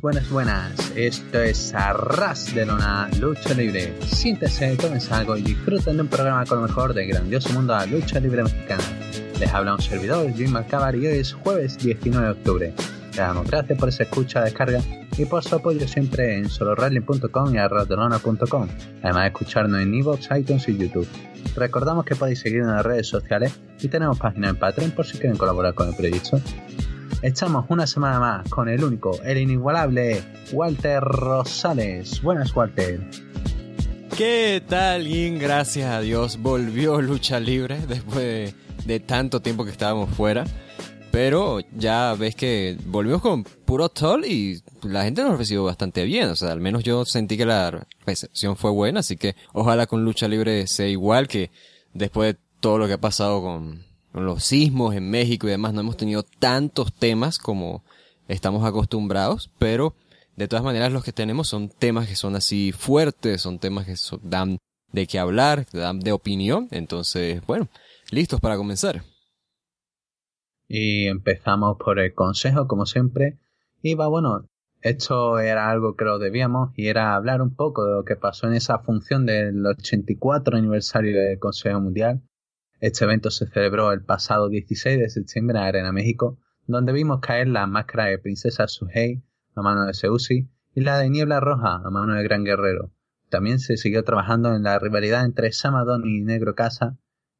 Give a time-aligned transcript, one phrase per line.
[0.00, 0.92] Buenas, buenas.
[0.96, 3.92] Esto es Arras de Lona Lucha Libre.
[4.06, 7.80] Siéntese, tómense algo y disfruten de un programa con lo mejor del grandioso mundo de
[7.80, 8.82] la lucha libre mexicana.
[9.38, 12.74] Les habla un servidor, Jim Macabar, y hoy es jueves 19 de octubre.
[13.08, 14.80] Les damos gracias por esa escucha, descarga
[15.18, 18.68] y por su apoyo siempre en solorally.com y arrasdelona.com,
[19.02, 21.08] además de escucharnos en Evox, iTunes y YouTube.
[21.56, 25.18] Recordamos que podéis seguirnos en las redes sociales y tenemos página en Patreon por si
[25.18, 26.40] quieren colaborar con el proyecto.
[27.22, 32.22] Echamos una semana más con el único, el inigualable Walter Rosales.
[32.22, 32.98] Buenas, Walter.
[34.16, 35.38] ¿Qué tal, Jim?
[35.38, 38.54] Gracias a Dios volvió Lucha Libre después
[38.86, 40.44] de, tanto tiempo que estábamos fuera.
[41.10, 46.30] Pero ya ves que volvimos con puro toll y la gente nos recibió bastante bien.
[46.30, 49.00] O sea, al menos yo sentí que la recepción fue buena.
[49.00, 51.50] Así que ojalá con Lucha Libre sea igual que
[51.92, 55.80] después de todo lo que ha pasado con, los sismos en México y demás, no
[55.80, 57.84] hemos tenido tantos temas como
[58.28, 59.94] estamos acostumbrados, pero
[60.36, 63.94] de todas maneras los que tenemos son temas que son así fuertes, son temas que
[64.22, 64.58] dan
[64.92, 67.68] de qué hablar, dan de opinión, entonces, bueno,
[68.10, 69.02] listos para comenzar.
[70.66, 73.38] Y empezamos por el consejo, como siempre,
[73.82, 74.46] y va, bueno,
[74.82, 78.46] esto era algo que lo debíamos y era hablar un poco de lo que pasó
[78.46, 82.22] en esa función del 84 aniversario del Consejo Mundial,
[82.80, 87.48] este evento se celebró el pasado 16 de septiembre en Arena México, donde vimos caer
[87.48, 89.22] la máscara de Princesa Suhei
[89.54, 92.90] a mano de Seusi y la de Niebla Roja a mano de Gran Guerrero.
[93.28, 96.96] También se siguió trabajando en la rivalidad entre Samadon y Negro Casa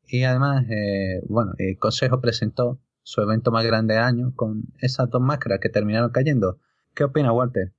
[0.06, 5.08] y además, eh, bueno, el Consejo presentó su evento más grande de año con esas
[5.08, 6.58] dos máscaras que terminaron cayendo.
[6.94, 7.72] ¿Qué opina Walter?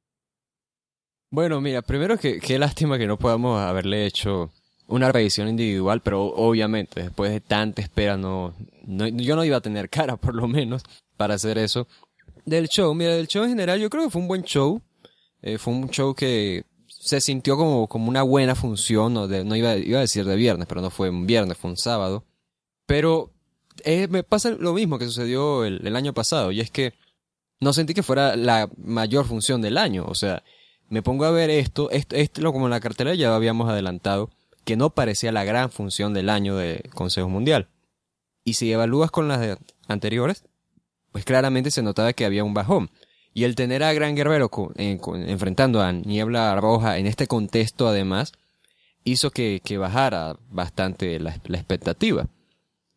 [1.30, 4.52] Bueno, mira, primero que qué lástima que no podamos haberle hecho
[4.92, 8.54] una revisión individual, pero obviamente después de tanta espera no,
[8.86, 10.84] yo no iba a tener cara por lo menos
[11.18, 11.88] para hacer eso.
[12.46, 14.82] Del show, mira, del show en general yo creo que fue un buen show.
[15.42, 19.76] Eh, fue un show que se sintió como, como una buena función, no, no iba,
[19.76, 22.26] iba a decir de viernes, pero no fue un viernes, fue un sábado.
[22.86, 23.32] Pero
[23.84, 26.94] eh, me pasa lo mismo que sucedió el, año pasado, y es que
[27.60, 30.06] no sentí que fuera la mayor función del año.
[30.08, 30.44] O sea,
[30.90, 34.30] me pongo a ver esto, esto, esto como en la cartera ya habíamos adelantado
[34.64, 37.68] que no parecía la gran función del año de Consejo Mundial.
[38.44, 39.58] Y si evalúas con las
[39.88, 40.46] anteriores,
[41.12, 42.92] pues claramente se notaba que había un bajón.
[43.34, 48.34] Y el tener a Gran Guerrero enfrentando a Niebla Roja en este contexto además,
[49.04, 52.28] hizo que, bajara bastante la, expectativa.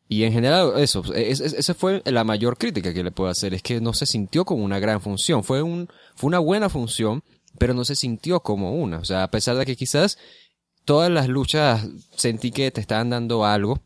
[0.09, 3.81] Y en general eso, esa fue la mayor crítica que le puedo hacer, es que
[3.81, 7.23] no se sintió como una gran función, fue, un, fue una buena función,
[7.59, 8.99] pero no se sintió como una.
[8.99, 10.19] O sea, a pesar de que quizás
[10.85, 13.81] todas las luchas sentí que te estaban dando algo.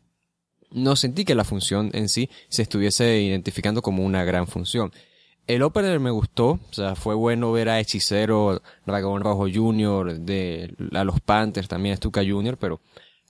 [0.71, 4.91] No sentí que la función en sí se estuviese identificando como una gran función.
[5.47, 10.75] El opener me gustó, o sea, fue bueno ver a Hechicero, Dragón Rojo Jr., de,
[10.93, 12.81] a los Panthers, también a Stuka Jr., pero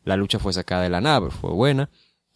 [0.03, 1.90] la lucha fue sacada de la nave, fue buena.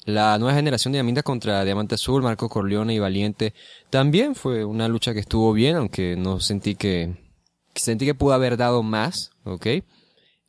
[0.06, 3.54] La nueva generación de Diamantes contra Diamante Azul, Marco Corleone y Valiente,
[3.90, 7.16] también fue una lucha que estuvo bien, aunque no sentí que,
[7.76, 9.68] sentí que pudo haber dado más, ¿ok?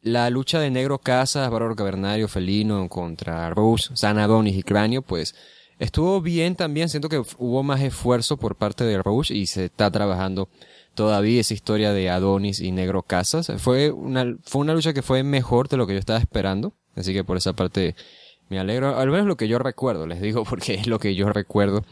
[0.04, 5.34] La lucha de Negro Casas, Bárbaro Cavernario, Felino contra Rose, Sanadonis y Cráneo, pues
[5.78, 6.91] estuvo bien también.
[6.91, 10.51] Siento que hubo más esfuerzo por parte de Rose y se está trabajando
[10.95, 13.51] todavía esa historia de Adonis y Negro Casas.
[13.56, 16.74] Fue una, fue una lucha que fue mejor de lo que yo estaba esperando.
[16.95, 17.97] Así que por esa parte
[18.51, 18.98] me alegro.
[18.98, 21.83] Al menos lo que yo recuerdo, les digo porque es lo que yo recuerdo.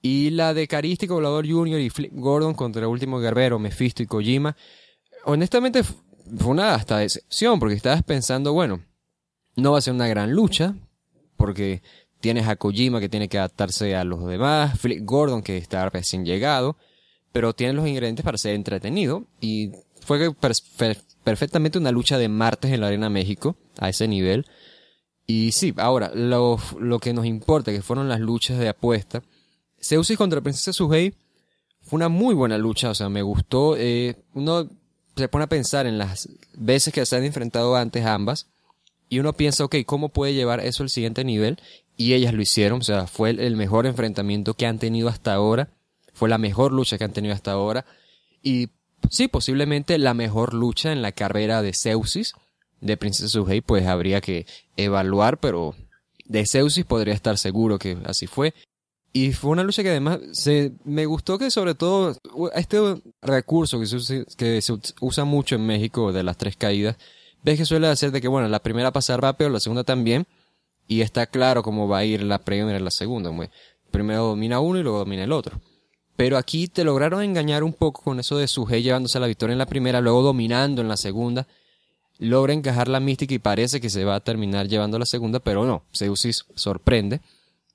[0.00, 1.80] Y la de Carístico, Volador Jr.
[1.80, 4.56] y Flip Gordon contra el último guerrero, Mephisto y Kojima.
[5.24, 5.82] Honestamente
[6.38, 8.80] fue una hasta decepción, porque estabas pensando, bueno,
[9.56, 10.74] no va a ser una gran lucha,
[11.36, 11.82] porque
[12.20, 16.24] tienes a Kojima que tiene que adaptarse a los demás, Flip Gordon que está recién
[16.24, 16.76] llegado,
[17.32, 20.34] pero tiene los ingredientes para ser entretenido, y fue
[21.24, 24.46] perfectamente una lucha de martes en la Arena México, a ese nivel.
[25.26, 29.22] Y sí, ahora, lo, lo que nos importa, que fueron las luchas de apuesta,
[29.84, 31.14] Zeus contra Princesa Suhei
[31.82, 33.76] fue una muy buena lucha, o sea, me gustó.
[33.76, 34.68] Eh, uno
[35.16, 38.48] se pone a pensar en las veces que se han enfrentado antes ambas
[39.08, 41.58] y uno piensa, ok, ¿cómo puede llevar eso al siguiente nivel?
[41.96, 45.68] Y ellas lo hicieron, o sea, fue el mejor enfrentamiento que han tenido hasta ahora,
[46.12, 47.84] fue la mejor lucha que han tenido hasta ahora
[48.42, 48.68] y
[49.10, 52.34] sí, posiblemente la mejor lucha en la carrera de Zeusis,
[52.80, 54.46] de Princesa Suhei, pues habría que
[54.76, 55.74] evaluar, pero
[56.26, 58.54] de Zeusis podría estar seguro que así fue.
[59.16, 62.16] Y fue una lucha que además se, me gustó que sobre todo
[62.52, 62.78] este
[63.22, 66.96] recurso que se, que se usa mucho en México de las tres caídas,
[67.44, 70.26] ves que suele hacer de que, bueno, la primera pasa rápido, la segunda también,
[70.88, 73.34] y está claro cómo va a ir la primera y la segunda.
[73.34, 73.50] Pues.
[73.92, 75.60] Primero domina uno y luego domina el otro.
[76.16, 79.58] Pero aquí te lograron engañar un poco con eso de Sugei llevándose la victoria en
[79.58, 81.46] la primera, luego dominando en la segunda.
[82.18, 85.64] Logra encajar la mística y parece que se va a terminar llevando la segunda, pero
[85.64, 85.84] no.
[85.92, 87.20] Seusis sorprende.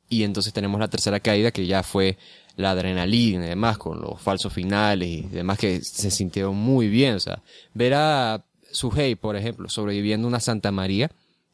[0.10, 2.18] Y entonces tenemos la tercera caída que ya fue
[2.56, 7.16] la adrenalina y demás, con los falsos finales y demás que se sintieron muy bien.
[7.16, 7.42] O sea,
[7.74, 11.12] ver a Sugei, por ejemplo, sobreviviendo una Santa María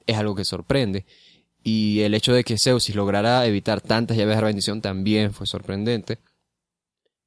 [0.08, 1.06] es algo que sorprende.
[1.64, 6.20] Y el hecho de que Seusis lograra evitar tantas llaves de bendición también fue sorprendente.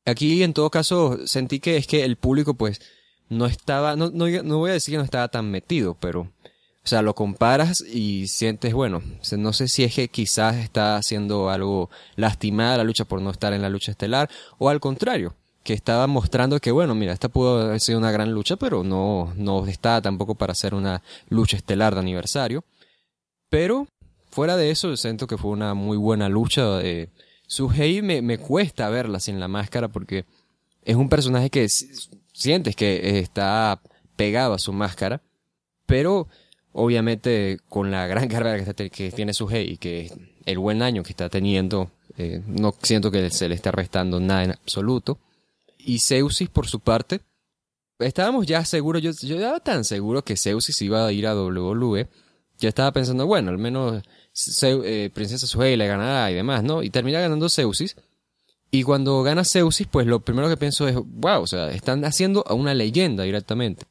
[0.05, 2.81] Aquí, en todo caso, sentí que es que el público, pues,
[3.29, 6.33] no estaba, no, no, no voy a decir que no estaba tan metido, pero,
[6.89, 9.03] o sea, lo comparas y sientes, bueno,
[9.37, 13.53] no sé si es que quizás está haciendo algo lastimada la lucha por no estar
[13.53, 17.61] en la lucha estelar, o al contrario, que estaba mostrando que, bueno, mira, esta pudo
[17.61, 21.93] haber sido una gran lucha, pero no, no está tampoco para hacer una lucha estelar
[21.93, 22.65] de aniversario.
[23.51, 23.87] Pero,
[24.31, 26.81] fuera de eso, siento que fue una muy buena lucha.
[26.81, 27.11] Eh,
[27.47, 30.25] Suhei me, me cuesta verla sin la máscara porque
[30.87, 31.69] es un personaje que
[32.33, 33.79] sientes que está
[34.17, 35.21] pegado a su máscara,
[35.85, 36.29] pero
[36.73, 40.13] obviamente con la gran carrera que, que tiene Suhei y que
[40.45, 44.45] el buen año que está teniendo, eh, no siento que se le esté restando nada
[44.45, 45.19] en absoluto.
[45.79, 47.21] Y Zeusis, por su parte,
[47.99, 52.09] estábamos ya seguros, yo, yo estaba tan seguro que Zeusis iba a ir a WWE,
[52.59, 54.03] ya estaba pensando, bueno, al menos
[54.63, 56.83] eh, Princesa Suhei le ganará y demás, ¿no?
[56.83, 57.97] Y termina ganando Zeusis.
[58.71, 62.45] Y cuando gana Zeusis, pues lo primero que pienso es, wow, o sea, están haciendo
[62.47, 63.87] a una leyenda directamente.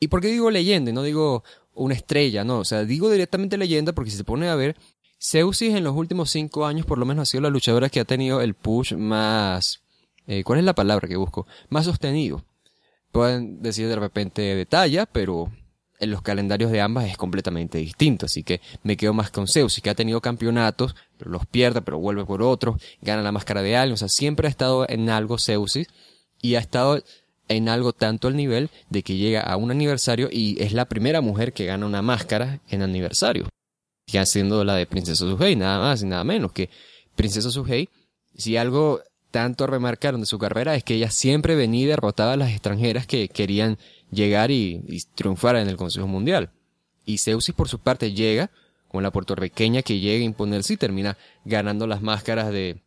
[0.00, 1.44] ¿Y por qué digo leyenda y no digo
[1.76, 2.44] una estrella?
[2.44, 4.76] No, o sea, digo directamente leyenda porque si se pone a ver,
[5.20, 8.04] Zeusis en los últimos cinco años por lo menos ha sido la luchadora que ha
[8.04, 9.82] tenido el push más...
[10.26, 11.46] Eh, ¿Cuál es la palabra que busco?
[11.68, 12.44] Más sostenido.
[13.12, 15.52] Pueden decir de repente de talla, pero
[15.98, 19.80] en los calendarios de ambas es completamente distinto, así que me quedo más con Zeus,
[19.80, 23.76] que ha tenido campeonatos, pero los pierde, pero vuelve por otros, gana la máscara de
[23.76, 25.88] alguien, o sea, siempre ha estado en algo Zeusis
[26.42, 27.02] y ha estado
[27.48, 31.20] en algo tanto al nivel de que llega a un aniversario y es la primera
[31.20, 33.48] mujer que gana una máscara en aniversario,
[34.06, 36.70] ya siendo la de Princesa Suhei, nada más y nada menos que
[37.14, 37.88] Princesa Suhei,
[38.36, 39.00] si algo
[39.30, 43.06] tanto remarcaron de su carrera es que ella siempre venía y derrotaba a las extranjeras
[43.06, 43.78] que querían
[44.10, 44.82] llegar y,
[45.14, 46.50] triunfar en el Consejo Mundial.
[47.04, 48.50] Y Zeusis por su parte llega,
[48.88, 52.82] con la puertorriqueña que llega a imponerse y termina ganando las máscaras de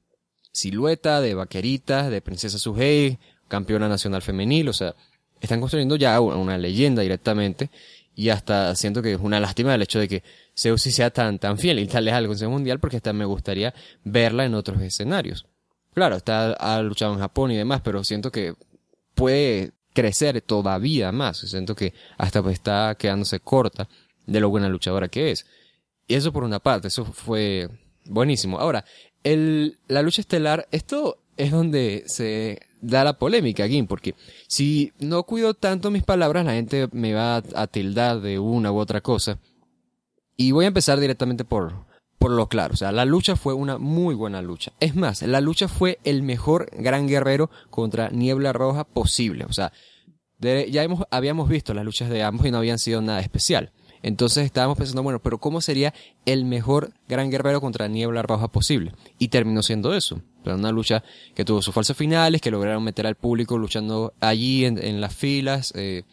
[0.51, 4.95] Silueta, de Vaquerita, de Princesa Suhei, campeona nacional femenil, o sea,
[5.41, 7.69] están construyendo ya una leyenda directamente
[8.15, 10.23] y hasta siento que es una lástima el hecho de que
[10.53, 13.73] Zeusis sea tan, tan fiel y tal leal al Consejo Mundial porque hasta me gustaría
[14.03, 15.45] verla en otros escenarios.
[15.93, 18.55] Claro, está, ha luchado en Japón y demás, pero siento que
[19.15, 21.39] puede crecer todavía más.
[21.39, 23.87] Siento que hasta pues está quedándose corta
[24.25, 25.45] de lo buena luchadora que es.
[26.07, 27.69] Y eso por una parte, eso fue
[28.05, 28.59] buenísimo.
[28.59, 28.83] Ahora,
[29.23, 34.15] el, la lucha estelar, esto es donde se da la polémica aquí, porque
[34.47, 38.77] si no cuido tanto mis palabras, la gente me va a tildar de una u
[38.77, 39.39] otra cosa.
[40.35, 41.85] Y voy a empezar directamente por,
[42.17, 42.73] por lo claro.
[42.73, 44.71] O sea, la lucha fue una muy buena lucha.
[44.79, 49.45] Es más, la lucha fue el mejor gran guerrero contra Niebla Roja posible.
[49.45, 49.73] O sea,
[50.39, 53.71] ya hemos, habíamos visto las luchas de ambos y no habían sido nada especial.
[54.01, 55.93] Entonces estábamos pensando, bueno, pero ¿cómo sería
[56.25, 58.93] el mejor gran guerrero contra Niebla Roja posible?
[59.17, 60.21] Y terminó siendo eso.
[60.45, 61.03] Una lucha
[61.35, 65.73] que tuvo sus falsos finales, que lograron meter al público luchando allí en, las filas,
[65.75, 66.03] eh,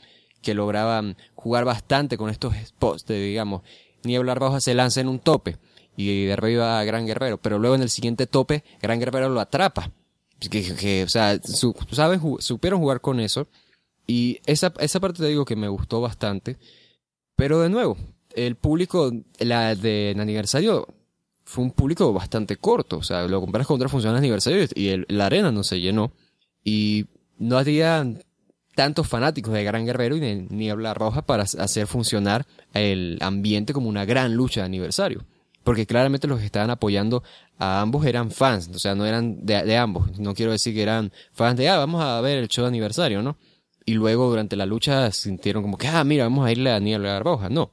[0.43, 3.62] que lograban jugar bastante con estos spots de, digamos,
[4.02, 5.57] Niebla Roja se lanza en un tope
[5.97, 9.90] y derriba a Gran Guerrero, pero luego en el siguiente tope, Gran Guerrero lo atrapa.
[10.38, 11.40] Que, o sea,
[11.93, 13.49] saben, supieron jugar con eso.
[14.07, 16.59] Y esa, esa parte te digo que me gustó bastante.
[17.37, 17.97] Pero de nuevo,
[18.35, 20.88] el público, la de aniversario,
[21.45, 22.99] fue un público bastante corto.
[22.99, 26.12] O sea, lo comparas con otras funciones de aniversario y la arena no se llenó.
[26.64, 27.07] Y
[27.38, 28.05] no había
[28.75, 33.88] tantos fanáticos de Gran Guerrero y de Niebla Roja para hacer funcionar el ambiente como
[33.88, 35.25] una gran lucha de aniversario
[35.66, 37.25] porque claramente los que estaban apoyando
[37.59, 41.11] a ambos eran fans, o sea, no eran de, ambos, no quiero decir que eran
[41.33, 43.37] fans de, ah, vamos a ver el show de aniversario, ¿no?
[43.87, 47.21] Y luego durante la lucha sintieron como que, ah, mira, vamos a irle a Niebla
[47.21, 47.73] Roja, no,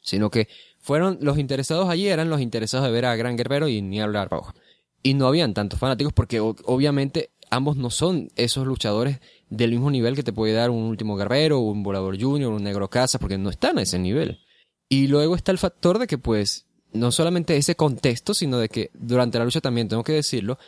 [0.00, 0.48] sino que
[0.80, 4.54] fueron los interesados allí, eran los interesados de ver a Gran Guerrero y Niebla Roja.
[5.02, 10.16] Y no habían tantos fanáticos porque obviamente ambos no son esos luchadores del mismo nivel
[10.16, 13.50] que te puede dar un último guerrero, un volador junior, un negro casa, porque no
[13.50, 14.40] están a ese nivel.
[14.88, 18.90] Y luego está el factor de que pues no solamente ese contexto, sino de que
[18.94, 20.58] durante la lucha también tengo que decirlo,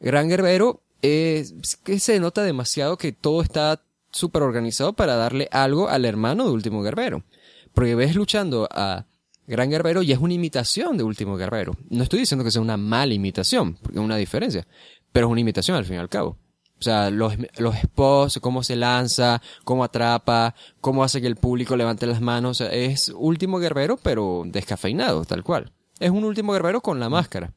[0.00, 3.82] Gran Guerrero es que se nota demasiado que todo está
[4.16, 7.24] súper organizado para darle algo al hermano de Último Guerrero.
[7.72, 9.06] Porque ves luchando a
[9.46, 11.76] Gran Guerrero y es una imitación de Último Guerrero.
[11.90, 14.66] No estoy diciendo que sea una mala imitación, porque es una diferencia,
[15.12, 16.38] pero es una imitación al fin y al cabo.
[16.78, 21.74] O sea, los, los spots, cómo se lanza, cómo atrapa, cómo hace que el público
[21.76, 22.60] levante las manos.
[22.60, 25.72] es último guerrero, pero descafeinado, tal cual.
[25.98, 27.54] Es un último guerrero con la máscara.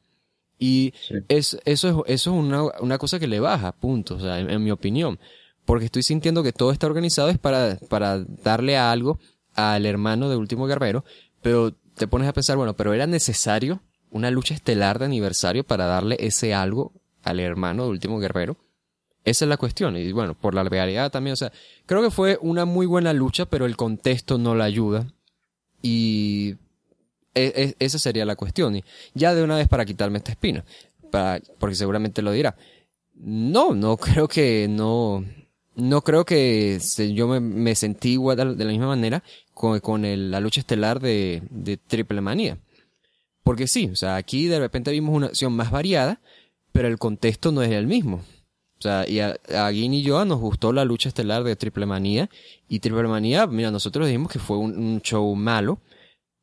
[0.58, 0.92] Y
[1.28, 4.62] es, eso es, eso es una, una, cosa que le baja, punto, o sea, en,
[4.62, 5.18] mi opinión.
[5.70, 9.20] Porque estoy sintiendo que todo está organizado es para, para darle algo
[9.54, 11.04] al hermano de Último Guerrero,
[11.42, 15.86] pero te pones a pensar, bueno, pero era necesario una lucha estelar de aniversario para
[15.86, 18.56] darle ese algo al hermano de Último Guerrero.
[19.24, 19.96] Esa es la cuestión.
[19.96, 21.52] Y bueno, por la realidad también, o sea,
[21.86, 25.06] creo que fue una muy buena lucha, pero el contexto no la ayuda.
[25.82, 26.56] Y
[27.32, 28.74] e, e, esa sería la cuestión.
[28.74, 28.84] Y
[29.14, 30.64] ya de una vez para quitarme esta espina,
[31.12, 32.56] para, porque seguramente lo dirá.
[33.14, 35.24] No, no creo que no,
[35.80, 36.78] no creo que
[37.14, 39.22] yo me, sentí igual de la misma manera
[39.54, 42.58] con, con la lucha estelar de, de Triple Manía.
[43.42, 46.20] Porque sí, o sea, aquí de repente vimos una acción más variada,
[46.72, 48.22] pero el contexto no es el mismo.
[48.78, 52.30] O sea, y a, a y yo nos gustó la lucha estelar de Triple Manía.
[52.68, 55.80] Y Triple Manía, mira, nosotros dijimos que fue un show malo,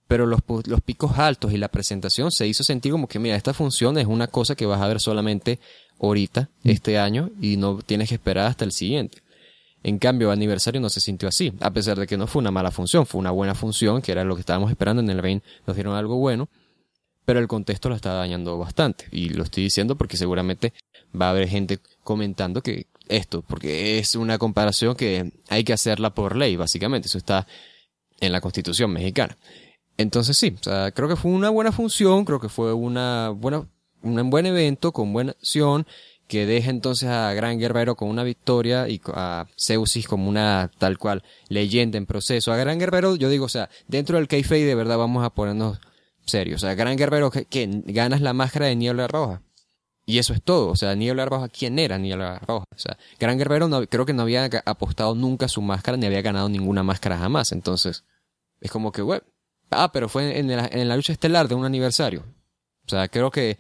[0.08, 3.54] pero los, los picos altos y la presentación se hizo sentir como que, mira, esta
[3.54, 5.60] función es una cosa que vas a ver solamente
[6.00, 6.70] ahorita, mm.
[6.70, 9.20] este año, y no tienes que esperar hasta el siguiente.
[9.88, 12.72] En cambio, aniversario no se sintió así, a pesar de que no fue una mala
[12.72, 15.78] función, fue una buena función, que era lo que estábamos esperando en el Reign, nos
[15.78, 16.50] dieron algo bueno,
[17.24, 19.06] pero el contexto lo está dañando bastante.
[19.12, 20.74] Y lo estoy diciendo porque seguramente
[21.20, 26.14] va a haber gente comentando que esto, porque es una comparación que hay que hacerla
[26.14, 27.48] por ley, básicamente, eso está
[28.20, 29.38] en la constitución mexicana.
[29.96, 30.54] Entonces sí,
[30.96, 33.34] creo que fue una buena función, creo que fue una
[34.02, 35.88] un buen evento con buena acción
[36.28, 40.98] que deja entonces a Gran Guerrero con una victoria y a Zeusis como una tal
[40.98, 42.52] cual leyenda en proceso.
[42.52, 45.80] A Gran Guerrero, yo digo, o sea, dentro del Keife de verdad vamos a ponernos
[46.26, 46.64] serios.
[46.64, 49.42] O sea, Gran Guerrero que, ganas la máscara de Niebla Roja.
[50.06, 50.70] Y eso es todo.
[50.70, 52.66] O sea, Niebla Roja, ¿quién era Niebla Roja?
[52.74, 56.22] O sea, Gran Guerrero no, creo que no había apostado nunca su máscara ni había
[56.22, 57.52] ganado ninguna máscara jamás.
[57.52, 58.06] Entonces,
[58.62, 59.24] es como que, bueno,
[59.70, 62.24] Ah, pero fue en la, en la lucha estelar de un aniversario.
[62.86, 63.58] O sea, creo que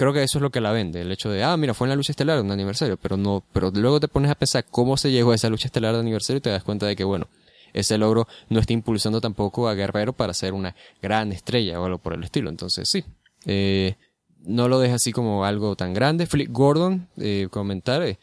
[0.00, 1.90] creo que eso es lo que la vende, el hecho de, ah, mira, fue en
[1.90, 4.96] la lucha estelar de un aniversario, pero no, pero luego te pones a pensar cómo
[4.96, 7.28] se llegó a esa lucha estelar de aniversario y te das cuenta de que, bueno,
[7.74, 11.98] ese logro no está impulsando tampoco a Guerrero para ser una gran estrella o algo
[11.98, 12.48] por el estilo.
[12.48, 13.04] Entonces, sí,
[13.44, 13.96] eh,
[14.38, 16.24] no lo deja así como algo tan grande.
[16.24, 18.18] Flip Gordon, eh, comentar, eh,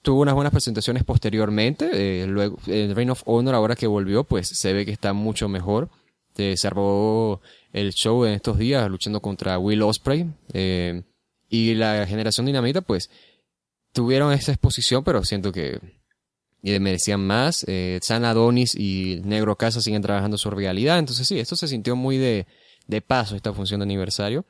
[0.00, 4.48] tuvo unas buenas presentaciones posteriormente, eh, luego, el Reign of Honor ahora que volvió, pues
[4.48, 5.90] se ve que está mucho mejor.
[6.38, 7.40] Este, se armó
[7.72, 10.30] el show en estos días luchando contra Will Osprey.
[10.52, 11.02] Eh,
[11.48, 13.10] y la generación dinamita, pues,
[13.92, 15.80] tuvieron esa exposición, pero siento que
[16.62, 17.64] merecían más.
[17.68, 20.98] Eh, San Adonis y Negro Casa siguen trabajando su realidad.
[20.98, 22.46] Entonces sí, esto se sintió muy de,
[22.86, 24.44] de paso, esta función de aniversario.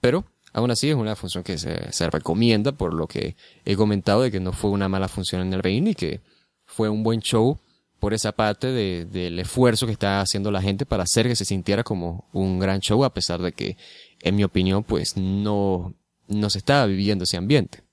[0.00, 4.22] Pero aún así es una función que se, se, recomienda por lo que he comentado
[4.22, 6.20] de que no fue una mala función en el reino y que
[6.64, 7.58] fue un buen show
[7.98, 11.44] por esa parte de, del esfuerzo que está haciendo la gente para hacer que se
[11.44, 13.76] sintiera como un gran show, a pesar de que,
[14.20, 15.94] en mi opinión, pues no,
[16.28, 17.84] no se estaba viviendo ese ambiente.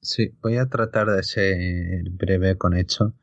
[0.00, 3.14] Sí, voy a tratar de ser breve con esto.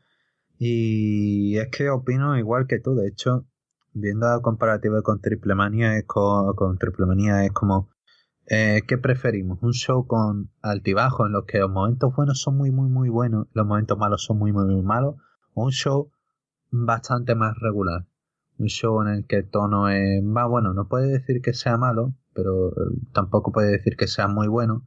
[0.59, 3.47] Y es que opino igual que tú, de hecho,
[3.93, 7.89] viendo la comparativa con Triple Manía, es con, con Triple Manía es como
[8.49, 9.59] eh, ¿Qué preferimos?
[9.61, 13.47] ¿Un show con altibajo en los que los momentos buenos son muy, muy, muy buenos,
[13.51, 15.15] los momentos malos son muy, muy, muy malos?
[15.53, 16.11] ¿O un show
[16.71, 18.05] bastante más regular?
[18.57, 21.75] Un show en el que el tono es más bueno, no puede decir que sea
[21.77, 22.73] malo, pero eh,
[23.13, 24.85] tampoco puede decir que sea muy bueno.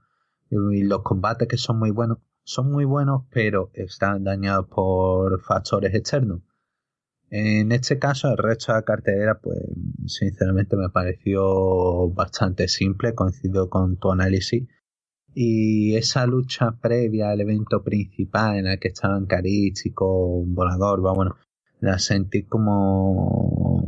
[0.50, 5.94] Y los combates que son muy buenos, son muy buenos, pero están dañados por factores
[5.94, 6.42] externos.
[7.28, 9.58] En este caso, el resto de la cartelera, pues
[10.06, 14.68] sinceramente me pareció bastante simple, coincido con tu análisis.
[15.32, 21.36] Y esa lucha previa al evento principal en la que estaban Carístico, Volador, bueno,
[21.80, 23.79] la sentí como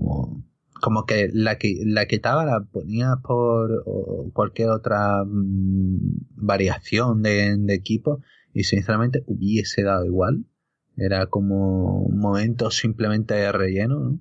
[0.83, 3.85] como que la, la quitaba, la ponía por
[4.33, 8.21] cualquier otra mm, variación de, equipo
[8.53, 10.45] y sinceramente hubiese dado igual
[10.97, 14.21] era como un momento simplemente de relleno, ¿no?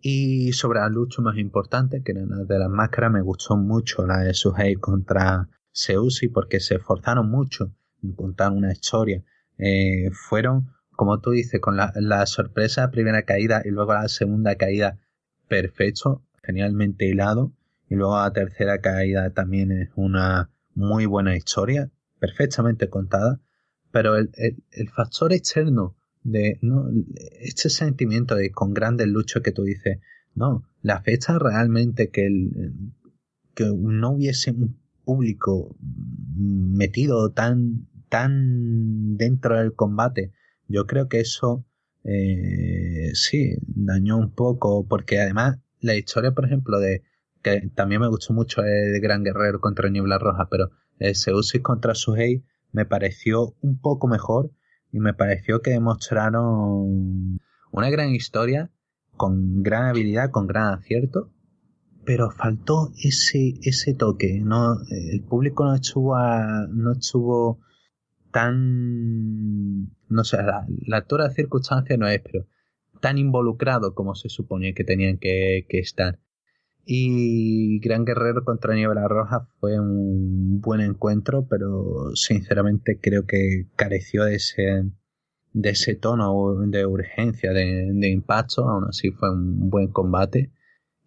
[0.00, 4.04] Y sobre la lucha más importante, que era la de las máscaras, me gustó mucho
[4.06, 9.22] la de Suhei contra Seusi porque se esforzaron mucho en contar una historia.
[9.56, 14.56] Eh, fueron, como tú dices, con la, la sorpresa primera caída y luego la segunda
[14.56, 14.98] caída
[15.48, 17.52] perfecto, genialmente hilado.
[17.88, 23.40] Y luego la tercera caída también es una muy buena historia, perfectamente contada
[23.94, 24.28] pero el,
[24.72, 26.90] el, factor externo de ¿no?
[27.38, 30.00] este sentimiento de con grandes luchas que tú dices,
[30.34, 32.72] no, la fecha realmente que, el,
[33.54, 35.76] que no hubiese un público
[36.34, 40.32] metido tan, tan dentro del combate.
[40.66, 41.64] Yo creo que eso
[42.04, 47.02] eh, sí dañó un poco, porque además la historia, por ejemplo, de
[47.42, 51.94] que también me gustó mucho el Gran Guerrero contra Niebla Roja, pero el Seusis contra
[51.94, 54.50] Suhei me pareció un poco mejor
[54.92, 58.70] y me pareció que demostraron una gran historia
[59.16, 61.30] con gran habilidad, con gran acierto,
[62.04, 64.40] pero faltó ese, ese toque.
[64.42, 67.60] No, el público no estuvo, no estuvo
[68.34, 72.48] tan, no sé, la, la altura de circunstancia no es, pero
[73.00, 76.18] tan involucrado como se suponía que tenían que, estar.
[76.84, 84.24] Y Gran Guerrero contra Niebla Roja fue un buen encuentro, pero sinceramente creo que careció
[84.24, 84.90] de ese,
[85.52, 88.68] de ese tono de urgencia, de, de impacto.
[88.68, 90.50] Aún así fue un buen combate.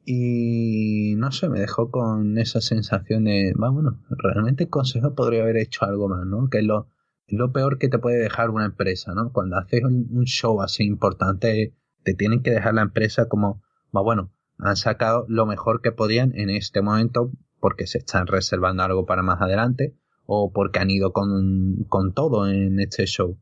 [0.06, 5.58] Y no sé, me dejó con esa sensación de, bueno, realmente el consejo podría haber
[5.58, 6.50] hecho algo más, ¿no?
[6.50, 6.88] Que lo,
[7.28, 9.32] lo peor que te puede dejar una empresa, ¿no?
[9.32, 14.76] Cuando haces un, show así importante, te tienen que dejar la empresa como, bueno, han
[14.76, 19.42] sacado lo mejor que podían en este momento porque se están reservando algo para más
[19.42, 23.38] adelante o porque han ido con, con todo en este show.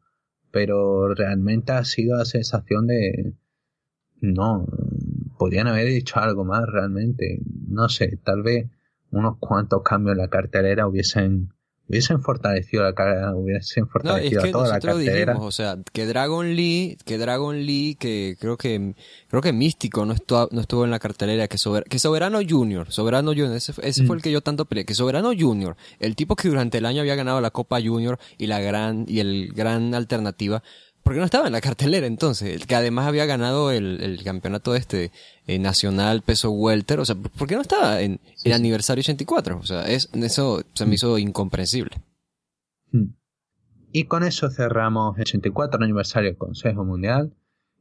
[0.51, 3.35] Pero realmente ha sido la sensación de,
[4.21, 4.65] no,
[5.37, 7.39] podían haber dicho algo más realmente.
[7.67, 8.69] No sé, tal vez
[9.11, 11.54] unos cuantos cambios en la cartelera hubiesen
[11.87, 15.33] hubiesen fortalecido la cara, hubiesen fortalecido no, es que toda la cartelera.
[15.33, 18.95] Dijimos, o sea, que Dragon Lee, que Dragon Lee, que creo que
[19.27, 21.57] creo que Místico no estuvo, no estuvo en la cartelera, que,
[21.89, 24.23] que Soberano Junior, Soberano Junior, ese, ese fue el mm.
[24.23, 27.41] que yo tanto peleé, que Soberano Junior, el tipo que durante el año había ganado
[27.41, 30.63] la Copa Junior y la gran y el gran alternativa,
[31.05, 35.11] porque no estaba en la cartelera entonces, que además había ganado el, el campeonato este
[35.45, 39.59] eh, nacional peso welter, o sea, ¿por qué no estaba en el aniversario 84?
[39.59, 41.95] O sea, es, eso se me hizo incomprensible.
[42.91, 43.13] Hmm.
[43.91, 47.35] Y con eso cerramos el 84 aniversario del Consejo Mundial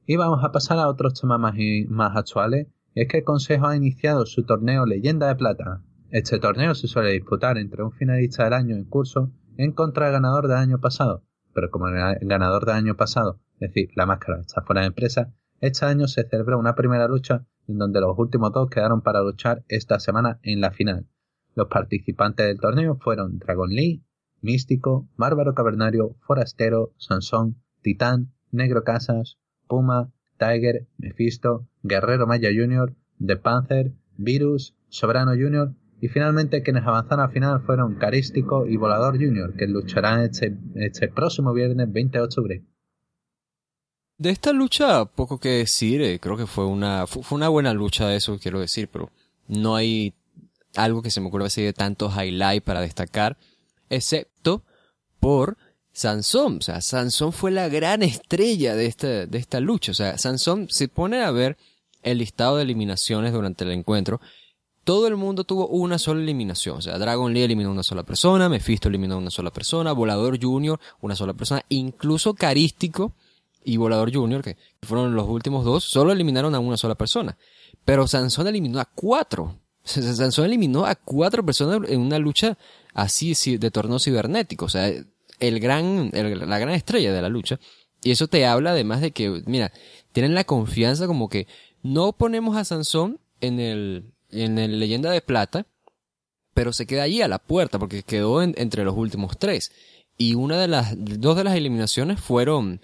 [0.06, 1.54] y vamos a pasar a otros temas más,
[1.88, 2.66] más actuales.
[2.94, 5.80] es que el Consejo ha iniciado su torneo Leyenda de Plata.
[6.10, 10.12] Este torneo se suele disputar entre un finalista del año en curso en contra del
[10.12, 11.22] ganador del año pasado
[11.54, 15.32] pero como el ganador del año pasado, es decir, la máscara está fuera de empresa,
[15.60, 19.64] este año se celebró una primera lucha en donde los últimos dos quedaron para luchar
[19.68, 21.06] esta semana en la final.
[21.54, 24.04] Los participantes del torneo fueron Dragon Lee,
[24.42, 29.38] Místico, Bárbaro Cavernario, Forastero, Sansón, Titán, Negro Casas,
[29.68, 37.24] Puma, Tiger, Mephisto, Guerrero Maya Jr., The Panther, Virus, Sobrano Jr., y finalmente quienes avanzaron
[37.24, 42.24] a final fueron Carístico y Volador Jr., que lucharán este, este próximo viernes 20 de
[42.24, 42.62] octubre.
[44.18, 48.14] De esta lucha, poco que decir, eh, creo que fue una, fue una buena lucha,
[48.14, 49.08] eso quiero decir, pero
[49.48, 50.12] no hay
[50.76, 53.38] algo que se me ocurra así de tanto highlight para destacar,
[53.88, 54.62] excepto
[55.20, 55.56] por
[55.90, 56.58] Sansón.
[56.58, 59.92] O sea, Sansón fue la gran estrella de esta, de esta lucha.
[59.92, 61.56] O sea, Sansón se pone a ver
[62.02, 64.20] el listado de eliminaciones durante el encuentro
[64.84, 66.78] todo el mundo tuvo una sola eliminación.
[66.78, 70.78] O sea, Dragon Lee eliminó una sola persona, Mephisto eliminó una sola persona, Volador Junior
[71.00, 73.14] una sola persona, incluso Carístico
[73.64, 77.36] y Volador Junior, que fueron los últimos dos, solo eliminaron a una sola persona.
[77.84, 79.58] Pero Sansón eliminó a cuatro.
[79.84, 82.58] Sansón eliminó a cuatro personas en una lucha
[82.92, 84.66] así de torneo cibernético.
[84.66, 84.92] O sea,
[85.40, 87.58] el gran, la gran estrella de la lucha.
[88.02, 89.72] Y eso te habla además de que, mira,
[90.12, 91.46] tienen la confianza como que
[91.82, 95.66] no ponemos a Sansón en el, en el Leyenda de Plata,
[96.54, 99.72] pero se queda allí a la puerta porque quedó entre los últimos tres.
[100.16, 102.80] Y una de las, dos de las eliminaciones fueron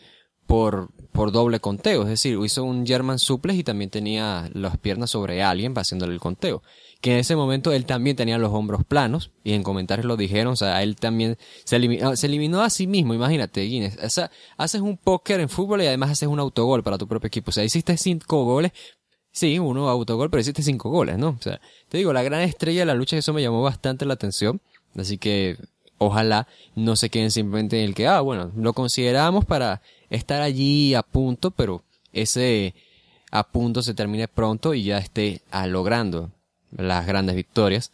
[0.46, 5.10] por, por doble conteo, es decir, hizo un German suplex y también tenía las piernas
[5.10, 6.64] sobre alguien haciéndole el conteo.
[7.00, 10.54] Que en ese momento él también tenía los hombros planos y en comentarios lo dijeron,
[10.54, 13.96] o sea, él también se eliminó, se eliminó a sí mismo, imagínate, Guinness.
[14.02, 17.28] O sea, haces un póker en fútbol y además haces un autogol para tu propio
[17.28, 17.50] equipo.
[17.50, 18.72] O sea, hiciste cinco goles
[19.32, 21.30] Sí, uno autogol, pero hiciste cinco goles, ¿no?
[21.38, 24.14] O sea, te digo, la gran estrella de la lucha, eso me llamó bastante la
[24.14, 24.60] atención.
[24.96, 25.56] Así que
[25.98, 30.94] ojalá no se queden simplemente en el que, ah, bueno, lo consideramos para estar allí
[30.94, 32.74] a punto, pero ese
[33.30, 36.30] a punto se termine pronto y ya esté logrando
[36.72, 37.92] las grandes victorias.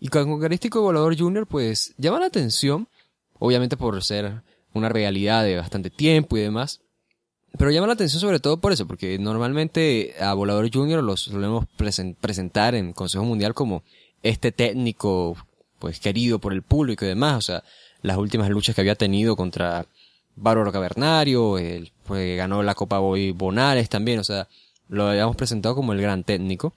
[0.00, 2.88] Y con Carístico Volador Junior, pues llama la atención,
[3.38, 6.80] obviamente por ser una realidad de bastante tiempo y demás,
[7.58, 11.66] pero llama la atención sobre todo por eso, porque normalmente a Volador Junior los solemos
[12.20, 13.82] presentar en Consejo Mundial como
[14.22, 15.36] este técnico,
[15.78, 17.36] pues querido por el público y demás.
[17.36, 17.64] O sea,
[18.02, 19.86] las últimas luchas que había tenido contra
[20.36, 24.48] Bárbaro Cavernario, él, pues ganó la Copa Boy Bonares también, o sea,
[24.88, 26.74] lo habíamos presentado como el gran técnico.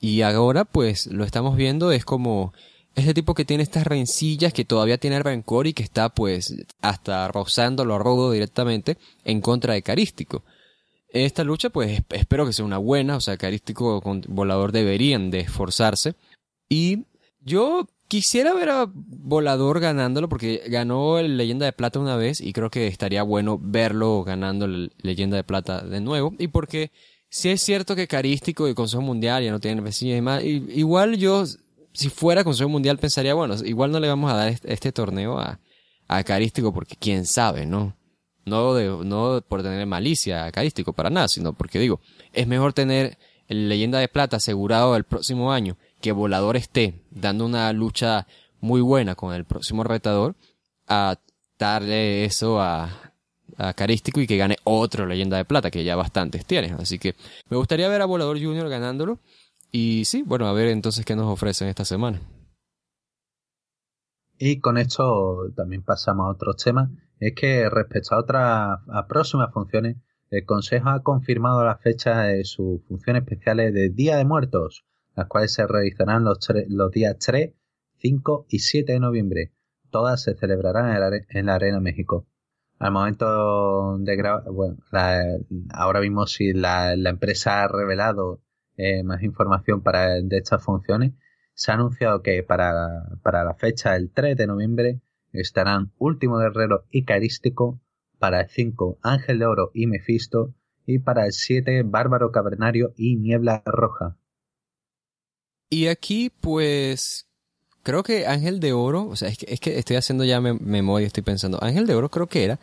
[0.00, 2.54] Y ahora, pues, lo estamos viendo es como
[2.94, 7.28] Este tipo que tiene estas rencillas, que todavía tiene rencor y que está pues hasta
[7.28, 10.42] rozándolo a rodo directamente en contra de Carístico.
[11.08, 15.40] Esta lucha pues espero que sea una buena, o sea, Carístico con Volador deberían de
[15.40, 16.14] esforzarse.
[16.68, 17.04] Y
[17.40, 22.52] yo quisiera ver a Volador ganándolo porque ganó el Leyenda de Plata una vez y
[22.52, 26.34] creo que estaría bueno verlo ganando el Leyenda de Plata de nuevo.
[26.38, 26.90] Y porque
[27.28, 31.16] si es cierto que Carístico y Consejo Mundial ya no tienen vecinos y demás, igual
[31.16, 31.44] yo
[31.92, 35.60] si fuera Consejo Mundial pensaría, bueno, igual no le vamos a dar este, torneo a,
[36.08, 37.96] a Carístico porque quién sabe, ¿no?
[38.46, 42.00] No, de, no por tener malicia a Carístico para nada, sino porque digo,
[42.32, 47.44] es mejor tener el Leyenda de Plata asegurado el próximo año que Volador esté dando
[47.44, 48.26] una lucha
[48.60, 50.36] muy buena con el próximo retador
[50.88, 51.18] a
[51.58, 53.12] darle eso a,
[53.56, 56.74] a Carístico y que gane otro Leyenda de Plata, que ya bastantes tiene.
[56.78, 57.14] Así que
[57.48, 59.18] me gustaría ver a Volador Junior ganándolo
[59.72, 62.20] y sí, bueno, a ver entonces qué nos ofrecen esta semana.
[64.42, 66.88] Y con esto también pasamos a otros temas.
[67.18, 69.98] Es que respecto a otras a próximas funciones,
[70.30, 75.26] el Consejo ha confirmado la fecha de sus funciones especiales de Día de Muertos, las
[75.26, 77.52] cuales se realizarán los, los días 3,
[77.98, 79.52] 5 y 7 de noviembre.
[79.90, 80.96] Todas se celebrarán
[81.28, 82.26] en la, Arena México.
[82.78, 84.78] Al momento de grabar, bueno,
[85.74, 88.40] ahora mismo si la, la empresa ha revelado
[88.80, 91.12] eh, más información para de estas funciones,
[91.54, 95.00] se ha anunciado que para, para la fecha del 3 de noviembre
[95.32, 97.80] estarán Último Guerrero y Carístico,
[98.18, 100.54] para el 5 Ángel de Oro y Mefisto,
[100.86, 104.16] y para el 7 Bárbaro Cavernario y Niebla Roja.
[105.68, 107.28] Y aquí pues
[107.82, 111.06] creo que Ángel de Oro, o sea, es que, es que estoy haciendo ya memoria,
[111.06, 112.58] estoy pensando, Ángel de Oro creo que era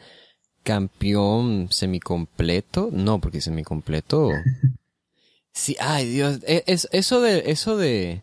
[0.64, 4.32] campeón semicompleto, no, porque semicompleto
[5.58, 8.22] Sí, ay Dios, e, es, eso de, eso de,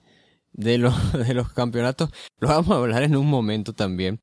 [0.53, 0.79] de,
[1.27, 4.21] de los campeonatos, lo vamos a hablar en un momento también.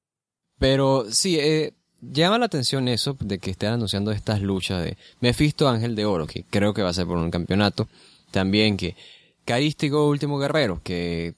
[0.58, 5.68] Pero sí, eh, llama la atención eso de que estén anunciando estas luchas de Mephisto
[5.68, 7.90] Ángel de Oro, que creo que va a ser por un campeonato.
[8.32, 8.96] También que
[9.44, 11.36] Carístico Último Guerrero, que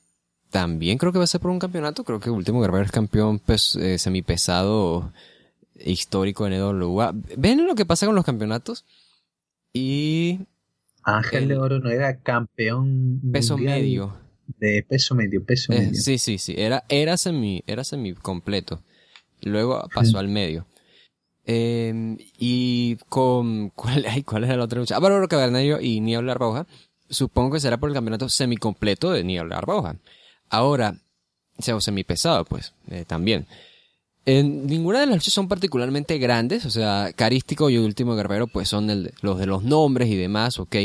[0.52, 2.04] también creo que va a ser por un campeonato.
[2.04, 5.12] Creo que Último Guerrero es campeón pes, eh, semipesado
[5.74, 7.14] histórico en EWA.
[7.36, 8.86] ¿Ven lo que pasa con los campeonatos?
[9.74, 10.42] Y
[11.04, 14.18] Ángel de Oro no era campeón peso medio
[14.58, 16.02] de peso medio, peso eh, medio.
[16.02, 18.82] Sí, sí, sí, era era semi era semi completo.
[19.42, 20.66] Luego pasó al medio.
[21.46, 24.96] Em, y con ¿cuál, cuál era la otra lucha?
[24.96, 26.66] Ah, Bárbaro y Niebla Roja.
[27.10, 29.98] Supongo que será por el campeonato semicompleto de Niebla Roja.
[30.50, 30.96] Ahora,
[31.60, 33.46] sea semi pesado, pues, eh, también.
[34.26, 38.70] En ninguna de las luchas son particularmente grandes, o sea, Carístico y Último Guerrero pues
[38.70, 40.76] son los de los nombres y demás, ok.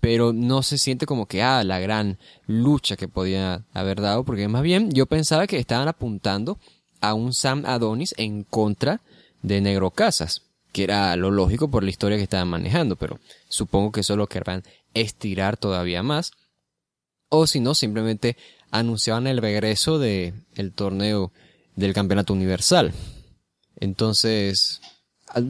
[0.00, 4.48] Pero no se siente como que, ah, la gran lucha que podía haber dado, porque
[4.48, 6.58] más bien yo pensaba que estaban apuntando
[7.00, 9.00] a un Sam Adonis en contra
[9.42, 13.92] de Negro Casas, que era lo lógico por la historia que estaban manejando, pero supongo
[13.92, 16.32] que eso lo querrán estirar todavía más.
[17.28, 18.36] O si no, simplemente
[18.70, 21.32] anunciaban el regreso de el torneo
[21.76, 22.92] del campeonato universal.
[23.78, 24.80] Entonces,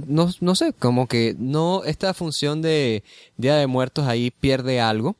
[0.07, 3.03] no, no sé, como que no, esta función de
[3.37, 5.17] Día de Muertos ahí pierde algo.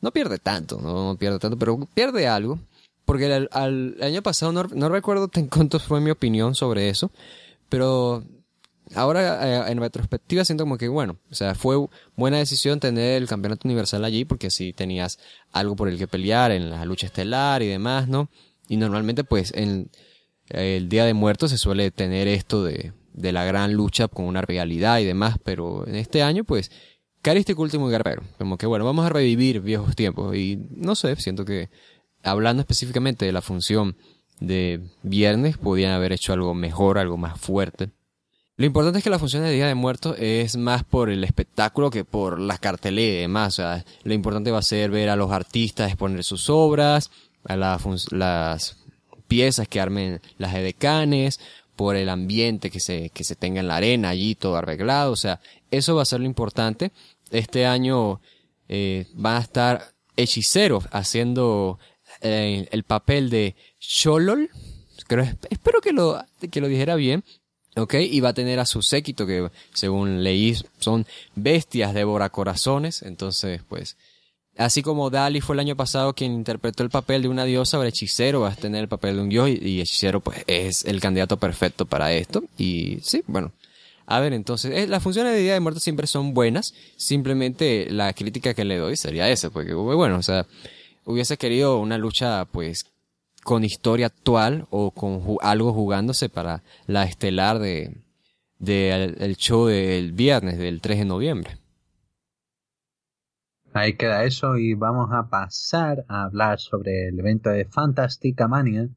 [0.00, 2.58] No pierde tanto, no pierde tanto, pero pierde algo.
[3.04, 7.10] Porque el, al, año pasado no, no recuerdo cuánto fue mi opinión sobre eso,
[7.68, 8.24] pero
[8.94, 11.76] ahora eh, en retrospectiva siento como que bueno, o sea, fue
[12.16, 15.18] buena decisión tener el campeonato universal allí porque así tenías
[15.52, 18.28] algo por el que pelear en la lucha estelar y demás, ¿no?
[18.68, 19.90] Y normalmente pues en,
[20.48, 24.42] el Día de Muertos se suele tener esto de, de la gran lucha con una
[24.42, 26.70] realidad y demás, pero en este año, pues,
[27.22, 28.22] Carístico Último Guerrero.
[28.36, 30.36] Como que, bueno, vamos a revivir viejos tiempos.
[30.36, 31.70] Y no sé, siento que,
[32.22, 33.96] hablando específicamente de la función
[34.40, 37.90] de viernes, podían haber hecho algo mejor, algo más fuerte.
[38.56, 41.90] Lo importante es que la función de Día de Muertos es más por el espectáculo
[41.90, 43.54] que por las carteleras y demás.
[43.54, 47.10] O sea, lo importante va a ser ver a los artistas exponer sus obras,
[47.44, 48.76] a las
[49.34, 51.40] piezas que armen las edecanes,
[51.74, 55.16] por el ambiente que se, que se tenga en la arena allí todo arreglado, o
[55.16, 55.40] sea,
[55.72, 56.92] eso va a ser lo importante.
[57.32, 58.20] Este año
[58.68, 61.80] eh, van a estar hechiceros haciendo
[62.20, 64.50] eh, el papel de Cholol,
[65.08, 67.24] creo, espero que lo, que lo dijera bien,
[67.74, 67.94] ¿ok?
[67.94, 71.92] Y va a tener a su séquito que según leí son bestias
[72.30, 73.96] corazones entonces pues
[74.56, 77.88] Así como Dali fue el año pasado quien interpretó el papel de una diosa, ahora
[77.88, 81.36] Hechicero va a tener el papel de un dios y, Hechicero pues es el candidato
[81.38, 82.44] perfecto para esto.
[82.56, 83.52] Y sí, bueno.
[84.06, 86.74] A ver, entonces, eh, las funciones de Día de Muertos siempre son buenas.
[86.96, 90.46] Simplemente la crítica que le doy sería esa, porque bueno, o sea,
[91.04, 92.86] hubiese querido una lucha pues
[93.42, 97.96] con historia actual o con algo jugándose para la estelar de,
[98.60, 101.58] el show del viernes, del 3 de noviembre.
[103.76, 108.88] Ahí queda eso y vamos a pasar a hablar sobre el evento de Fantastica Mania,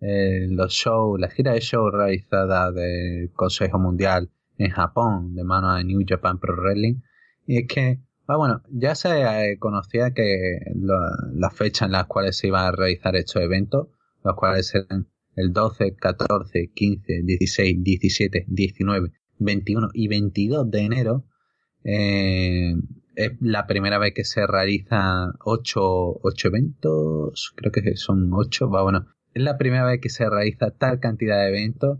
[0.00, 5.74] eh, los shows, la gira de show realizada del Consejo Mundial en Japón de mano
[5.74, 7.02] de New Japan Pro Wrestling.
[7.46, 10.60] Y es que, ah, bueno, ya se eh, conocía que
[11.34, 13.88] las fechas en las cuales se iban a realizar estos eventos,
[14.24, 21.26] los cuales eran el 12, 14, 15, 16, 17, 19, 21 y 22 de enero.
[21.84, 22.74] Eh,
[23.14, 28.82] es la primera vez que se realizan ocho, ocho eventos, creo que son ocho, va
[28.82, 31.98] bueno, es la primera vez que se realiza tal cantidad de eventos.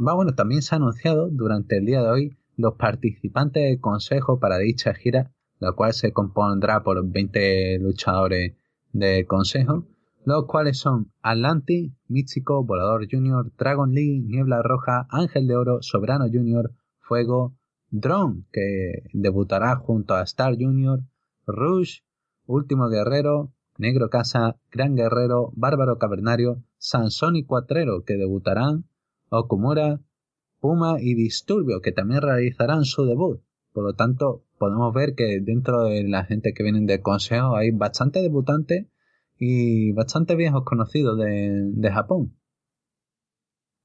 [0.00, 4.38] Va bueno, también se ha anunciado durante el día de hoy los participantes del consejo
[4.38, 8.54] para dicha gira, la cual se compondrá por 20 luchadores
[8.92, 9.86] del consejo,
[10.24, 16.26] los cuales son Atlantis, Místico, Volador Junior, Dragon Lee, Niebla Roja, Ángel de Oro, Soberano
[16.26, 17.57] Junior, Fuego,
[17.90, 21.00] Drone, que debutará junto a Star Junior,
[21.46, 22.00] Rush,
[22.46, 28.84] Último Guerrero, Negro Casa, Gran Guerrero, Bárbaro Cavernario, Sansón y Cuatrero, que debutarán,
[29.30, 30.00] Okumura,
[30.60, 33.40] Puma y Disturbio, que también realizarán su debut.
[33.72, 37.70] Por lo tanto, podemos ver que dentro de la gente que vienen del consejo hay
[37.70, 38.86] bastante debutantes
[39.38, 42.37] y bastante viejos conocidos de, de Japón.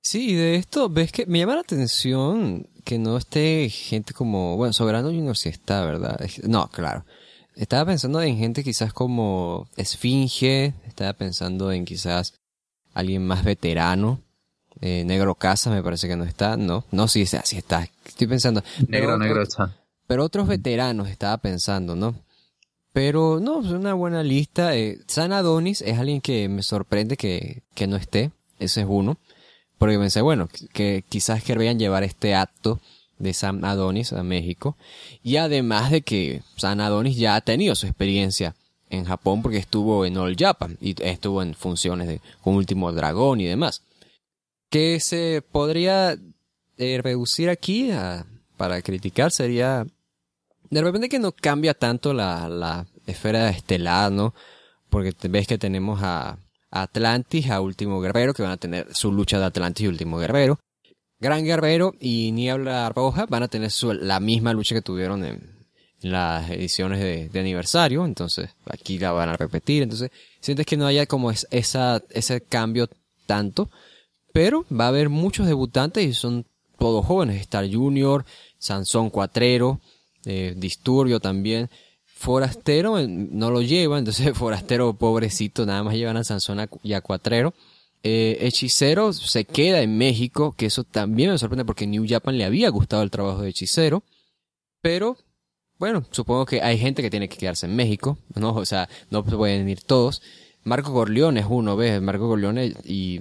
[0.03, 4.73] Sí, de esto, ves que me llama la atención que no esté gente como, bueno,
[4.73, 6.19] Soberano Junior sí está, ¿verdad?
[6.43, 7.05] No, claro.
[7.55, 12.33] Estaba pensando en gente quizás como Esfinge, estaba pensando en quizás
[12.93, 14.21] alguien más veterano.
[14.81, 17.87] Eh, negro Casa me parece que no está, no, no, sí, sí está.
[18.05, 18.61] Estoy pensando.
[18.89, 19.77] Negro, negro está.
[20.05, 22.13] Pero otros veteranos estaba pensando, ¿no?
[22.91, 24.75] Pero no, es una buena lista.
[24.75, 28.31] Eh, San Adonis es alguien que me sorprende que, que no esté.
[28.59, 29.17] Ese es uno.
[29.83, 32.79] Porque pensé, bueno, que quizás querrían llevar este acto
[33.17, 34.77] de San Adonis a México.
[35.21, 38.55] Y además de que San Adonis ya ha tenido su experiencia
[38.89, 43.45] en Japón porque estuvo en All Japan y estuvo en funciones de, Último Dragón y
[43.45, 43.83] demás.
[44.69, 46.17] Que se podría
[46.77, 47.91] eh, reducir aquí
[48.55, 49.85] para criticar sería
[50.69, 54.33] de repente que no cambia tanto la, la esfera estelar, ¿no?
[54.89, 56.37] Porque ves que tenemos a
[56.73, 60.59] Atlantis, a Último Guerrero, que van a tener su lucha de Atlantis y Último Guerrero.
[61.19, 65.53] Gran Guerrero y Niebla Roja van a tener la misma lucha que tuvieron en,
[66.01, 71.05] las ediciones de, aniversario, entonces aquí la van a repetir, entonces sientes que no haya
[71.05, 72.89] como esa, ese cambio
[73.25, 73.69] tanto,
[74.33, 76.45] pero va a haber muchos debutantes y son
[76.77, 78.25] todos jóvenes, Star Junior,
[78.57, 79.79] Sansón Cuatrero,
[80.25, 81.69] eh, Disturbio también,
[82.23, 87.53] Forastero no lo lleva, entonces Forastero pobrecito, nada más llevan a Sansón y a Cuatrero.
[88.01, 92.45] Eh, Hechicero se queda en México, que eso también me sorprende porque New Japan le
[92.45, 94.03] había gustado el trabajo de Hechicero.
[94.81, 95.17] Pero,
[95.79, 98.55] bueno, supongo que hay gente que tiene que quedarse en México, ¿no?
[98.55, 100.21] O sea, no pueden ir todos.
[100.63, 102.01] Marco Corleone es uno, ¿ves?
[102.01, 103.19] Marco Corleone, y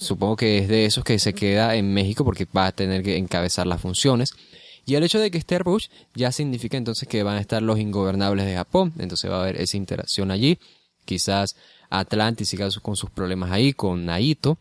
[0.00, 3.16] supongo que es de esos que se queda en México porque va a tener que
[3.18, 4.34] encabezar las funciones.
[4.84, 7.78] Y el hecho de que esté Rush ya significa entonces que van a estar los
[7.78, 10.58] ingobernables de Japón, entonces va a haber esa interacción allí.
[11.04, 11.56] Quizás
[11.90, 14.58] Atlantis siga con sus problemas ahí, con Naito.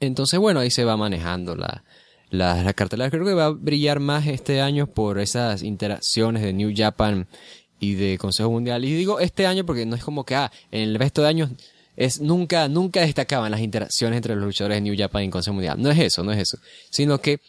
[0.00, 1.84] Entonces, bueno, ahí se va manejando la,
[2.30, 3.10] la, la, cartelera.
[3.10, 7.26] Creo que va a brillar más este año por esas interacciones de New Japan
[7.78, 8.84] y de Consejo Mundial.
[8.84, 11.50] Y digo este año porque no es como que, ah, en el resto de años
[11.96, 15.80] es nunca, nunca destacaban las interacciones entre los luchadores de New Japan y Consejo Mundial.
[15.80, 16.58] No es eso, no es eso.
[16.90, 17.40] Sino que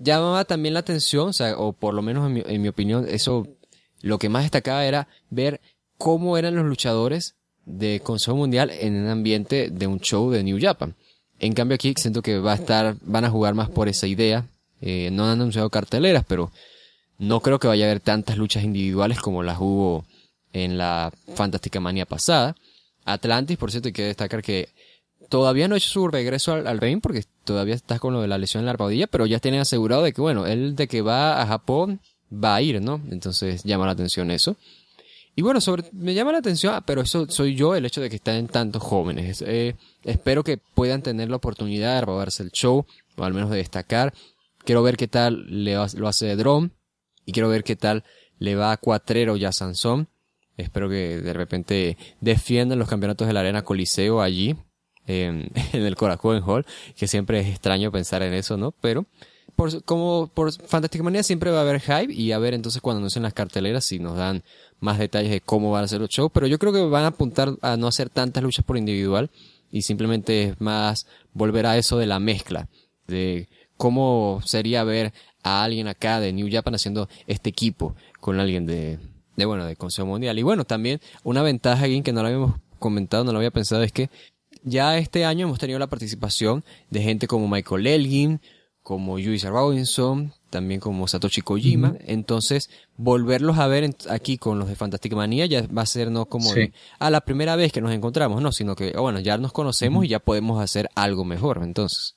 [0.00, 3.06] llamaba también la atención, o sea, o por lo menos en mi, en mi opinión,
[3.08, 3.46] eso,
[4.02, 5.60] lo que más destacaba era ver
[5.98, 7.36] cómo eran los luchadores
[7.66, 10.94] de Consejo Mundial en un ambiente de un show de New Japan.
[11.38, 14.46] En cambio aquí siento que va a estar, van a jugar más por esa idea.
[14.80, 16.50] Eh, no han anunciado carteleras, pero
[17.18, 20.04] no creo que vaya a haber tantas luchas individuales como las hubo
[20.52, 22.56] en la Fantástica Manía pasada.
[23.04, 24.68] Atlantis, por cierto, hay que destacar que
[25.30, 28.36] todavía no ha hecho su regreso al, ring porque todavía está con lo de la
[28.36, 31.40] lesión en la rodilla, pero ya tienen asegurado de que, bueno, él de que va
[31.40, 32.00] a Japón
[32.32, 33.00] va a ir, ¿no?
[33.10, 34.56] Entonces llama la atención eso.
[35.36, 38.10] Y bueno, sobre, me llama la atención, ah, pero eso soy yo, el hecho de
[38.10, 39.42] que estén tantos jóvenes.
[39.46, 42.84] Eh, espero que puedan tener la oportunidad de robarse el show,
[43.16, 44.12] o al menos de destacar.
[44.64, 46.70] Quiero ver qué tal le, lo hace Drum,
[47.24, 48.04] y quiero ver qué tal
[48.38, 50.08] le va a Cuatrero y a Sansón.
[50.56, 54.56] Espero que de repente defiendan los campeonatos de la Arena Coliseo allí,
[55.06, 58.72] en, en el Korakuen Hall, que siempre es extraño pensar en eso, ¿no?
[58.80, 59.06] Pero
[59.56, 62.98] por, como por Fantastic Manía siempre va a haber hype y a ver entonces cuando
[62.98, 64.42] anuncien las carteleras si nos dan
[64.78, 67.08] más detalles de cómo van a ser los shows, pero yo creo que van a
[67.08, 69.30] apuntar a no hacer tantas luchas por individual
[69.70, 72.68] y simplemente es más volver a eso de la mezcla,
[73.06, 78.66] de cómo sería ver a alguien acá de New Japan haciendo este equipo con alguien
[78.66, 78.98] de,
[79.36, 80.38] de bueno, de Consejo Mundial.
[80.38, 83.82] Y bueno, también una ventaja aquí que no lo habíamos comentado, no lo había pensado,
[83.82, 84.10] es que
[84.62, 88.40] ya este año hemos tenido la participación de gente como Michael Elgin,
[88.82, 91.96] como Yuichi Robinson, también como Satoshi Kojima.
[92.06, 96.26] Entonces, volverlos a ver aquí con los de Fantastic Manía ya va a ser no
[96.26, 96.50] como
[96.98, 100.04] a la primera vez que nos encontramos, no, sino que, oh, bueno, ya nos conocemos
[100.04, 102.16] y ya podemos hacer algo mejor, entonces.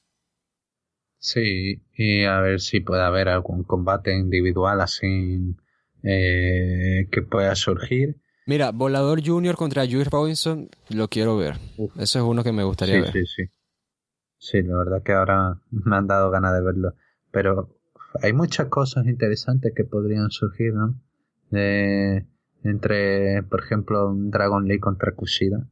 [1.20, 5.56] Sí, y a ver si puede haber algún combate individual así
[6.04, 8.18] eh, que pueda surgir.
[8.46, 11.58] Mira, Volador Junior contra Juice Robinson, lo quiero ver.
[11.98, 13.12] Eso es uno que me gustaría ver.
[13.12, 13.44] Sí, sí.
[14.38, 16.94] Sí, la verdad que ahora me han dado ganas de verlo.
[17.32, 17.70] Pero
[18.22, 20.96] hay muchas cosas interesantes que podrían surgir, ¿no?
[21.50, 22.26] De,
[22.64, 25.68] entre, por ejemplo, un Dragon League contra Kushida.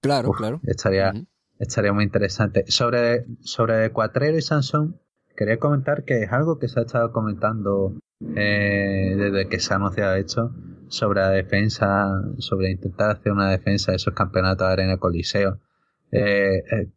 [0.00, 0.60] Claro, claro.
[0.64, 1.12] Estaría,
[1.58, 2.64] estaría muy interesante.
[2.68, 5.00] Sobre, sobre Cuatrero y Sansón,
[5.36, 7.98] quería comentar que es algo que se ha estado comentando
[8.34, 10.54] eh, desde que se ha anunciado hecho
[10.88, 15.60] sobre la defensa, sobre intentar hacer una defensa de esos campeonatos de Arena Coliseo.
[16.12, 16.90] Eh, eh,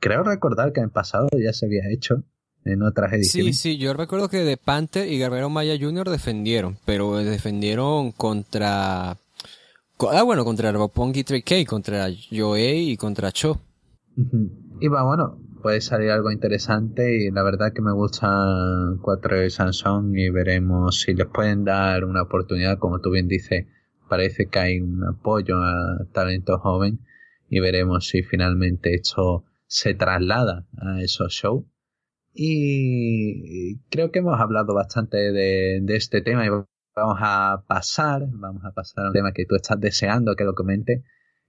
[0.00, 2.24] creo recordar que en pasado ya se había hecho
[2.64, 3.58] en otras ediciones.
[3.58, 6.10] Sí, sí, yo recuerdo que de Panther y Guerrero Maya Jr.
[6.10, 9.18] defendieron, pero defendieron contra...
[10.12, 13.60] Ah, bueno, contra Ropongi 3K, contra Joey y contra Cho.
[14.80, 19.50] Y va, bueno, puede salir algo interesante y la verdad que me gustan cuatro de
[19.50, 23.66] Sansón y veremos si les pueden dar una oportunidad, como tú bien dices,
[24.08, 27.00] parece que hay un apoyo a talento joven
[27.48, 31.64] y veremos si finalmente esto se traslada a esos shows.
[32.32, 38.72] Y creo que hemos hablado bastante de, este tema y vamos a pasar, vamos a
[38.72, 41.04] pasar a un tema que tú estás deseando que lo comente.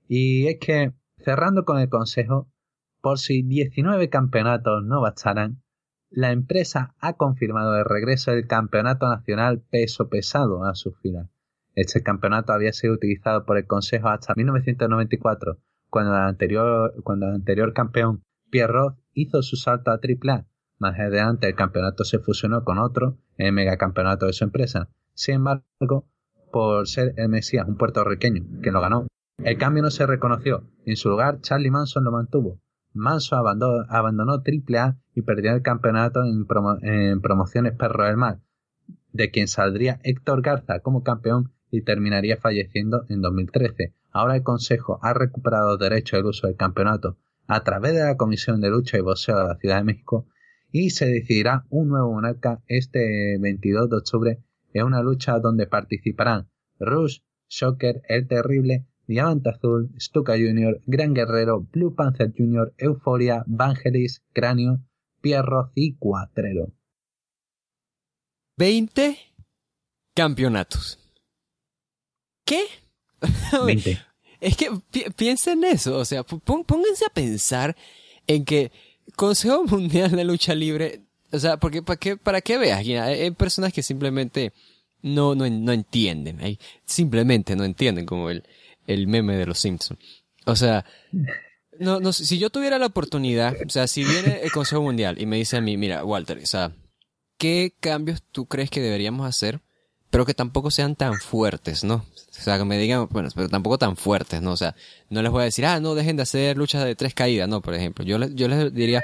[0.08, 0.94] Y es que,
[1.24, 2.52] cerrando con el consejo,
[3.02, 5.62] por si 19 campeonatos no bastaran,
[6.10, 11.30] la empresa ha confirmado el regreso del Campeonato Nacional Peso Pesado a su final.
[11.76, 15.60] Este campeonato había sido utilizado por el Consejo hasta 1994,
[15.90, 20.48] cuando el anterior, cuando el anterior campeón Pierrot hizo su salto a AAA.
[20.80, 24.90] Más adelante el campeonato se fusionó con otro, el megacampeonato de su empresa.
[25.14, 26.08] Sin embargo,
[26.52, 29.08] por ser el Mesías un puertorriqueño que lo ganó,
[29.44, 30.64] el cambio no se reconoció.
[30.86, 32.60] En su lugar, Charlie Manson lo mantuvo.
[33.00, 36.46] Manson abandonó, abandonó AAA y perdió el campeonato en,
[36.84, 38.40] en promociones Perro del Mar,
[39.12, 43.94] de quien saldría Héctor Garza como campeón y terminaría falleciendo en 2013.
[44.12, 48.62] Ahora el Consejo ha recuperado derecho al uso del campeonato a través de la Comisión
[48.62, 50.28] de Lucha y Boxeo de la Ciudad de México
[50.72, 56.50] y se decidirá un nuevo monarca este 22 de octubre en una lucha donde participarán
[56.80, 64.22] Rush, Shocker, El Terrible, Diamante Azul, Stuka Jr., Gran Guerrero, Blue Panther Jr., Euforia, Vangelis,
[64.34, 64.82] Cráneo,
[65.20, 66.72] Pierro y Cuatrero.
[68.58, 69.18] 20
[70.16, 71.00] campeonatos.
[72.46, 72.66] ¿Qué?
[74.42, 74.70] Es que
[75.18, 77.76] piensen en eso, o sea, pónganse a pensar
[78.26, 78.72] en que
[79.18, 81.02] Consejo Mundial de Lucha Libre,
[81.34, 84.54] o sea, porque para qué, para qué veas, hay personas que simplemente
[85.02, 88.46] no, no, no entienden, simplemente no entienden como el,
[88.90, 90.00] el meme de los Simpsons.
[90.46, 90.84] O sea,
[91.80, 95.26] no, no, si yo tuviera la oportunidad, o sea, si viene el Consejo Mundial y
[95.26, 96.74] me dice a mí, mira, Walter, o sea,
[97.38, 99.62] ¿qué cambios tú crees que deberíamos hacer?
[100.10, 101.96] Pero que tampoco sean tan fuertes, ¿no?
[101.96, 104.54] O sea, que me digan, bueno, pero tampoco tan fuertes, ¿no?
[104.54, 104.76] O sea,
[105.10, 107.62] no les voy a decir, ah, no, dejen de hacer luchas de tres caídas, no,
[107.62, 108.04] por ejemplo.
[108.04, 109.04] Yo les, yo les diría,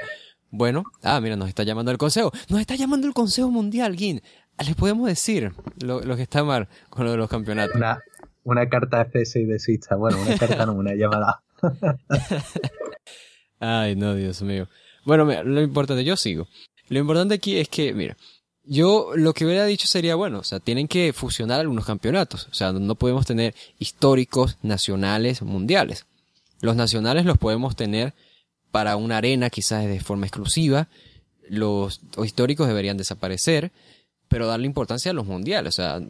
[0.50, 2.32] bueno, ah, mira, nos está llamando el Consejo.
[2.48, 4.20] Nos está llamando el Consejo Mundial, Gin.
[4.58, 7.80] Les podemos decir lo, que está mal con lo de los campeonatos.
[8.46, 9.96] Una carta de cese y desista.
[9.96, 11.42] Bueno, una carta no, una llamada.
[13.60, 14.68] Ay, no, Dios mío.
[15.04, 16.46] Bueno, mira, lo importante, yo sigo.
[16.88, 18.16] Lo importante aquí es que, mira,
[18.62, 22.46] yo lo que hubiera dicho sería, bueno, o sea, tienen que fusionar algunos campeonatos.
[22.50, 26.06] O sea, no podemos tener históricos, nacionales, mundiales.
[26.60, 28.14] Los nacionales los podemos tener
[28.70, 30.86] para una arena quizás de forma exclusiva.
[31.48, 33.72] Los, históricos deberían desaparecer,
[34.28, 35.74] pero darle importancia a los mundiales.
[35.74, 36.00] O sea,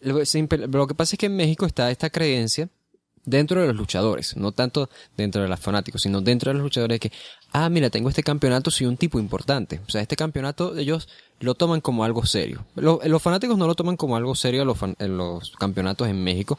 [0.00, 2.68] lo que pasa es que en México está esta creencia
[3.24, 7.00] dentro de los luchadores, no tanto dentro de los fanáticos, sino dentro de los luchadores
[7.00, 7.12] que,
[7.52, 9.80] ah, mira, tengo este campeonato, soy un tipo importante.
[9.86, 11.08] O sea, este campeonato ellos
[11.40, 12.64] lo toman como algo serio.
[12.74, 16.58] Los, fanáticos no lo toman como algo serio los, los campeonatos en México,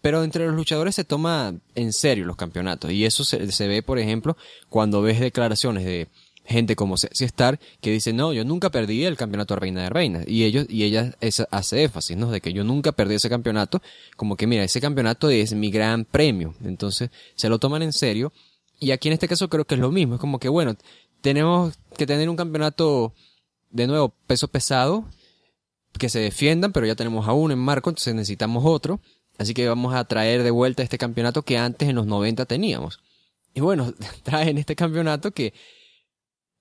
[0.00, 2.90] pero entre los luchadores se toma en serio los campeonatos.
[2.92, 4.36] Y eso se, se ve, por ejemplo,
[4.68, 6.08] cuando ves declaraciones de
[6.44, 10.24] gente como Sexy Star que dice, no, yo nunca perdí el campeonato Reina de Reinas.
[10.26, 11.14] Y ellos, y ella
[11.50, 12.30] hace énfasis, ¿no?
[12.30, 13.82] De que yo nunca perdí ese campeonato,
[14.16, 16.54] como que mira, ese campeonato es mi gran premio.
[16.64, 18.32] Entonces, se lo toman en serio.
[18.80, 20.14] Y aquí en este caso creo que es lo mismo.
[20.14, 20.76] Es como que, bueno,
[21.20, 23.14] tenemos que tener un campeonato,
[23.70, 25.04] de nuevo, peso pesado,
[25.98, 29.00] que se defiendan, pero ya tenemos a uno en marco, entonces necesitamos otro.
[29.38, 33.00] Así que vamos a traer de vuelta este campeonato que antes en los 90 teníamos.
[33.54, 35.52] Y bueno, traen este campeonato que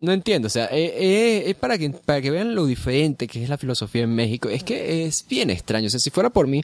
[0.02, 3.43] no entiendo, o sea, eh, eh, es para que, para que vean lo diferente que
[3.43, 4.49] es la filosofía en México.
[4.49, 6.64] Es que es bien extraño, o sea, si fuera por mí,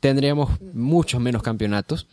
[0.00, 2.06] tendríamos muchos menos campeonatos.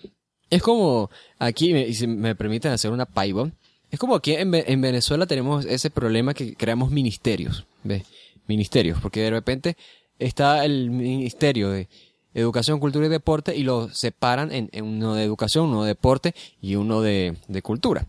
[0.50, 3.54] Es como aquí, y si me permiten hacer una paibón,
[3.92, 8.04] es como aquí en, en, Venezuela tenemos ese problema que creamos ministerios, ¿ves?
[8.48, 9.78] Ministerios, porque de repente
[10.20, 11.88] está el ministerio de
[12.34, 16.76] educación, cultura y deporte y lo separan en, uno de educación, uno de deporte y
[16.76, 18.08] uno de, de cultura.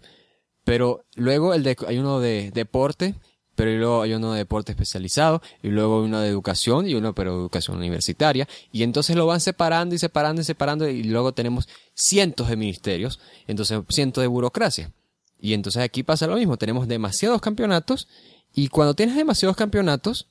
[0.66, 3.14] Pero luego el de, hay uno de deporte,
[3.54, 7.34] pero luego hay uno de deporte especializado, y luego uno de educación y uno pero
[7.34, 12.48] educación universitaria, y entonces lo van separando y separando y separando, y luego tenemos cientos
[12.48, 14.90] de ministerios, entonces cientos de burocracia.
[15.38, 18.08] Y entonces aquí pasa lo mismo, tenemos demasiados campeonatos,
[18.52, 20.26] y cuando tienes demasiados campeonatos,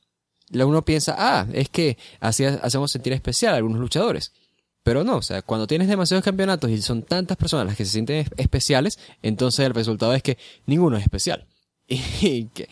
[0.52, 4.34] uno piensa, ah, es que así hacemos sentir especial a algunos luchadores.
[4.86, 7.94] Pero no, o sea, cuando tienes demasiados campeonatos y son tantas personas las que se
[7.94, 11.48] sienten especiales, entonces el resultado es que ninguno es especial.
[11.88, 12.70] ¿Y qué,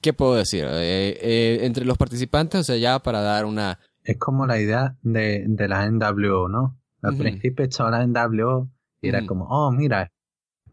[0.00, 0.64] qué puedo decir?
[0.64, 3.78] Eh, eh, entre los participantes, o sea, ya para dar una...
[4.02, 6.80] Es como la idea de, de la NWO, ¿no?
[7.00, 8.68] Al principio estaba la NWO
[9.00, 10.10] y era como, oh, mira, es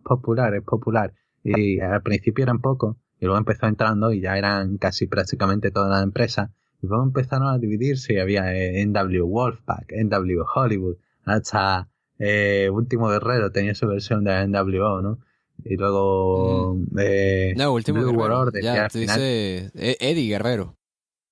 [0.03, 1.13] popular, es popular.
[1.43, 5.91] Y al principio eran pocos, y luego empezó entrando y ya eran casi prácticamente todas
[5.91, 6.49] las empresas
[6.81, 13.09] y luego empezaron a dividirse y había eh, NW Wolfpack, NW Hollywood, hasta eh, Último
[13.09, 15.19] Guerrero tenía su versión de NWO, ¿no?
[15.63, 16.99] Y luego mm.
[16.99, 18.51] eh, no, Último Guerrero.
[18.61, 20.77] ya, te dice e-, Eddie Guerrero.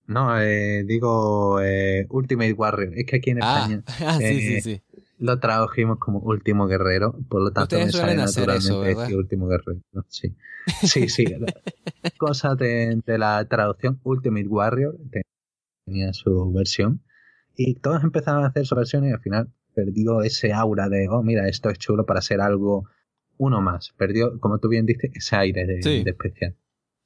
[0.07, 2.93] No, eh, digo eh, Ultimate Warrior.
[2.95, 4.81] Es que aquí en ah, España ah, sí, sí, sí.
[5.19, 9.81] lo tradujimos como Último Guerrero, por lo tanto me sale naturalmente decir Último Guerrero.
[10.09, 10.35] Sí,
[10.83, 11.25] sí, sí.
[12.17, 14.97] Cosas de, de, la traducción Ultimate Warrior,
[15.87, 17.01] tenía su versión.
[17.55, 21.23] Y todos empezaron a hacer su versión y al final perdió ese aura de, oh,
[21.23, 22.85] mira, esto es chulo para ser algo
[23.37, 23.93] uno más.
[23.97, 26.55] Perdió, como tú bien dices, ese aire de, especial.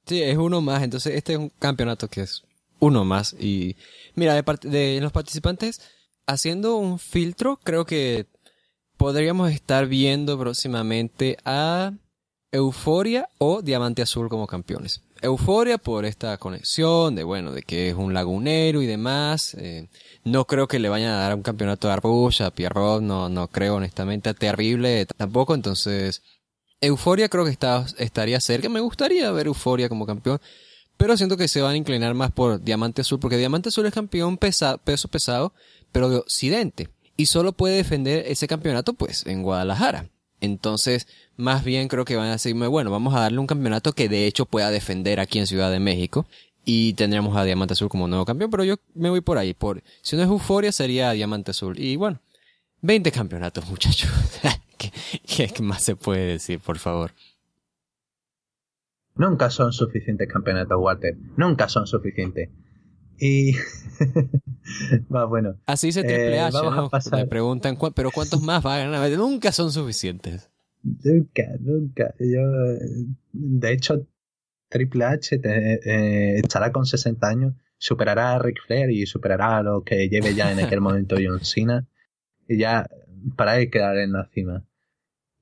[0.04, 0.82] Sí, es uno más.
[0.82, 2.42] Entonces, este es un campeonato que es
[2.80, 3.34] uno más.
[3.38, 3.76] Y
[4.14, 5.80] mira, de, de los participantes,
[6.26, 8.26] haciendo un filtro, creo que
[8.96, 11.92] podríamos estar viendo próximamente a
[12.50, 15.02] Euforia o Diamante Azul como campeones.
[15.22, 19.54] Euforia por esta conexión de, bueno, de que es un lagunero y demás.
[19.54, 19.88] Eh,
[20.24, 23.48] no creo que le vayan a dar un campeonato de Arbush, a Pierrot, no, no
[23.48, 25.54] creo honestamente, terrible tampoco.
[25.54, 26.22] Entonces,
[26.80, 28.68] Euforia creo que está, estaría cerca.
[28.68, 30.40] Me gustaría ver Euforia como campeón.
[30.96, 33.94] Pero siento que se van a inclinar más por Diamante Azul, porque Diamante Azul es
[33.94, 35.54] campeón pesa, peso pesado,
[35.90, 36.90] pero de Occidente.
[37.16, 40.11] Y solo puede defender ese campeonato, pues, en Guadalajara.
[40.42, 44.08] Entonces, más bien creo que van a decirme, bueno, vamos a darle un campeonato que
[44.08, 46.26] de hecho pueda defender aquí en Ciudad de México.
[46.64, 49.54] Y tendríamos a Diamante Azul como nuevo campeón, pero yo me voy por ahí.
[49.54, 51.78] Por, si no es Euforia, sería Diamante Azul.
[51.78, 52.20] Y bueno,
[52.82, 54.10] 20 campeonatos, muchachos.
[54.76, 57.12] ¿Qué, ¿Qué, más se puede decir, por favor?
[59.14, 61.16] Nunca son suficientes campeonatos, Walter.
[61.36, 62.48] Nunca son suficientes.
[63.18, 63.52] Y.
[65.14, 65.56] va, bueno.
[65.66, 66.90] Así se Triple eh, ¿no?
[67.12, 69.10] Me preguntan, ¿pero cuántos más va a ganar?
[69.16, 70.50] Nunca son suficientes.
[70.82, 72.14] Nunca, nunca.
[72.18, 72.40] Yo,
[73.32, 74.06] de hecho,
[74.68, 79.84] Triple H eh, estará con 60 años, superará a Ric Flair y superará a lo
[79.84, 81.86] que lleve ya en aquel momento John Cena.
[82.48, 82.88] Y ya
[83.36, 84.64] para él quedar en la cima.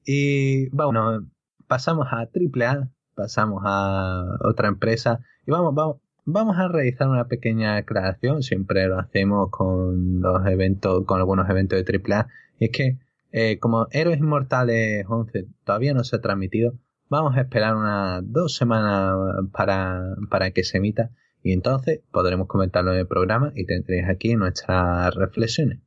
[0.04, 1.26] Y bueno,
[1.66, 5.96] pasamos a Triple A, pasamos a otra empresa y vamos, vamos,
[6.32, 11.84] Vamos a realizar una pequeña aclaración, siempre lo hacemos con los eventos, con algunos eventos
[11.84, 12.28] de AAA,
[12.60, 12.98] y es que
[13.32, 16.74] eh, como Héroes Inmortales 11 todavía no se ha transmitido,
[17.08, 19.12] vamos a esperar unas dos semanas
[19.52, 21.10] para, para que se emita.
[21.42, 25.80] Y entonces podremos comentarlo en el programa y tendréis aquí nuestras reflexiones.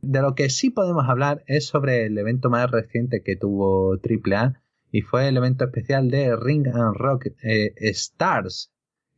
[0.00, 4.62] De lo que sí podemos hablar es sobre el evento más reciente que tuvo AAA
[4.92, 8.71] y fue el evento especial de Ring and Rock eh, Stars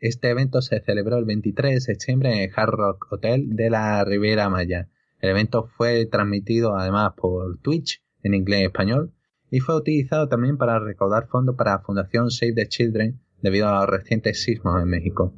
[0.07, 4.05] este evento se celebró el 23 de septiembre en el Hard Rock Hotel de la
[4.05, 4.91] Riviera Maya.
[5.19, 9.15] El evento fue transmitido además por Twitch en inglés y español
[9.51, 13.81] y fue utilizado también para recaudar fondos para la Fundación Save the Children debido a
[13.81, 15.33] los recientes sismos en México.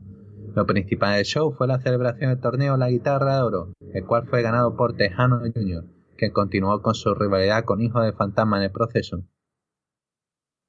[0.56, 4.26] Lo principal del show fue la celebración del torneo La Guitarra de Oro, el cual
[4.26, 5.84] fue ganado por Tejano Jr.,
[6.16, 9.22] que continuó con su rivalidad con Hijo de Fantasma en el proceso.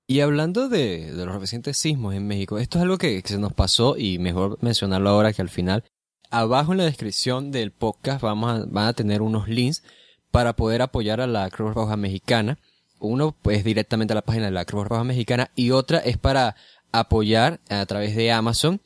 [0.09, 3.97] Y hablando de, los recientes sismos en México, esto es algo que, se nos pasó
[3.97, 5.83] y mejor mencionarlo ahora que al final.
[6.31, 9.83] Abajo en la descripción del podcast vamos a, van a tener unos links
[10.31, 12.57] para poder apoyar a la Cruz Roja Mexicana
[12.99, 16.55] Uno es directamente a la página de la Cruz Roja Mexicana y otra es para
[16.91, 18.81] apoyar a través de Amazon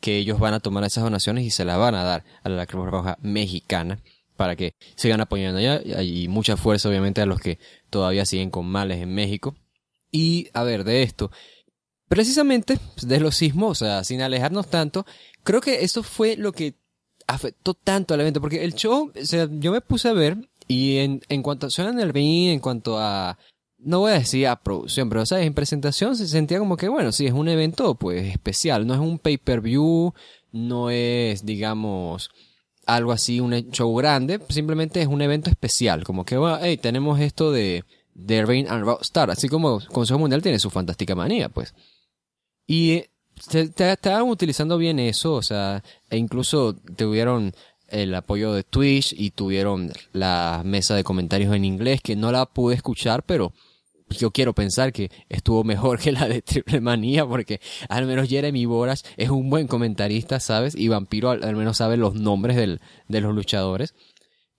[0.00, 2.66] que ellos van a tomar esas donaciones y se las van a dar a la
[2.66, 3.98] Cruz Roja Mexicana
[4.36, 7.58] para que sigan apoyando allá y mucha fuerza obviamente a los que
[7.88, 9.54] todavía siguen con males en México.
[10.16, 11.30] Y a ver, de esto,
[12.08, 15.04] precisamente de los sismos, o sea, sin alejarnos tanto,
[15.44, 16.76] creo que eso fue lo que
[17.26, 20.96] afectó tanto al evento, porque el show, o sea, yo me puse a ver y
[20.96, 23.36] en, en cuanto a el ring, en cuanto a,
[23.76, 27.12] no voy a decir a producción, pero sabes, en presentación se sentía como que, bueno,
[27.12, 30.14] sí, es un evento pues especial, no es un pay-per-view,
[30.50, 32.30] no es, digamos,
[32.86, 37.20] algo así, un show grande, simplemente es un evento especial, como que, bueno, hey, tenemos
[37.20, 37.84] esto de,
[38.16, 41.74] de Rain and Star, así como Consejo Mundial tiene su fantástica manía, pues.
[42.66, 43.04] Y
[43.52, 47.54] estaban utilizando bien eso, o sea, e incluso tuvieron
[47.88, 52.46] el apoyo de Twitch y tuvieron la mesa de comentarios en inglés que no la
[52.46, 53.52] pude escuchar, pero
[54.08, 58.64] yo quiero pensar que estuvo mejor que la de Triple Manía porque al menos Jeremy
[58.66, 60.74] Boras es un buen comentarista, ¿sabes?
[60.74, 63.94] Y Vampiro al, menos sabe los nombres del, de los luchadores.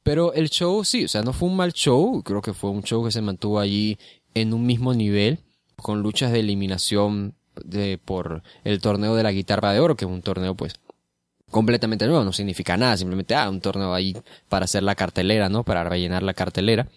[0.07, 2.81] Pero el show sí, o sea, no fue un mal show, creo que fue un
[2.81, 3.99] show que se mantuvo allí
[4.33, 5.39] en un mismo nivel,
[5.75, 10.09] con luchas de eliminación de, por el torneo de la guitarra de oro, que es
[10.09, 10.75] un torneo pues
[11.51, 14.15] completamente nuevo, no significa nada, simplemente ah, un torneo ahí
[14.47, 15.65] para hacer la cartelera, ¿no?
[15.65, 16.87] Para rellenar la cartelera.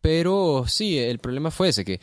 [0.00, 1.98] Pero sí, el problema fue ese, que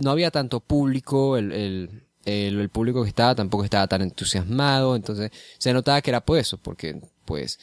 [0.00, 5.30] no había tanto público, el, el, el, público que estaba tampoco estaba tan entusiasmado, entonces
[5.56, 7.58] se notaba que era por eso, porque pues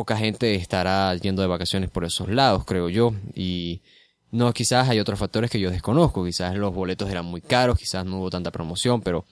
[0.00, 3.82] poca gente estará yendo de vacaciones por esos lados, creo yo, y
[4.30, 8.06] no, quizás hay otros factores que yo desconozco, quizás los boletos eran muy caros, quizás
[8.06, 9.26] no hubo tanta promoción, pero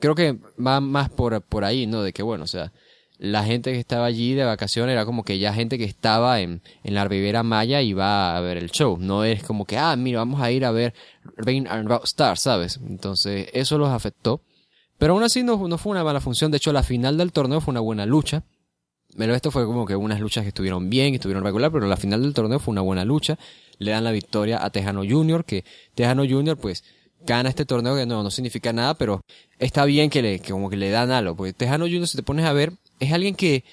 [0.00, 2.02] creo que va más por, por ahí, ¿no?
[2.02, 2.72] De que bueno, o sea,
[3.18, 6.62] la gente que estaba allí de vacaciones era como que ya gente que estaba en,
[6.82, 8.96] en la Ribera Maya y va a ver el show.
[8.98, 10.94] No es como que, ah, mira, vamos a ir a ver
[11.36, 12.80] Rain and Star, ¿sabes?
[12.88, 14.40] Entonces, eso los afectó.
[14.96, 16.50] Pero aún así no, no fue una mala función.
[16.50, 18.44] De hecho, la final del torneo fue una buena lucha.
[19.16, 21.96] Pero esto fue como que unas luchas que estuvieron bien, que estuvieron regular, pero la
[21.96, 23.38] final del torneo fue una buena lucha.
[23.78, 25.64] Le dan la victoria a Tejano Junior, que
[25.94, 26.84] Tejano Junior pues
[27.26, 29.22] gana este torneo que no, no significa nada, pero
[29.58, 31.36] está bien que le, que como que le dan algo.
[31.36, 33.64] Porque Tejano Junior, si te pones a ver, es alguien que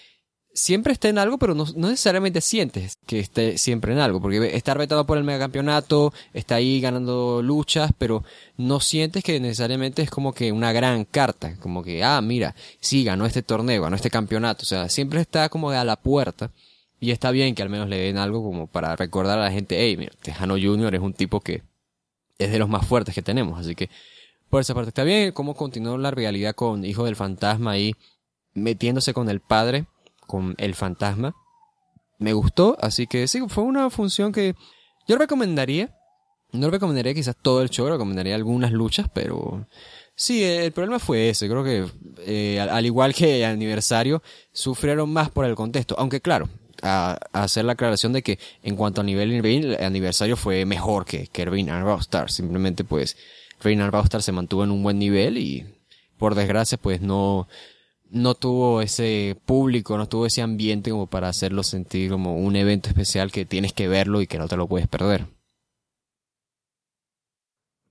[0.53, 4.73] siempre está en algo, pero no, necesariamente sientes que esté siempre en algo, porque está
[4.75, 8.23] vetado por el megacampeonato, está ahí ganando luchas, pero
[8.57, 13.03] no sientes que necesariamente es como que una gran carta, como que, ah, mira, sí,
[13.03, 16.51] ganó este torneo, ganó este campeonato, o sea, siempre está como a la puerta,
[16.99, 19.75] y está bien que al menos le den algo como para recordar a la gente,
[19.79, 21.63] hey, mira, Tejano Junior es un tipo que
[22.37, 23.89] es de los más fuertes que tenemos, así que
[24.49, 27.95] por esa parte está bien, cómo continuó la realidad con Hijo del Fantasma ahí
[28.53, 29.85] metiéndose con el padre,
[30.33, 31.35] con el fantasma.
[32.17, 34.55] Me gustó, así que sí, fue una función que
[35.07, 35.95] yo recomendaría.
[36.51, 39.67] No recomendaría quizás todo el show, recomendaría algunas luchas, pero
[40.15, 41.47] sí, el problema fue ese.
[41.47, 41.85] Creo que,
[42.25, 45.93] eh, al igual que el aniversario, sufrieron más por el contexto.
[45.99, 46.49] Aunque claro,
[46.81, 51.27] a, hacer la aclaración de que en cuanto a nivel el aniversario fue mejor que,
[51.27, 53.17] que Reign and Simplemente pues
[53.61, 55.67] Reign and se mantuvo en un buen nivel y
[56.17, 57.47] por desgracia pues no,
[58.13, 62.89] no tuvo ese público, no tuvo ese ambiente como para hacerlo sentir como un evento
[62.89, 65.25] especial que tienes que verlo y que no te lo puedes perder.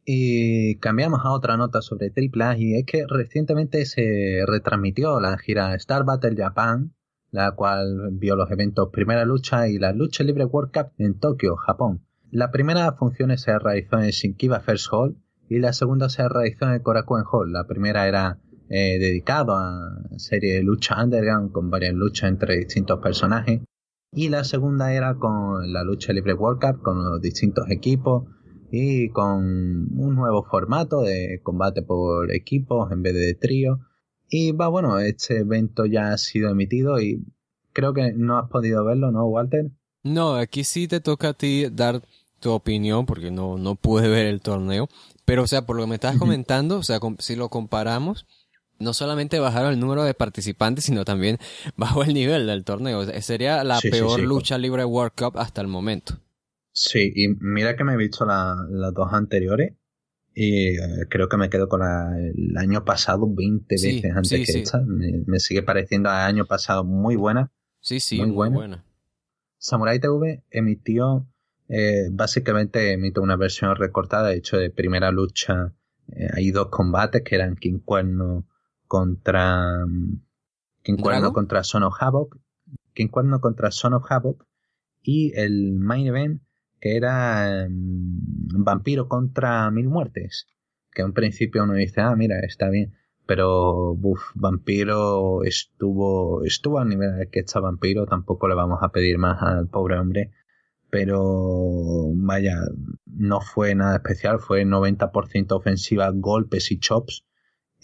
[0.05, 5.75] Y cambiamos a otra nota sobre Triple y es que recientemente se retransmitió la gira
[5.77, 6.95] Star Battle Japan,
[7.31, 11.57] la cual vio los eventos Primera Lucha y la Lucha Libre World Cup en Tokio,
[11.57, 12.05] Japón.
[12.31, 15.17] La primera función se realizó en Shinkiba First Hall
[15.49, 17.53] y la segunda se realizó en Korakuen Hall.
[17.53, 18.39] La primera era
[18.69, 23.61] eh, dedicado a serie de lucha underground con varias luchas entre distintos personajes.
[24.15, 28.25] Y la segunda era con la lucha libre World Cup con los distintos equipos
[28.71, 29.45] y con
[29.99, 33.81] un nuevo formato de combate por equipos en vez de trío.
[34.29, 37.25] Y va bueno, este evento ya ha sido emitido y
[37.73, 39.71] creo que no has podido verlo, ¿no, Walter?
[40.03, 42.03] No, aquí sí te toca a ti dar
[42.41, 44.89] tu opinión porque no, no pude ver el torneo.
[45.25, 48.27] Pero, o sea, por lo que me estás comentando, o sea, si lo comparamos,
[48.83, 51.39] no solamente bajaron el número de participantes, sino también
[51.77, 53.05] bajó el nivel del torneo.
[53.23, 56.19] Sería la peor lucha libre World Cup hasta el momento.
[56.73, 59.75] Sí, y mira que me he visto las dos anteriores
[60.35, 64.81] y eh, creo que me quedo con el año pasado 20 veces antes que esta.
[64.81, 67.53] Me, sigue pareciendo al año pasado muy buena.
[67.81, 68.85] Sí, sí, muy, buena.
[69.59, 71.29] Samurai TV emitió,
[71.69, 75.75] eh, básicamente emitió una versión recortada, de hecho de primera lucha.
[76.09, 78.47] Eh, hay dos combates que eran King Cuerno
[78.93, 79.87] contra.
[81.01, 82.37] Cuerno contra Son of Havoc.
[82.93, 84.45] King Cuerno contra Son of Havoc.
[85.01, 86.43] Y el main event
[86.79, 90.47] que era mm, Vampiro contra Mil Muertes.
[90.91, 92.93] Que en principio uno dice, ah, mira, está bien.
[93.25, 98.05] Pero, buf, Vampiro estuvo, estuvo al nivel que está Vampiro.
[98.05, 100.33] Tampoco le vamos a pedir más al pobre hombre.
[100.91, 102.59] Pero, vaya,
[103.07, 104.39] no fue nada especial.
[104.39, 107.25] Fue 90% ofensiva, golpes y chops.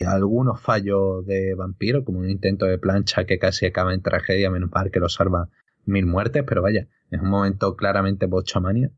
[0.07, 4.71] Algunos fallos de Vampiro, como un intento de plancha que casi acaba en tragedia, menos
[4.73, 5.49] mal que lo salva
[5.85, 8.91] mil muertes, pero vaya, es un momento claramente bochamania.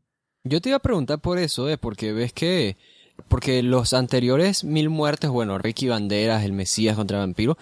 [0.43, 1.77] Yo te iba a preguntar por eso, ¿eh?
[1.77, 2.77] porque ves que.
[3.27, 7.57] Porque los anteriores mil muertes, bueno, Ricky Banderas, el Mesías contra Vampiro,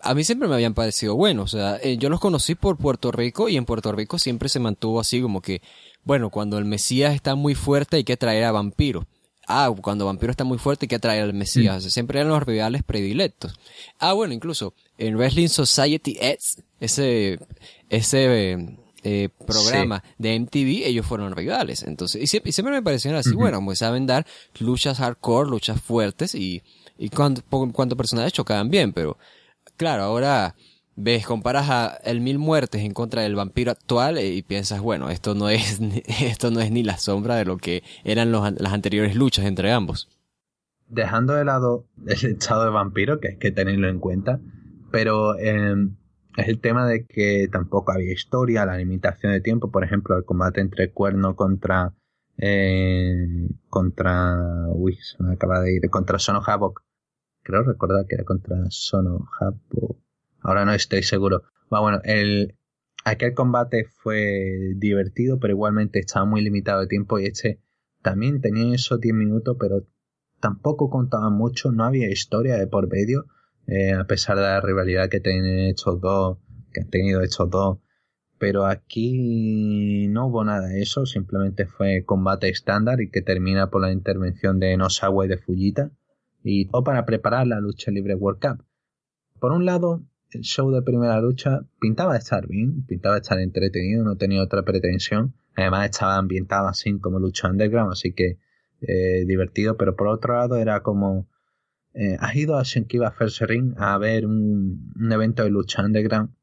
[0.00, 1.52] a mí siempre me habían parecido buenos.
[1.52, 4.60] O sea, eh, yo los conocí por Puerto Rico y en Puerto Rico siempre se
[4.60, 5.60] mantuvo así como que,
[6.04, 9.06] bueno, cuando el Mesías está muy fuerte hay que traer a Vampiro.
[9.46, 11.84] Ah, cuando Vampiro está muy fuerte hay que traer al Mesías.
[11.84, 11.88] Mm.
[11.88, 13.58] siempre eran los rivales predilectos.
[13.98, 17.38] Ah, bueno, incluso en Wrestling Society X, ese,
[17.88, 21.82] ese eh, programa de MTV, ellos fueron rivales.
[21.82, 24.26] Entonces, y siempre, me parecieron así, bueno, pues saben dar
[24.58, 26.62] luchas hardcore, luchas fuertes y,
[26.96, 27.42] y cuánto,
[27.72, 29.18] cuánto personajes chocaban bien, pero
[29.76, 30.54] claro, ahora
[30.96, 35.10] ves, comparas a el mil muertes en contra del vampiro actual eh, y piensas, bueno,
[35.10, 35.80] esto no es,
[36.20, 40.08] esto no es ni la sombra de lo que eran las anteriores luchas entre ambos.
[40.88, 44.40] Dejando de lado el estado de vampiro, que hay que tenerlo en cuenta,
[44.90, 45.74] pero eh,
[46.36, 50.24] es el tema de que tampoco había historia, la limitación de tiempo, por ejemplo, el
[50.24, 51.92] combate entre Cuerno contra
[52.36, 54.36] eh, contra
[54.70, 56.82] uy, se me acaba de ir, contra Sono Havoc.
[57.42, 60.03] Creo recordar que era contra Sono Havoc.
[60.44, 61.42] Ahora no estoy seguro.
[61.70, 62.56] bueno, el
[63.04, 67.60] aquel combate fue divertido, pero igualmente estaba muy limitado de tiempo y este
[68.02, 69.86] también tenía esos 10 minutos, pero
[70.40, 73.24] tampoco contaba mucho, no había historia de por medio
[73.66, 76.38] eh, a pesar de la rivalidad que tienen estos dos,
[76.72, 77.78] que han tenido estos dos.
[78.38, 83.80] Pero aquí no hubo nada de eso, simplemente fue combate estándar y que termina por
[83.80, 85.90] la intervención de Nosawa y de Fujita.
[86.42, 88.64] Y todo para preparar la lucha libre World Cup.
[89.40, 90.02] Por un lado,
[90.34, 95.34] el show de primera lucha pintaba estar bien, pintaba estar entretenido, no tenía otra pretensión.
[95.56, 98.38] Además estaba ambientado así como lucha underground, así que
[98.80, 101.28] eh, divertido, pero por otro lado era como
[101.94, 106.34] eh, has ido a Shenkiba First Ring a ver un, evento de lucha underground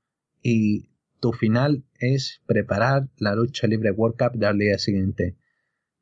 [0.42, 0.90] y
[1.20, 5.36] tu final es preparar la lucha libre World Cup del día siguiente.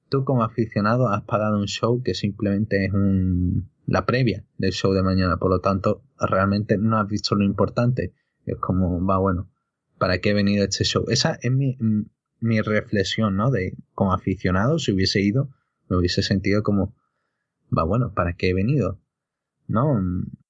[0.08, 4.94] Tú como aficionado has pagado un show que simplemente es un, la previa del show
[4.94, 8.14] de mañana, por lo tanto realmente no has visto lo importante.
[8.46, 9.50] Es como, va bueno,
[9.98, 11.06] ¿para qué he venido a este show?
[11.10, 11.78] Esa es mi,
[12.40, 13.52] mi reflexión, ¿no?
[13.52, 15.50] De como aficionado, si hubiese ido,
[15.90, 16.96] me hubiese sentido como,
[17.76, 19.00] va bueno, ¿para qué he venido?
[19.70, 20.02] ¿no?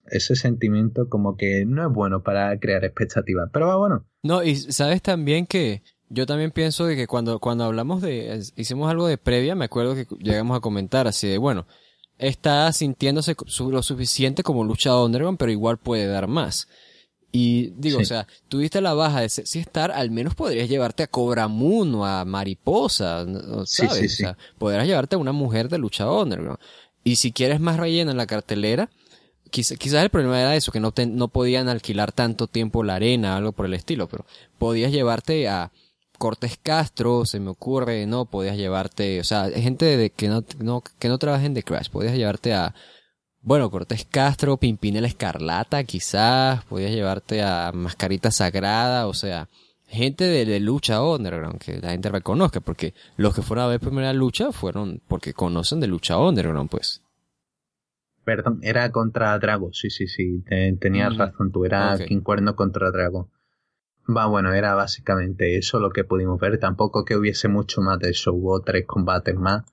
[0.07, 4.05] Ese sentimiento como que no es bueno para crear expectativas, pero va bueno.
[4.23, 8.89] No, y sabes también que yo también pienso de que cuando, cuando hablamos de, hicimos
[8.89, 11.67] algo de previa, me acuerdo que llegamos a comentar así de, bueno,
[12.19, 16.67] está sintiéndose lo suficiente como luchador underground, pero igual puede dar más.
[17.31, 21.07] Y digo, o sea, tuviste la baja de si estar, al menos podrías llevarte a
[21.07, 23.25] Cobra Moon o a Mariposa,
[23.65, 24.13] ¿sabes?
[24.13, 26.59] o sea, podrías llevarte a una mujer de luchador underground.
[27.03, 28.89] Y si quieres más relleno en la cartelera,
[29.51, 33.51] quizás el problema era eso, que no, no podían alquilar tanto tiempo la arena, algo
[33.51, 34.25] por el estilo, pero
[34.57, 35.71] podías llevarte a
[36.19, 38.25] Cortés Castro, se me ocurre, ¿no?
[38.25, 42.13] Podías llevarte, o sea, gente de que no, no, que no trabajen de Crash, podías
[42.13, 42.75] llevarte a,
[43.41, 49.47] bueno, Cortés Castro, Pimpinela Escarlata, quizás, podías llevarte a Mascarita Sagrada, o sea,
[49.87, 53.79] gente de, de, lucha underground que la gente reconozca, porque los que fueron a ver
[53.79, 57.01] primera lucha fueron porque conocen de lucha underground, pues.
[58.25, 60.43] Perdón, era contra Drago, sí, sí, sí,
[60.79, 62.21] tenías mm, razón, tú eras okay.
[62.21, 63.29] Cuerno contra Drago.
[64.09, 68.09] Va, bueno, era básicamente eso lo que pudimos ver, tampoco que hubiese mucho más de
[68.09, 69.65] eso, hubo tres combates más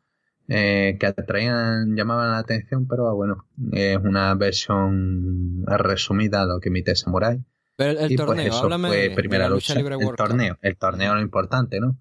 [0.49, 6.69] eh, que atraían, llamaban la atención, pero bueno, es una versión resumida de lo que
[6.69, 7.43] emite Samurai.
[7.77, 11.81] Pero el, y torneo, pues eso fue primera lucha, el torneo, el torneo lo importante,
[11.81, 11.99] ¿no?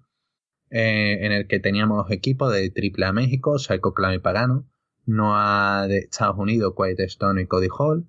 [0.70, 4.66] Eh, en el que teníamos los equipos de Triple A México, Psycho Clan y Pagano,
[5.06, 8.06] NOAA de Estados Unidos, Quiet Stone y Cody Hall,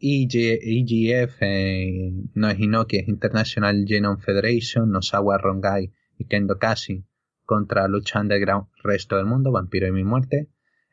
[0.00, 7.04] EGF, eh, no es Hinoki, es International Genome Federation, Nosawa Rongai y Kendo Kashi
[7.44, 10.48] contra Lucha Underground Resto del Mundo, Vampiro y Mi Muerte,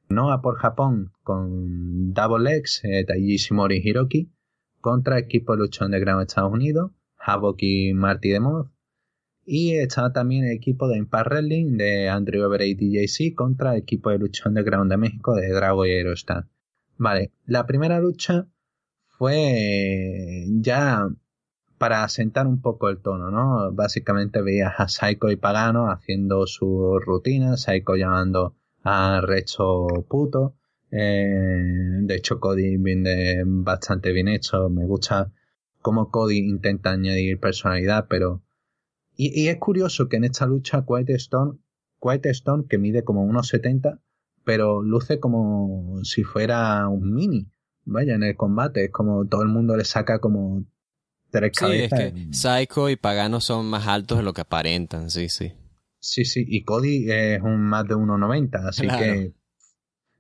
[0.09, 4.31] NOAA por Japón con Double X, eh, Taiji Shimori Hiroki,
[4.81, 8.67] contra equipo de Lucha Underground Estados Unidos, Havoc y Marty DeMoss,
[9.49, 13.79] y estaba también el equipo de Impact Wrestling de Andrew Everett y DJC contra el
[13.79, 16.47] equipo de lucha underground de México de Drago y Aerostar.
[16.97, 18.45] Vale, la primera lucha
[19.17, 21.07] fue ya
[21.77, 23.71] para asentar un poco el tono, ¿no?
[23.71, 30.55] Básicamente veías a Psycho y Pagano haciendo su rutina, Psycho llamando a Recho puto.
[30.91, 31.61] Eh,
[32.01, 34.69] de hecho, Cody viene bastante bien hecho.
[34.69, 35.31] Me gusta
[35.81, 38.43] cómo Cody intenta añadir personalidad, pero.
[39.15, 41.57] Y, es curioso que en esta lucha Quiet Stone,
[41.99, 43.99] Quiet Stone, que mide como unos 70,
[44.43, 47.49] pero luce como si fuera un mini.
[47.89, 50.65] Vaya, en el combate, es como todo el mundo le saca como
[51.31, 55.29] tres sí, Es que Psycho y Pagano son más altos de lo que aparentan, sí,
[55.29, 55.53] sí.
[55.99, 59.33] Sí, sí, y Cody es un más de 1,90, así que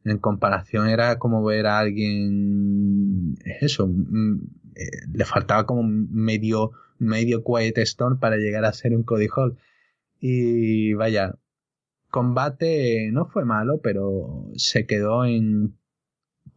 [0.03, 4.39] en comparación era como ver a alguien, eso, mm,
[4.75, 9.57] eh, le faltaba como medio, medio Quiet Stone para llegar a ser un Cody Hall.
[10.19, 11.35] Y vaya,
[12.09, 15.77] combate no fue malo, pero se quedó en...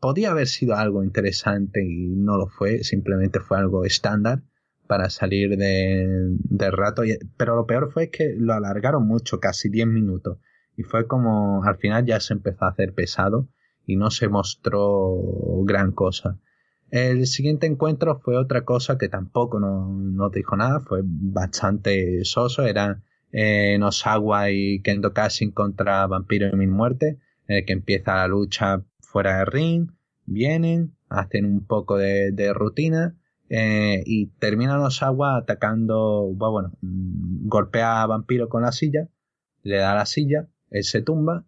[0.01, 4.43] Podía haber sido algo interesante y no lo fue, simplemente fue algo estándar
[4.87, 7.03] para salir de, de rato.
[7.37, 10.39] Pero lo peor fue que lo alargaron mucho, casi 10 minutos.
[10.77, 13.49] Y fue como al final ya se empezó a hacer pesado
[13.87, 15.17] y no se mostró
[15.65, 16.39] gran cosa.
[16.91, 23.01] El siguiente encuentro fue otra cosa que tampoco nos dijo nada, fue bastante soso, era
[23.33, 23.79] eh,
[24.51, 29.39] y Kendo Kashin contra Vampiro y Mil Muertes, en el que empieza la lucha fuera
[29.39, 29.91] de ring,
[30.27, 33.17] vienen, hacen un poco de, rutina
[33.49, 39.09] eh, y termina Nosawa atacando, bueno, mm, golpea a Vampiro con la silla,
[39.63, 41.45] le da la silla, él se tumba,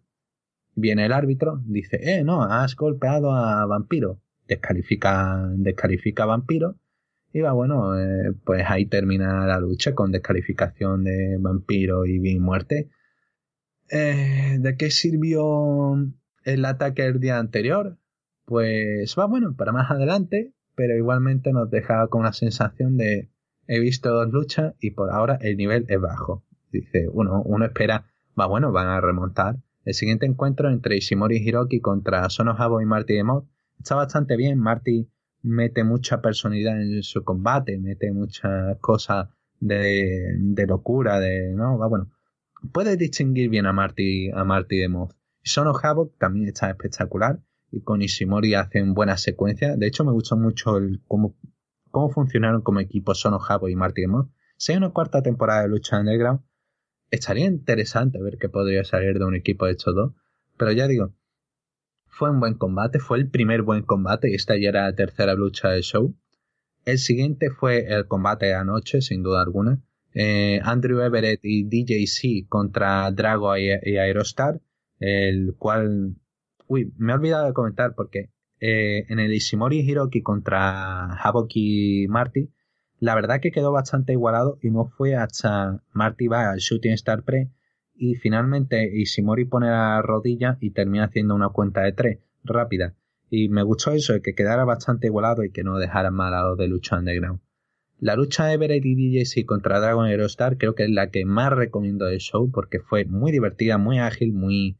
[0.75, 6.75] viene el árbitro, dice, eh, no, has golpeado a Vampiro, descalifica, descalifica a Vampiro
[7.31, 12.41] y va, bueno, eh, pues ahí termina la lucha con descalificación de Vampiro y bien
[12.41, 12.89] muerte.
[13.89, 15.95] Eh, ¿De qué sirvió
[16.43, 17.97] el ataque el día anterior?
[18.45, 23.29] Pues va bueno para más adelante, pero igualmente nos deja con una sensación de
[23.67, 26.43] he visto dos luchas y por ahora el nivel es bajo.
[26.71, 28.05] Dice, uno, uno espera,
[28.39, 29.57] va bueno, van a remontar.
[29.85, 33.45] El siguiente encuentro entre Ishimori Hiroki contra Sonohabo y Marty Demot
[33.77, 34.57] está bastante bien.
[34.57, 35.09] Marty
[35.41, 39.29] mete mucha personalidad en su combate, mete muchas cosas
[39.59, 41.77] de, locura, de, ¿no?
[41.89, 42.11] Bueno,
[42.71, 45.15] puede distinguir bien a Marty, a Marty de Moth.
[45.43, 47.39] Sono Havoc también está espectacular
[47.71, 49.77] y con Ishimori hacen buenas secuencias.
[49.77, 51.35] De hecho, me gustó mucho el cómo,
[51.91, 54.29] cómo funcionaron como equipo Sono Havoc y Marty Moth.
[54.57, 56.41] Si hay una cuarta temporada de lucha underground,
[57.11, 60.13] estaría interesante ver qué podría salir de un equipo de estos dos.
[60.57, 61.13] Pero ya digo,
[62.07, 65.33] fue un buen combate, fue el primer buen combate y esta ya era la tercera
[65.33, 66.15] lucha del show.
[66.85, 69.81] El siguiente fue el combate de anoche, sin duda alguna.
[70.13, 74.61] Eh, Andrew Everett y DJC contra Drago y, Aerostar,
[75.03, 76.15] el cual...
[76.67, 78.29] Uy, me he olvidado de comentar porque
[78.61, 82.49] eh, en el Ishimori Hiroki contra Haboki Marty,
[82.99, 87.23] la verdad que quedó bastante igualado y no fue hasta Marty va al Shooting Star
[87.23, 87.51] Pre
[87.93, 92.95] y finalmente Ishimori pone la rodilla y termina haciendo una cuenta de tres rápida.
[93.29, 96.57] Y me gustó eso, que quedara bastante igualado y que no dejaran mal a los
[96.57, 97.41] de lucha underground.
[97.99, 101.51] La lucha de Everett y DJC contra Dragon Aerostar creo que es la que más
[101.51, 104.77] recomiendo del show porque fue muy divertida, muy ágil, muy,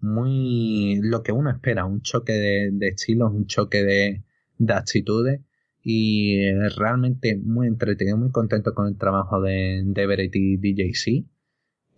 [0.00, 4.24] muy lo que uno espera, un choque de, de estilos, un choque de,
[4.58, 5.40] de actitudes
[5.82, 11.26] y realmente muy entretenido, muy contento con el trabajo de, de Everett y DJC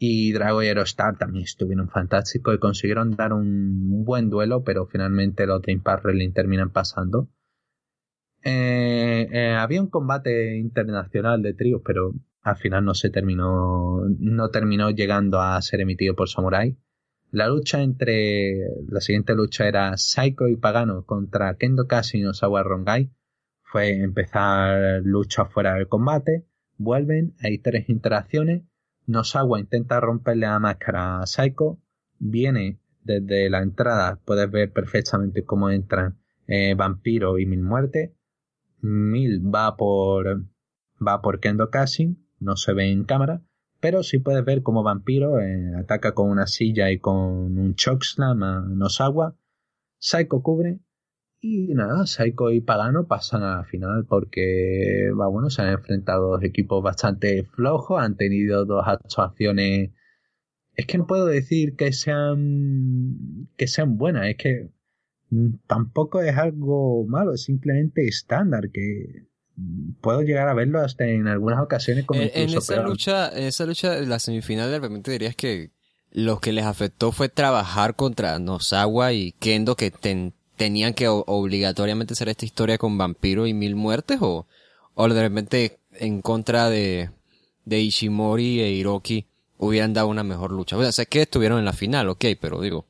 [0.04, 5.46] y Drago y Aerostar también estuvieron fantásticos y consiguieron dar un buen duelo, pero finalmente
[5.46, 7.28] los de Impact terminan pasando.
[8.42, 12.12] Eh, eh, había un combate internacional de tríos, pero
[12.42, 16.76] al final no se terminó, no terminó llegando a ser emitido por Samurai.
[17.32, 22.62] La lucha entre, la siguiente lucha era Psycho y Pagano contra Kendo Kashi y Osawa
[22.62, 23.10] Rongai.
[23.62, 28.62] Fue empezar lucha fuera del combate, vuelven, hay tres interacciones
[29.06, 31.78] Nosawa intenta romperle la máscara a Psycho.
[32.18, 38.14] Viene desde la entrada, puedes ver perfectamente cómo entran eh, Vampiro y Mil Muerte.
[38.80, 40.44] Mil va por
[41.04, 43.42] va por Kendo Cashin, no se ve en cámara,
[43.82, 48.42] pero sí puedes ver cómo Vampiro eh, ataca con una silla y con un chokeslam
[48.44, 49.36] a Nosawa.
[49.98, 50.80] Psycho cubre
[51.44, 56.44] y nada, Saiko y Pagano pasan a la final porque, bueno, se han enfrentado dos
[56.44, 59.90] equipos bastante flojos, han tenido dos actuaciones.
[60.74, 64.70] Es que no puedo decir que sean que sean buenas, es que
[65.66, 69.26] tampoco es algo malo, es simplemente estándar que
[70.00, 73.66] puedo llegar a verlo hasta en algunas ocasiones como en, en esa lucha, en esa
[73.66, 75.70] lucha, la semifinal realmente dirías que
[76.10, 82.14] lo que les afectó fue trabajar contra Nosawa y Kendo que ten, tenían que obligatoriamente
[82.14, 84.46] hacer esta historia con vampiro y mil muertes o,
[84.94, 87.10] o de repente en contra de,
[87.64, 89.26] de Ishimori e Hiroki
[89.58, 90.76] hubieran dado una mejor lucha.
[90.76, 92.86] O sea, sé que estuvieron en la final, ok, pero digo,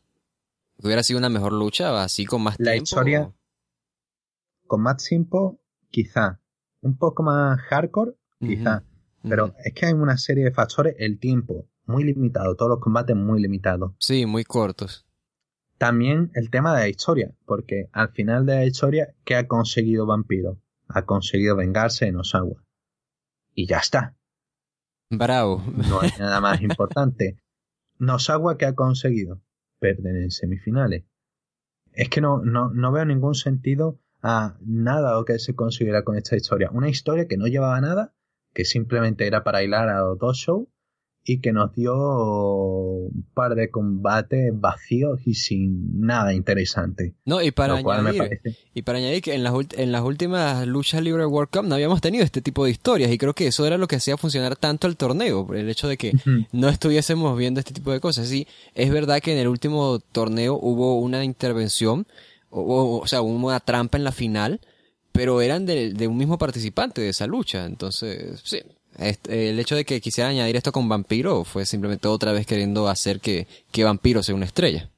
[0.83, 2.85] hubiera sido una mejor lucha así con más la tiempo.
[2.85, 3.33] historia
[4.67, 5.61] con más tiempo,
[5.91, 6.41] quizá.
[6.83, 8.85] Un poco más hardcore, quizá.
[9.23, 13.17] Pero es que hay una serie de factores, el tiempo, muy limitado, todos los combates
[13.17, 13.93] muy limitados.
[13.99, 15.07] Sí, muy cortos.
[15.79, 20.07] También el tema de la historia, porque al final de la historia, ¿qué ha conseguido
[20.07, 20.59] Vampiro?
[20.89, 22.65] Ha conseguido vengarse en Osawa.
[23.55, 24.17] Y ya está.
[25.11, 25.63] Bravo.
[25.89, 27.37] No hay nada más importante.
[27.99, 29.41] Nosawa, ¿qué ha conseguido?
[29.79, 31.05] Perder en semifinales.
[31.93, 36.17] Es que no, no, no veo ningún sentido a nada lo que se consiguiera con
[36.17, 36.71] esta historia.
[36.73, 38.15] Una historia que no llevaba nada,
[38.55, 40.69] que simplemente era para hilar a los dos shows
[41.25, 47.15] y que nos dio un par de combates vacíos y sin nada interesante.
[47.25, 48.41] No, y para, añadir,
[48.75, 52.01] y para añadir que en las, en las últimas luchas libre World Cup no habíamos
[52.01, 54.89] tenido este tipo de historias y creo que eso era lo que hacía funcionar tanto
[54.89, 56.13] el torneo, el hecho de que
[56.53, 58.27] no estuviésemos viendo este tipo de cosas.
[58.29, 62.07] Sí, es verdad que en el último torneo hubo una intervención,
[62.53, 64.61] o, o sea, hubo una trampa en la final,
[65.11, 68.61] pero eran de, de un mismo participante de esa lucha, entonces, sí,
[68.99, 72.89] este, el hecho de que quisiera añadir esto con Vampiro fue simplemente otra vez queriendo
[72.89, 74.91] hacer que, que Vampiro sea una estrella.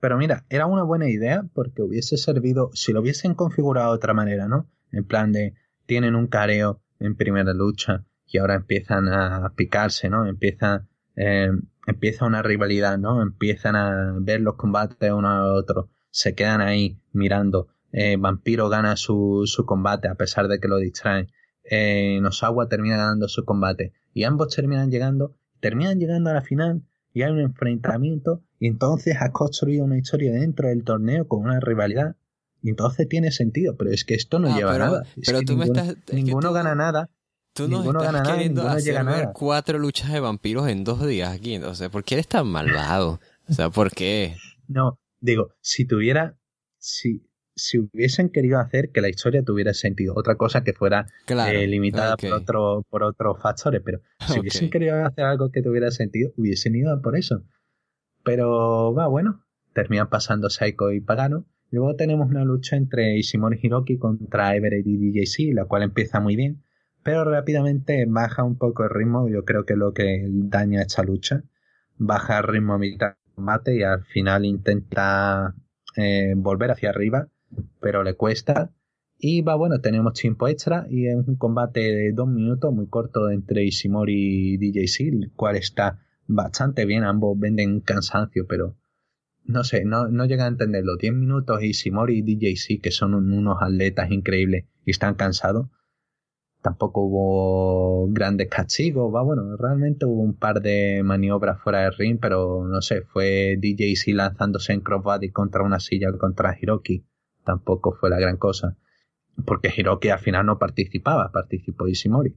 [0.00, 4.14] Pero mira, era una buena idea porque hubiese servido, si lo hubiesen configurado de otra
[4.14, 4.66] manera, ¿no?
[4.90, 5.54] En plan de,
[5.86, 10.26] tienen un careo en primera lucha y ahora empiezan a picarse, ¿no?
[10.26, 11.52] Empieza, eh,
[11.86, 13.22] empieza una rivalidad, ¿no?
[13.22, 17.66] Empiezan a ver los combates uno a otro, se quedan ahí mirando.
[17.90, 21.30] Eh, Vampiro gana su, su combate a pesar de que lo distraen
[21.64, 26.82] eh, Nosawa termina ganando su combate y ambos terminan llegando, terminan llegando a la final
[27.12, 31.60] y hay un enfrentamiento y entonces has construido una historia dentro del torneo con una
[31.60, 32.16] rivalidad
[32.62, 35.02] y entonces tiene sentido, pero es que esto no Ah, lleva pero- nada.
[35.16, 37.10] Es pero tú me ninguno, estás- es que ninguno tú- gana nada.
[37.54, 39.32] Tú nos Ninguno estás gana queriendo hacer a nada.
[39.34, 43.20] cuatro luchas de vampiros en dos días aquí, entonces, ¿por qué eres tan malvado?
[43.48, 44.36] O sea, ¿por qué?
[44.68, 46.36] No, digo, si tuviera,
[46.78, 51.58] si, si hubiesen querido hacer que la historia tuviera sentido, otra cosa que fuera Claro.
[51.58, 55.90] eh, limitada por, otro, por otros factores, pero si hubiesen querido hacer algo que tuviera
[55.90, 57.44] sentido, hubiesen ido por eso.
[58.24, 61.46] Pero va, bueno, terminan pasando Psycho y Pagano.
[61.70, 66.36] Luego tenemos una lucha entre Ishimori Hiroki contra Everett y DJC, la cual empieza muy
[66.36, 66.62] bien,
[67.02, 71.02] pero rápidamente baja un poco el ritmo, yo creo que es lo que daña esta
[71.02, 71.42] lucha.
[71.96, 75.54] Baja el ritmo a mitad combate y al final intenta
[75.96, 77.28] eh, volver hacia arriba,
[77.80, 78.70] pero le cuesta.
[79.18, 83.30] Y va bueno, tenemos tiempo extra y es un combate de dos minutos muy corto
[83.30, 87.02] entre Ishimori y DJC, el cual está bastante bien.
[87.04, 88.76] Ambos venden cansancio, pero
[89.44, 90.96] no sé, no, no llega a entenderlo.
[90.96, 95.66] 10 minutos Ishimori y DJC, que son un- unos atletas increíbles y están cansados.
[96.62, 102.18] Tampoco hubo grandes castigos, va bueno, realmente hubo un par de maniobras fuera del ring,
[102.20, 107.04] pero no sé, fue DJC lanzándose en crossbody contra una silla contra Hiroki.
[107.44, 108.76] Tampoco fue la gran cosa
[109.44, 112.36] porque Hiroki al final no participaba, participó Ishimori.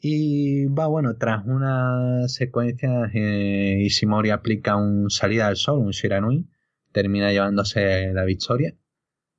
[0.00, 6.46] Y va bueno, tras una secuencia, eh, Ishimori aplica un salida al sol, un Shiranui,
[6.92, 8.74] termina llevándose la victoria.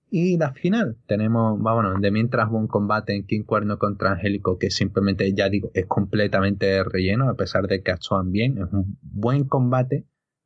[0.10, 4.72] Y la final, tenemos, bueno, de mientras un combate en King Cuerno contra Angélico que
[4.72, 9.44] simplemente, ya digo, es completamente relleno, a pesar de que actúan bien, es un buen
[9.44, 10.06] combate,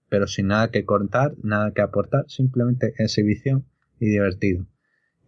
[0.09, 3.65] pero sin nada que contar, nada que aportar, simplemente exhibición
[3.99, 4.65] y divertido.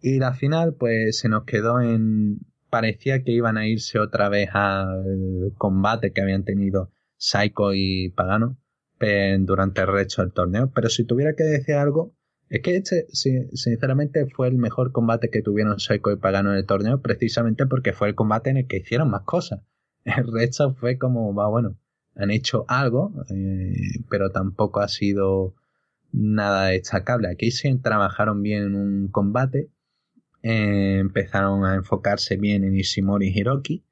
[0.00, 2.40] Y la final, pues se nos quedó en.
[2.68, 8.58] Parecía que iban a irse otra vez al combate que habían tenido Psycho y Pagano
[9.40, 10.70] durante el resto del torneo.
[10.74, 12.12] Pero si tuviera que decir algo,
[12.48, 16.66] es que este, sinceramente, fue el mejor combate que tuvieron Psycho y Pagano en el
[16.66, 19.60] torneo, precisamente porque fue el combate en el que hicieron más cosas.
[20.04, 21.78] El resto fue como, va, bueno,
[22.14, 23.74] han hecho algo, eh,
[24.10, 25.54] pero tampoco ha sido
[26.12, 27.28] nada destacable.
[27.28, 29.70] Aquí sí trabajaron bien en un combate
[30.46, 33.82] eh, empezaron a enfocarse bien en Ishimori y Hiroki.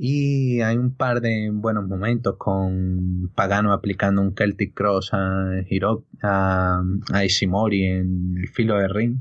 [0.00, 6.06] Y hay un par de buenos momentos con Pagano aplicando un Celtic Cross a, Hiroki,
[6.22, 6.80] a,
[7.24, 9.18] Ishimori en el filo de ring.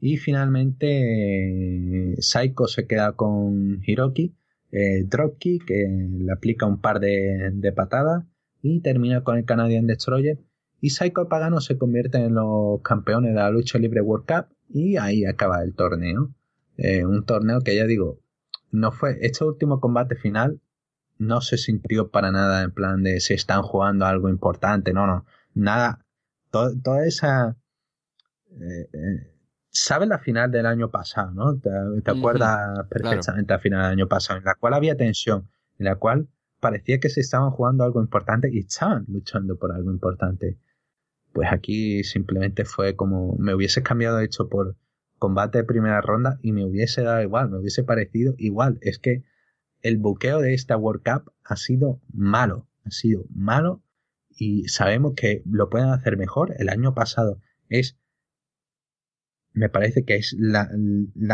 [0.00, 4.36] Y finalmente Saiko se queda con Hiroki,
[4.70, 5.04] eh,
[5.66, 8.24] que le aplica un par de, patadas
[8.62, 10.38] y termina con el Canadian Destroyer.
[10.80, 14.56] Y Saiko y Pagano se convierten en los campeones de la lucha libre World Cup
[14.68, 16.32] y ahí acaba el torneo.
[16.76, 18.20] Eh, un torneo que ya digo,
[18.74, 20.60] no fue, este último combate final
[21.16, 25.24] no se sintió para nada en plan de se están jugando algo importante, no, no,
[25.54, 26.04] nada,
[26.50, 27.56] to, toda esa,
[28.60, 29.30] eh, eh,
[29.70, 31.58] ¿Sabes la final del año pasado, no?
[31.58, 31.68] ¿Te,
[32.08, 34.38] acuerdas perfectamente la final del año pasado?
[34.38, 35.48] En la cual había tensión,
[35.78, 36.28] en la cual
[36.60, 40.58] parecía que se estaban jugando algo importante y estaban luchando por algo importante.
[41.32, 44.76] Pues aquí simplemente fue como me hubiese cambiado de hecho por
[45.18, 48.78] combate de primera ronda y me hubiese dado igual, me hubiese parecido igual.
[48.82, 49.24] Es que
[49.82, 53.82] el buqueo de esta World Cup ha sido malo, ha sido malo
[54.30, 56.54] y sabemos que lo pueden hacer mejor.
[56.58, 57.98] El año pasado es
[59.52, 60.68] me parece que es la,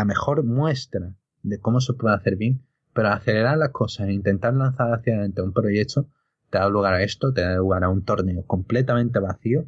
[0.05, 2.61] mejor muestra de cómo se puede hacer bien,
[2.93, 6.07] pero acelerar las cosas e intentar lanzar hacia adelante un proyecto
[6.51, 9.65] te da lugar a esto, te da lugar a un torneo completamente vacío,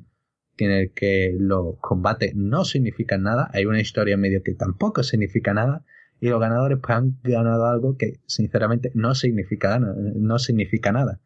[0.57, 5.03] en el que los combates no significan nada, hay una historia en medio que tampoco
[5.03, 5.85] significa nada,
[6.19, 11.19] y los ganadores pues, han ganado algo que sinceramente no significa, no significa nada.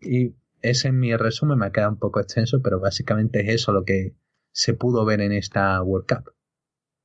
[0.00, 3.72] Y ese en mi resumen me ha quedado un poco extenso, pero básicamente es eso
[3.72, 4.14] lo que
[4.52, 6.34] se pudo ver en esta World Cup.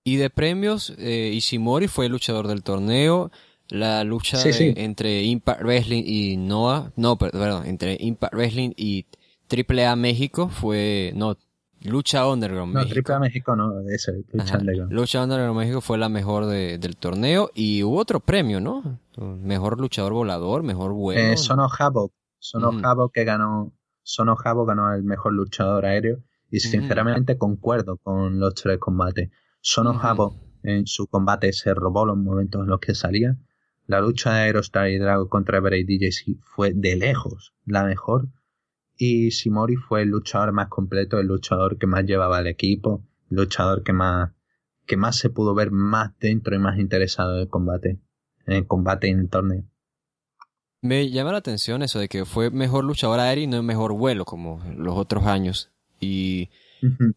[0.04, 3.32] Y de premios, eh, Ishimori fue el luchador del torneo.
[3.70, 9.06] La lucha entre Impact Wrestling y Noah, no, perdón, entre Impact Wrestling y
[9.50, 11.38] AAA México fue, no,
[11.84, 13.14] Lucha Underground no, México.
[13.14, 14.92] AAA México no, eso, Lucha Underground.
[14.92, 19.00] Lucha Underground México fue la mejor del torneo y hubo otro premio, ¿no?
[19.18, 21.22] Mejor luchador volador, mejor vuelo.
[21.22, 23.74] Eh, Sono Havoc, Sono Havoc que ganó,
[24.04, 26.20] Sono Havoc ganó el mejor luchador aéreo
[26.50, 29.30] y sinceramente concuerdo con los tres combates.
[29.62, 30.00] Sono
[30.64, 33.38] en su combate se robó los momentos en los que salía.
[33.86, 38.28] La lucha de Aerostar y Drago contra Bray DJC fue de lejos la mejor.
[38.98, 43.38] Y Simori fue el luchador más completo, el luchador que más llevaba al equipo, el
[43.38, 44.32] luchador que más,
[44.86, 48.00] que más se pudo ver más dentro y más interesado en el combate,
[48.46, 49.64] en el combate y en el torneo.
[50.82, 54.26] Me llama la atención eso de que fue mejor luchador aéreo y no mejor vuelo
[54.26, 55.72] como los otros años.
[56.00, 56.50] Y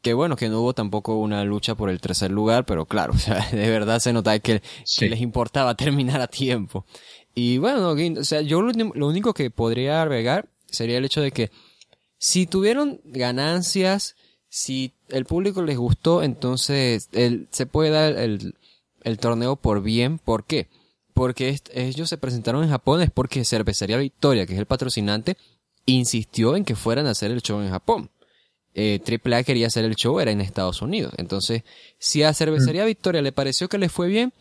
[0.03, 3.19] que bueno, que no hubo tampoco una lucha por el tercer lugar, pero claro, o
[3.19, 4.63] sea, de verdad se nota que,
[5.01, 6.87] les importaba terminar a tiempo.
[7.35, 11.51] Y bueno, o sea, yo lo, único que podría agregar sería el hecho de que
[12.21, 14.15] si tuvieron ganancias,
[14.49, 18.55] si el público les gustó, entonces el, se puede dar el,
[19.03, 20.19] el torneo por bien.
[20.19, 20.69] ¿Por qué?
[21.15, 25.37] Porque ellos se presentaron en Japón es porque Cervecería Victoria, que es el patrocinante,
[25.87, 28.11] insistió en que fueran a hacer el show en Japón
[28.75, 31.13] eh, AAA quería hacer el show era en Estados Unidos.
[31.17, 31.65] Entonces,
[31.99, 32.87] si a Cervecería mm.
[32.87, 34.33] Victoria le pareció que le fue bien,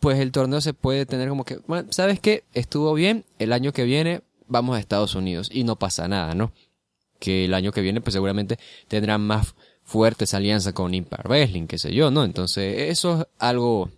[0.00, 1.58] pues el torneo se puede tener como que,
[1.90, 2.44] ¿sabes qué?
[2.54, 6.52] Estuvo bien, el año que viene vamos a Estados Unidos y no pasa nada, ¿no?
[7.18, 8.58] Que el año que viene pues seguramente
[8.88, 12.24] tendrán más fuertes alianzas con Impact Wrestling, qué sé yo, ¿no?
[12.24, 13.90] Entonces, eso es algo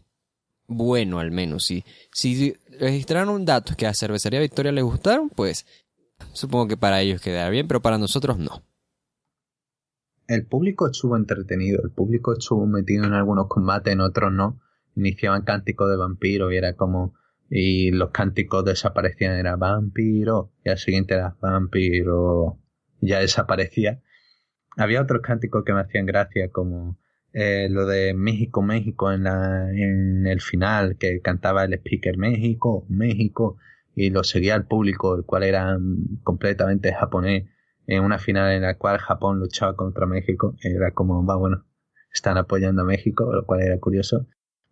[0.66, 1.64] bueno al menos.
[1.64, 5.66] Si, si registraron un dato que a Cervecería Victoria le gustaron, pues
[6.32, 8.62] supongo que para ellos quedará bien, pero para nosotros no
[10.30, 14.60] el público estuvo entretenido, el público estuvo metido en algunos combates, en otros no.
[14.94, 17.14] Iniciaban cánticos de vampiro y era como.
[17.48, 22.60] Y los cánticos desaparecían, era vampiro, y al siguiente era vampiro,
[23.00, 24.00] ya desaparecía.
[24.76, 26.98] Había otros cánticos que me hacían gracia, como
[27.32, 32.86] eh, lo de México, México en, la, en el final, que cantaba el speaker México,
[32.88, 33.56] México,
[33.94, 35.78] y lo seguía el público, el cual era
[36.22, 37.44] completamente japonés
[37.86, 40.54] en una final en la cual Japón luchaba contra México.
[40.62, 41.64] Era como, va, bueno,
[42.12, 44.26] están apoyando a México, lo cual era curioso.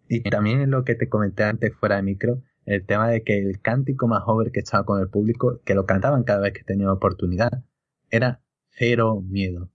[0.08, 3.60] Y también lo que te comenté antes fuera de micro, el tema de que el
[3.60, 6.90] cántico más over que estaba con el público, que lo cantaban cada vez que tenían
[6.90, 7.64] oportunidad,
[8.10, 9.70] era cero miedo.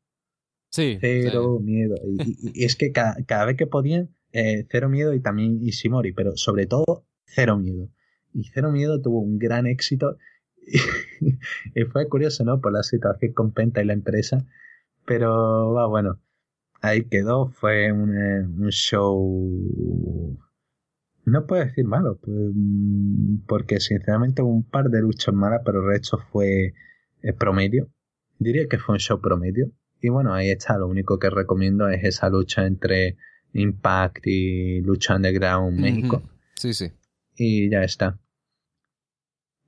[0.69, 0.97] Sí.
[0.99, 1.95] Cero miedo.
[2.03, 6.65] Y, es que cada, vez que podían, eh, cero miedo y también Ishimori, pero sobre
[6.65, 7.89] todo cero miedo.
[8.33, 10.17] Y cero miedo tuvo un gran éxito
[11.75, 12.59] y fue curioso, ¿no?
[12.61, 14.45] Por la situación con Penta y la empresa.
[15.05, 16.19] Pero va, bueno,
[16.81, 17.49] ahí quedó.
[17.49, 20.37] Fue un, un show.
[21.25, 22.35] No puedo decir malo, pues,
[23.47, 26.73] porque sinceramente hubo un par de luchas malas, pero el resto fue
[27.21, 27.89] eh, promedio.
[28.43, 29.71] Diría que fue un show promedio.
[30.01, 30.77] Y bueno, ahí está.
[30.77, 33.17] Lo único que recomiendo es esa lucha entre
[33.53, 36.21] Impact y Lucha Underground México.
[36.55, 36.91] Sí, sí.
[37.35, 38.19] Y ya está.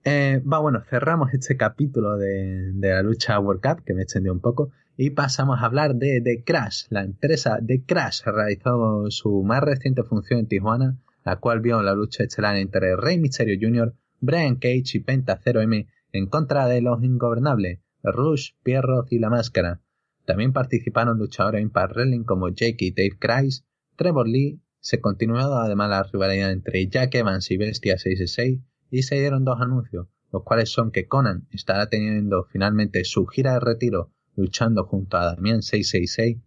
[0.03, 4.39] Eh, va, bueno, cerramos este capítulo de, la lucha World Cup, que me extendió un
[4.39, 6.85] poco, y pasamos a hablar de The Crash.
[6.89, 11.95] La empresa The Crash realizó su más reciente función en Tijuana, la cual vio la
[11.95, 17.03] lucha estelar entre Rey Mysterio Jr., Brian Cage y Penta 0M en contra de los
[17.03, 17.79] ingobernables,
[18.11, 19.81] Rush, Pierrot y La Máscara.
[20.25, 25.89] También participaron luchadores Impact Wrestling como Jake y Dave Christ, Trevor Lee, se continuó además
[25.89, 28.59] la rivalidad entre Jack Evans y Bestia 666,
[28.91, 33.53] y se dieron dos anuncios, los cuales son que Conan estará teniendo finalmente su gira
[33.53, 36.37] de retiro luchando junto a Damián 666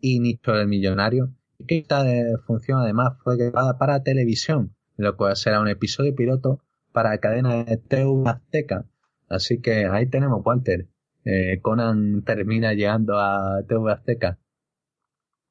[0.00, 2.04] y Nicho el Millonario esta
[2.46, 6.60] función además fue grabada para televisión, lo cual será un episodio piloto
[6.92, 8.86] para la cadena de TV Azteca.
[9.28, 10.86] Así que ahí tenemos Walter.
[11.24, 14.38] Eh, Conan termina llegando a TV Azteca.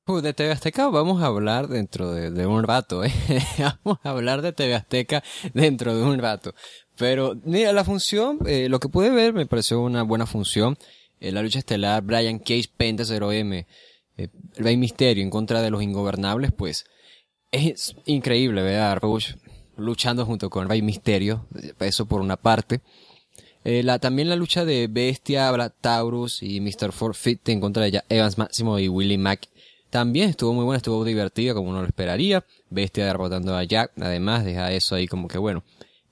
[0.07, 3.11] Uh, de TV Azteca vamos a hablar dentro de, un rato, ¿eh?
[3.83, 5.23] vamos a hablar de TV Azteca
[5.53, 6.53] dentro de un rato.
[6.95, 10.77] Pero, mira, la función, eh, lo que pude ver me pareció una buena función.
[11.19, 13.65] Eh, la lucha estelar, Brian Cage, Penta 0M,
[14.17, 16.85] eh, Rey Misterio en contra de los ingobernables, pues,
[17.51, 19.33] es increíble ver a Rush
[19.75, 21.47] luchando junto con Rey Misterio,
[21.79, 22.81] eso por una parte.
[23.65, 26.91] Eh, la, también la lucha de Bestia, Black Taurus y Mr.
[26.91, 29.49] Forfeit en contra de Evans Máximo y Willie Mack
[29.89, 32.45] también estuvo muy buena, estuvo divertida como uno lo esperaría.
[32.69, 35.63] Bestia derrotando a Jack, además deja eso ahí como que bueno,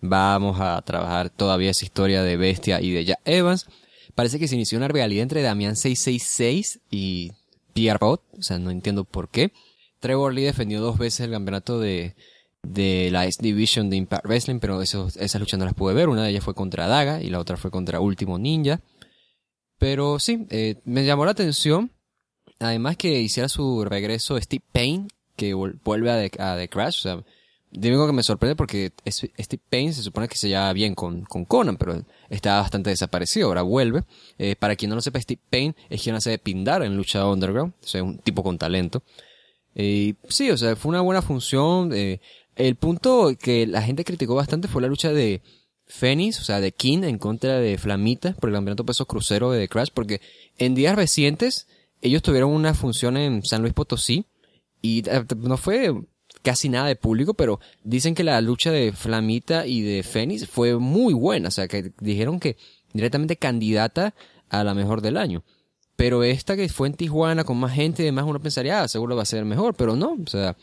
[0.01, 3.67] vamos a trabajar todavía esa historia de Bestia y de Jack Evans.
[4.15, 7.33] Parece que se inició una realidad entre Damián 666 y
[7.73, 9.51] Pierre Bot, o sea, no entiendo por qué.
[9.99, 12.15] Trevor Lee defendió dos veces el campeonato de,
[12.63, 16.09] de la S Division de Impact Wrestling, pero esas luchas no las pude ver.
[16.09, 18.79] Una de ellas fue contra Daga y la otra fue contra Último Ninja.
[19.77, 21.91] Pero sí, eh, me llamó la atención
[22.63, 27.23] además que hiciera su regreso Steve Payne, que vuelve a The, Crash, o sea,
[27.71, 31.45] digo que me sorprende porque Steve Payne se supone que se lleva bien con, con
[31.45, 34.03] Conan, pero está bastante desaparecido, ahora vuelve.
[34.37, 37.27] Eh, para quien no lo sepa, Steve Payne es quien hace de Pindar en Lucha
[37.27, 39.03] Underground, o sea, es un tipo con talento.
[39.75, 41.91] Eh, sí, o sea, fue una buena función.
[41.93, 42.21] Eh,
[42.55, 45.41] el punto que la gente criticó bastante fue la lucha de
[45.85, 49.67] Phoenix, o sea, de King en contra de Flamita por el campeonato peso crucero de
[49.67, 50.21] Crash, porque
[50.57, 51.67] en días recientes
[52.01, 54.25] ellos tuvieron una función en San Luis Potosí
[54.81, 55.93] y eh, no fue
[56.41, 60.77] casi nada de público, pero dicen que la lucha de Flamita y de Fénix fue
[60.77, 62.57] muy buena, o sea, que dijeron que
[62.93, 64.13] directamente candidata
[64.49, 65.43] a la mejor del año.
[65.95, 69.15] Pero esta que fue en Tijuana con más gente y demás, uno pensaría, ah, seguro
[69.15, 70.57] va a ser mejor, pero no, o sea,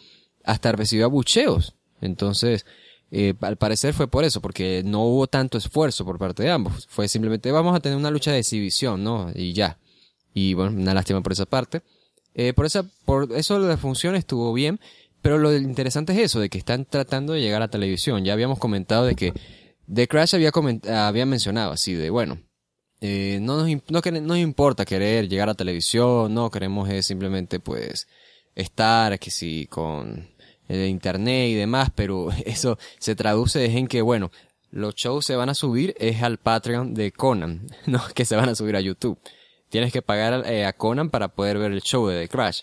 [0.44, 1.74] hasta recibió abucheos.
[2.00, 2.66] Entonces,
[3.10, 6.86] eh, al parecer fue por eso, porque no hubo tanto esfuerzo por parte de ambos.
[6.88, 9.30] Fue simplemente, vamos a tener una lucha de exhibición, ¿no?
[9.34, 9.78] Y ya.
[10.32, 11.82] Y bueno, una lástima por esa parte.
[12.34, 14.80] Eh, por, esa, por eso la función estuvo bien,
[15.22, 18.24] pero lo interesante es eso, de que están tratando de llegar a televisión.
[18.24, 19.32] Ya habíamos comentado de que
[19.92, 20.52] The Crash había,
[21.06, 22.38] había mencionado así de, bueno,
[23.00, 28.06] eh, no, nos, no, nos importa querer llegar a televisión, no queremos es simplemente pues
[28.54, 30.29] estar, que sí, con
[30.70, 34.30] el internet y demás, pero eso se traduce en que, bueno,
[34.70, 38.48] los shows se van a subir es al Patreon de Conan, no que se van
[38.48, 39.18] a subir a YouTube.
[39.68, 42.62] Tienes que pagar eh, a Conan para poder ver el show de The Crash.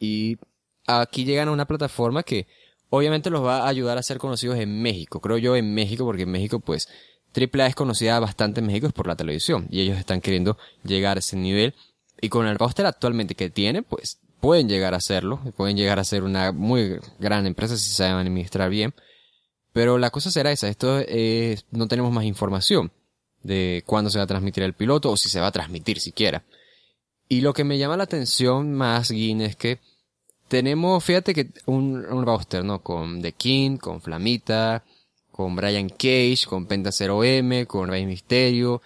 [0.00, 0.38] Y
[0.86, 2.48] aquí llegan a una plataforma que
[2.90, 5.20] obviamente los va a ayudar a ser conocidos en México.
[5.20, 6.88] Creo yo en México, porque en México pues
[7.34, 9.68] AAA es conocida bastante en México por la televisión.
[9.70, 11.74] Y ellos están queriendo llegar a ese nivel.
[12.20, 15.40] Y con el roster actualmente que tiene, pues pueden llegar a hacerlo.
[15.56, 18.92] Pueden llegar a ser una muy gran empresa si saben administrar bien.
[19.72, 20.68] Pero la cosa será esa.
[20.68, 22.90] Esto es, no tenemos más información
[23.44, 26.42] de cuándo se va a transmitir el piloto o si se va a transmitir siquiera.
[27.28, 29.78] Y lo que me llama la atención más, Guin, es que
[30.48, 32.82] tenemos, fíjate que un, un roster, ¿no?
[32.82, 34.82] Con The King, con Flamita,
[35.30, 38.82] con Brian Cage, con Penta 0M, con Rey Misterio.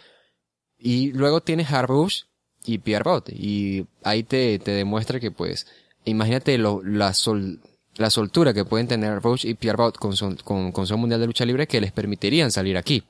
[0.78, 2.24] Y luego tienes Harbush
[2.66, 5.66] y Pierre Y ahí te, te demuestra que pues,
[6.04, 7.60] imagínate lo, la sol,
[7.96, 10.14] la soltura que pueden tener Rush y Pierre con,
[10.44, 13.04] con, con su mundial de lucha libre que les permitirían salir aquí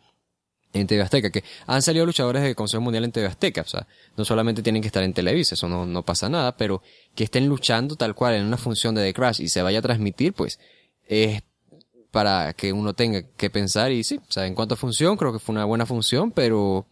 [0.72, 3.86] en TV Azteca, que han salido luchadores de Consejo Mundial en TV Azteca, o sea,
[4.16, 6.82] no solamente tienen que estar en Televisa, eso no, no pasa nada, pero
[7.14, 9.82] que estén luchando tal cual en una función de The Crash y se vaya a
[9.82, 10.58] transmitir, pues,
[11.06, 11.42] es
[12.10, 15.32] para que uno tenga que pensar y sí, o sea, en cuanto a función, creo
[15.32, 16.86] que fue una buena función, pero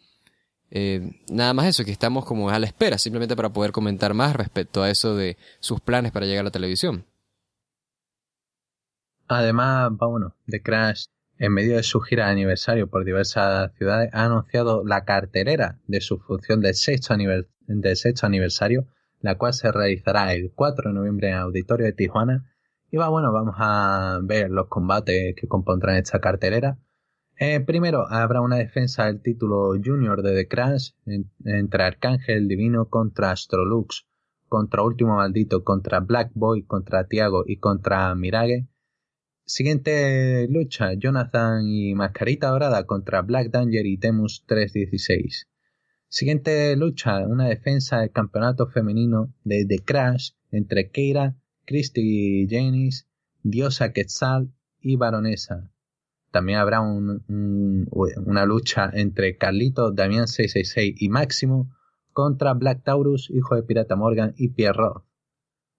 [0.70, 4.34] eh, nada más eso, que estamos como a la espera, simplemente para poder comentar más
[4.34, 7.04] respecto a eso de sus planes para llegar a la televisión.
[9.28, 11.06] Además, bueno, The Crash
[11.38, 16.00] en medio de su gira de aniversario por diversas ciudades, ha anunciado la carterera de
[16.00, 18.86] su función del sexto, aniversario,
[19.20, 22.50] la cual se realizará el 4 de noviembre en el Auditorio de Tijuana.
[22.90, 26.78] Y va, bueno, vamos a ver los combates que compondrán esta carterera.
[27.36, 30.90] Eh, primero, habrá una defensa del título Junior de The Crash
[31.44, 34.06] entre Arcángel Divino contra Astrolux,
[34.48, 38.68] contra Último Maldito, contra Black Boy, contra Tiago y contra Mirage.
[39.44, 45.48] Siguiente lucha, Jonathan y Mascarita Dorada contra Black Danger y Temus 316.
[46.08, 51.36] Siguiente lucha, una defensa del campeonato femenino de The Crash entre Keira,
[51.66, 53.08] Christy Janis,
[53.42, 55.73] Diosa Quetzal y Baronesa.
[56.34, 61.70] También habrá una lucha entre Carlito, Damián 666 y Máximo
[62.12, 65.04] contra Black Taurus, hijo de Pirata Morgan y Pierrot.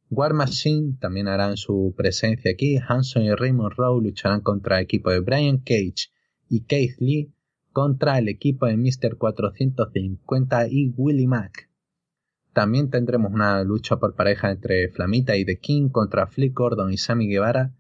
[0.10, 2.78] War Machine también harán su presencia aquí.
[2.78, 6.10] Hanson y Raymond Rowe lucharán contra el equipo de Brian Cage
[6.48, 7.34] y Keith Lee
[7.74, 9.18] contra el equipo de Mr.
[9.18, 11.70] 450 y Willie Mack.
[12.54, 16.98] También tendremos una lucha por pareja entre Flamita y The King contra Flick Gordon y
[16.98, 17.74] Sammy Guevara.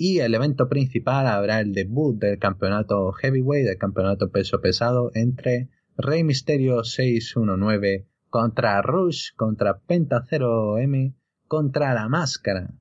[0.00, 5.70] Y el evento principal habrá el debut del campeonato heavyweight, del campeonato peso pesado entre
[5.96, 11.16] Rey Misterio 619 contra Rush, contra Penta 0M,
[11.48, 12.72] contra La Máscara.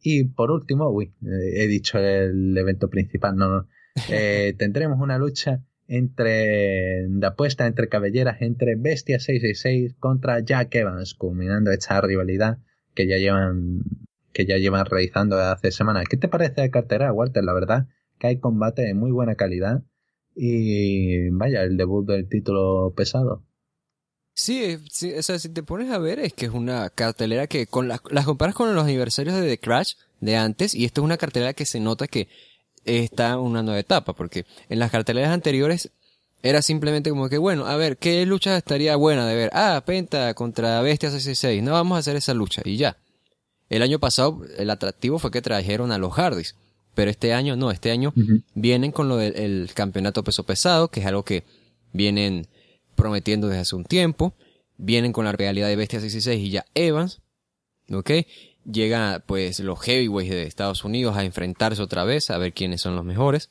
[0.00, 3.68] Y por último, uy, eh, he dicho el evento principal, no, no.
[4.10, 11.14] Eh, tendremos una lucha entre de apuesta entre cabelleras entre Bestia 666 contra Jack Evans,
[11.14, 12.58] culminando esta rivalidad
[12.94, 13.82] que ya llevan
[14.34, 16.04] que ya llevan realizando hace semanas.
[16.10, 17.42] ¿Qué te parece de cartera, Walter?
[17.42, 17.86] La verdad
[18.18, 19.82] que hay combate de muy buena calidad
[20.36, 23.44] y vaya, el debut del título pesado.
[24.36, 27.68] Sí, sí, o sea, si te pones a ver, es que es una cartelera que
[27.68, 31.16] con las comparas con los aniversarios de The Crash de antes, y esto es una
[31.16, 32.26] cartelera que se nota que
[32.84, 35.92] está en una nueva etapa, porque en las carteleras anteriores
[36.42, 39.50] era simplemente como que, bueno, a ver, ¿qué lucha estaría buena de ver?
[39.52, 42.96] Ah, Penta contra Bestia 66, no vamos a hacer esa lucha, y ya.
[43.74, 46.54] El año pasado el atractivo fue que trajeron a los Hardys,
[46.94, 48.14] pero este año no, este año
[48.54, 51.42] vienen con lo del campeonato peso pesado, que es algo que
[51.92, 52.46] vienen
[52.94, 54.32] prometiendo desde hace un tiempo,
[54.76, 57.20] vienen con la realidad de Bestia 66 y ya Evans,
[57.90, 58.10] ¿ok?
[58.64, 62.94] Llegan pues los heavyweights de Estados Unidos a enfrentarse otra vez, a ver quiénes son
[62.94, 63.50] los mejores.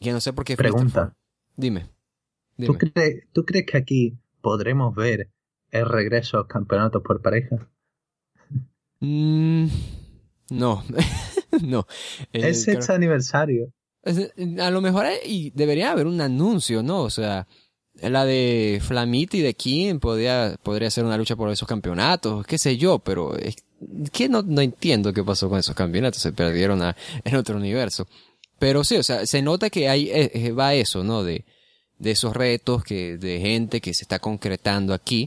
[0.00, 0.56] Y no sé por qué...
[0.56, 1.14] Pregunta.
[1.58, 1.90] Dime.
[2.56, 5.28] ¿Tú, crees, ¿Tú crees que aquí podremos ver
[5.72, 7.68] el regreso a los campeonatos por pareja?
[9.02, 9.66] Mm,
[10.50, 10.84] no,
[11.62, 11.86] no.
[12.32, 13.72] es este aniversario.
[14.60, 17.02] A lo mejor y debería haber un anuncio, ¿no?
[17.02, 17.48] O sea,
[18.00, 22.58] la de Flamity y de King podría, podría ser una lucha por esos campeonatos, qué
[22.58, 23.56] sé yo, pero es
[24.12, 26.80] que no, no entiendo qué pasó con esos campeonatos, se perdieron
[27.24, 28.06] en otro universo.
[28.60, 31.24] Pero sí, o sea, se nota que hay, eh, eh, va eso, ¿no?
[31.24, 31.44] De,
[31.98, 35.26] de esos retos que, de gente que se está concretando aquí.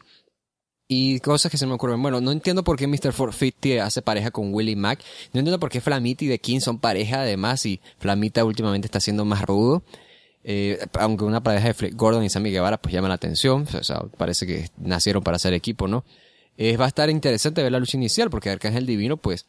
[0.88, 2.02] Y cosas que se me ocurren.
[2.02, 3.12] Bueno, no entiendo por qué Mr.
[3.12, 5.00] 450 hace pareja con Willie Mack.
[5.34, 9.00] No entiendo por qué Flamita y The King son pareja además y Flamita últimamente está
[9.00, 9.84] siendo más rudo.
[10.44, 14.02] Eh, aunque una pareja de Gordon y Sammy Guevara pues llama la atención, o sea,
[14.16, 16.06] parece que nacieron para ser equipo, ¿no?
[16.80, 19.48] Va a estar interesante ver la lucha inicial porque Arcángel Divino pues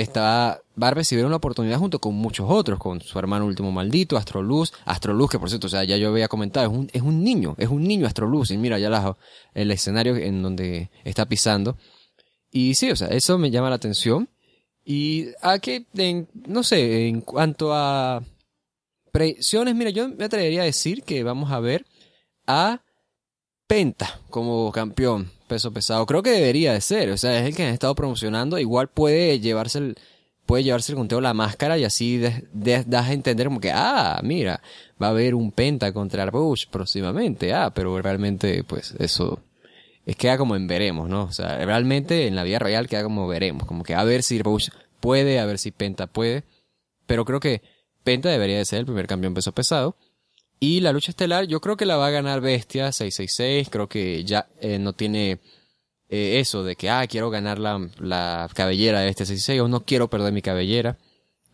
[0.00, 4.16] está, va a recibir una oportunidad junto con muchos otros, con su hermano último maldito,
[4.16, 7.24] Astroluz, Astroluz que por cierto, o sea, ya yo había comentado, es un, es un
[7.24, 9.16] niño, es un niño Astroluz, y mira ya
[9.54, 11.76] el escenario en donde está pisando.
[12.50, 14.28] Y sí, o sea, eso me llama la atención.
[14.84, 15.86] Y a que,
[16.46, 18.22] no sé, en cuanto a
[19.10, 21.86] Predicciones, mira, yo me atrevería a decir que vamos a ver
[22.46, 22.82] a
[23.66, 26.06] Penta como campeón peso pesado.
[26.06, 28.58] Creo que debería de ser, o sea, es el que han estado promocionando.
[28.58, 29.96] Igual puede llevarse el,
[30.46, 34.62] puede llevarse el conteo la máscara y así das a entender como que, ah, mira,
[35.02, 37.52] va a haber un Penta contra Bush próximamente.
[37.52, 39.40] Ah, pero realmente, pues, eso
[40.06, 41.24] es queda como en veremos, ¿no?
[41.24, 44.40] O sea, realmente en la vida real queda como veremos, como que a ver si
[44.40, 44.68] Bush
[45.00, 46.44] puede, a ver si Penta puede.
[47.06, 47.62] Pero creo que
[48.04, 49.96] Penta debería de ser el primer campeón peso pesado.
[50.58, 53.68] Y la lucha estelar yo creo que la va a ganar Bestia 666.
[53.70, 55.38] Creo que ya eh, no tiene
[56.08, 59.84] eh, eso de que, ah, quiero ganar la, la cabellera de Bestia 666 o no
[59.84, 60.96] quiero perder mi cabellera.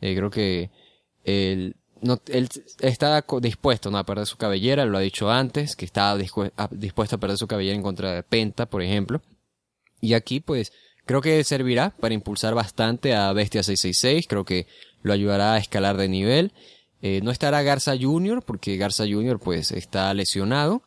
[0.00, 0.70] Eh, creo que
[1.24, 2.48] él, no, él
[2.80, 3.98] está dispuesto ¿no?
[3.98, 7.76] a perder su cabellera, lo ha dicho antes, que estaba dispuesto a perder su cabellera
[7.76, 9.22] en contra de Penta, por ejemplo.
[10.00, 10.72] Y aquí, pues,
[11.06, 14.26] creo que servirá para impulsar bastante a Bestia 666.
[14.28, 14.66] Creo que
[15.02, 16.52] lo ayudará a escalar de nivel.
[17.02, 18.42] Eh, no estará Garza Jr.
[18.42, 19.38] porque Garza Jr.
[19.38, 20.82] pues está lesionado.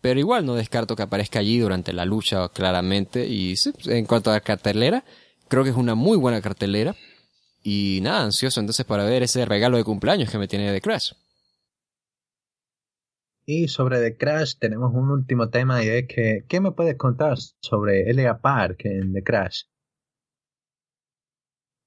[0.00, 3.26] Pero igual no descarto que aparezca allí durante la lucha claramente.
[3.26, 3.54] Y
[3.86, 5.02] en cuanto a la cartelera,
[5.48, 6.94] creo que es una muy buena cartelera.
[7.62, 11.12] Y nada, ansioso entonces para ver ese regalo de cumpleaños que me tiene de Crash.
[13.46, 17.38] Y sobre The Crash tenemos un último tema y es que, ¿qué me puedes contar
[17.60, 19.62] sobre Elia Park en The Crash?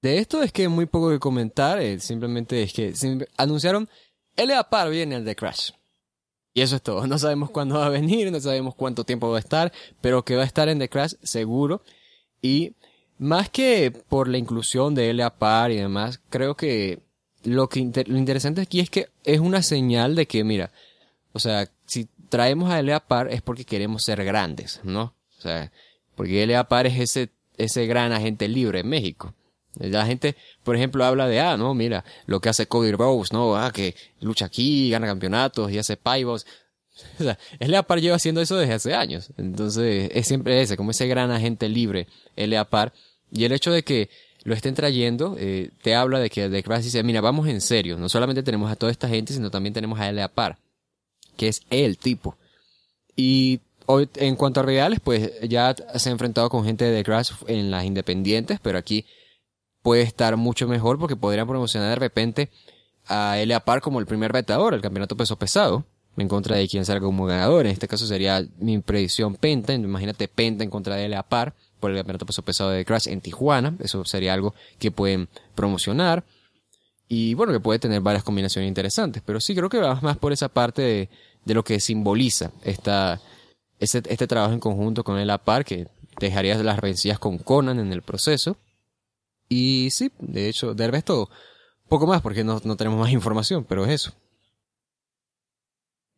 [0.07, 2.93] De esto es que muy poco que comentar, eh, simplemente es que
[3.35, 3.89] anunciaron
[4.37, 4.69] L.A.
[4.69, 5.71] Par viene al The Crash.
[6.53, 7.05] Y eso es todo.
[7.07, 10.37] No sabemos cuándo va a venir, no sabemos cuánto tiempo va a estar, pero que
[10.37, 11.81] va a estar en The Crash seguro.
[12.41, 12.71] Y
[13.17, 15.29] más que por la inclusión de L.A.
[15.29, 16.99] Par y demás, creo que
[17.43, 20.71] lo que lo interesante aquí es que es una señal de que, mira,
[21.33, 23.01] o sea, si traemos a L.A.
[23.01, 25.13] Par es porque queremos ser grandes, ¿no?
[25.37, 25.69] O sea,
[26.15, 26.63] porque L.A.
[26.69, 29.33] Par es ese, ese gran agente libre en México.
[29.79, 33.55] La gente, por ejemplo, habla de, ah, no, mira, lo que hace Cody Rhodes, ¿no?
[33.55, 36.45] Ah, que lucha aquí, gana campeonatos y hace pivos.
[37.19, 39.31] O sea, Par lleva haciendo eso desde hace años.
[39.37, 42.07] Entonces, es siempre ese, como ese gran agente libre,
[42.71, 42.91] Par
[43.31, 44.09] Y el hecho de que
[44.43, 47.97] lo estén trayendo, eh, te habla de que The Crash dice, mira, vamos en serio,
[47.97, 50.29] no solamente tenemos a toda esta gente, sino también tenemos a L.A.
[50.29, 50.57] Par,
[51.35, 52.37] que es el tipo.
[53.15, 57.03] Y hoy, en cuanto a reales, pues ya se ha enfrentado con gente de The
[57.03, 59.05] Crash en las independientes, pero aquí
[59.87, 62.49] puede estar mucho mejor porque podrían promocionar de repente
[63.05, 63.61] a L.A.
[63.61, 65.85] Par como el primer vetador, el campeonato peso pesado,
[66.17, 67.65] en contra de quien salga como ganador.
[67.65, 69.73] En este caso sería mi predicción Penta.
[69.73, 71.23] Imagínate Penta en contra de L.A.
[71.23, 73.77] Par por el campeonato peso pesado de Crash en Tijuana.
[73.79, 76.25] Eso sería algo que pueden promocionar.
[77.07, 79.23] Y bueno, que puede tener varias combinaciones interesantes.
[79.25, 81.09] Pero sí creo que va más por esa parte
[81.45, 83.21] de, lo que simboliza esta,
[83.79, 85.37] este, este trabajo en conjunto con L.A.
[85.37, 85.87] Par, que
[86.19, 88.57] dejaría las rencillas con Conan en el proceso.
[89.49, 91.29] Y sí, de hecho, de resto,
[91.87, 94.13] poco más porque no, no tenemos más información, pero es eso.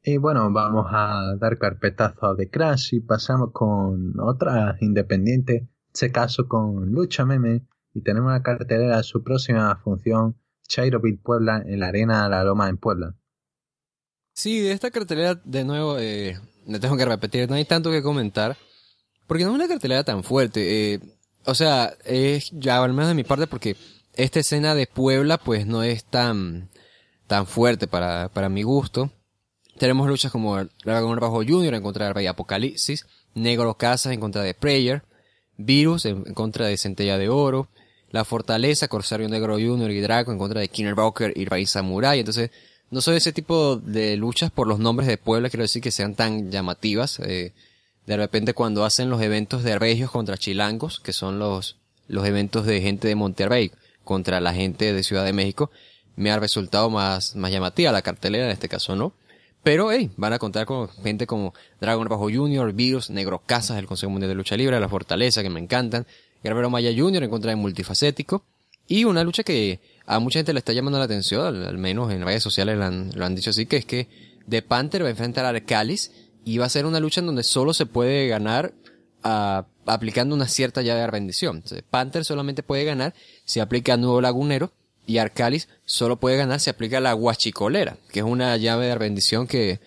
[0.03, 5.69] Y bueno, vamos a dar carpetazo a The Crash y pasamos con otra independiente, en
[5.93, 10.37] este caso con Lucha Meme, y tenemos la cartelera de su próxima función,
[10.67, 13.15] Chairoville Puebla, en la Arena La Loma en Puebla.
[14.33, 16.39] Sí, de esta cartelera, de nuevo, eh,
[16.79, 18.55] tengo que repetir, no hay tanto que comentar,
[19.27, 20.93] porque no es una cartelera tan fuerte.
[20.93, 20.99] Eh,
[21.49, 23.75] o sea, es ya al menos de mi parte, porque
[24.13, 26.69] esta escena de Puebla pues no es tan,
[27.27, 29.11] tan fuerte para, para mi gusto.
[29.77, 34.41] Tenemos luchas como Dragon Bajo Junior en contra de Rey Apocalipsis, Negro Casas en contra
[34.41, 35.03] de Prayer,
[35.57, 37.69] Virus en, contra de Centella de Oro,
[38.09, 42.19] La Fortaleza, Corsario Negro Junior y Draco en contra de Killer Broker y Rey Samurai.
[42.19, 42.51] Entonces,
[42.91, 46.15] no soy ese tipo de luchas por los nombres de Puebla, quiero decir que sean
[46.15, 47.19] tan llamativas.
[47.19, 47.53] Eh,
[48.05, 51.77] de repente cuando hacen los eventos de Regios contra Chilangos, que son los,
[52.07, 53.71] los eventos de gente de Monterrey
[54.03, 55.71] contra la gente de Ciudad de México,
[56.15, 59.13] me ha resultado más, más llamativa la cartelera, en este caso no.
[59.63, 63.87] Pero, hey, van a contar con gente como Dragon Bajo Junior, Virus, Negro Casas del
[63.87, 66.07] Consejo Mundial de Lucha Libre, La Fortaleza, que me encantan,
[66.43, 68.43] Guerrero Maya Junior en contra de Multifacético,
[68.87, 72.25] y una lucha que a mucha gente le está llamando la atención, al, menos en
[72.25, 74.07] redes sociales lo han, lo han, dicho así, que es que
[74.49, 76.11] The Panther va a enfrentar a Arcalis
[76.45, 78.73] y va a ser una lucha en donde solo se puede ganar
[79.23, 81.63] uh, aplicando una cierta llave de rendición.
[81.89, 83.13] Panther solamente puede ganar
[83.45, 84.71] si aplica Nuevo Lagunero
[85.05, 89.47] y Arcalis solo puede ganar si aplica la Guachicolera, que es una llave de bendición
[89.47, 89.79] que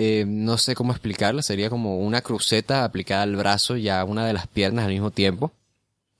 [0.00, 4.26] eh, no sé cómo explicarla, sería como una cruceta aplicada al brazo y a una
[4.26, 5.52] de las piernas al mismo tiempo.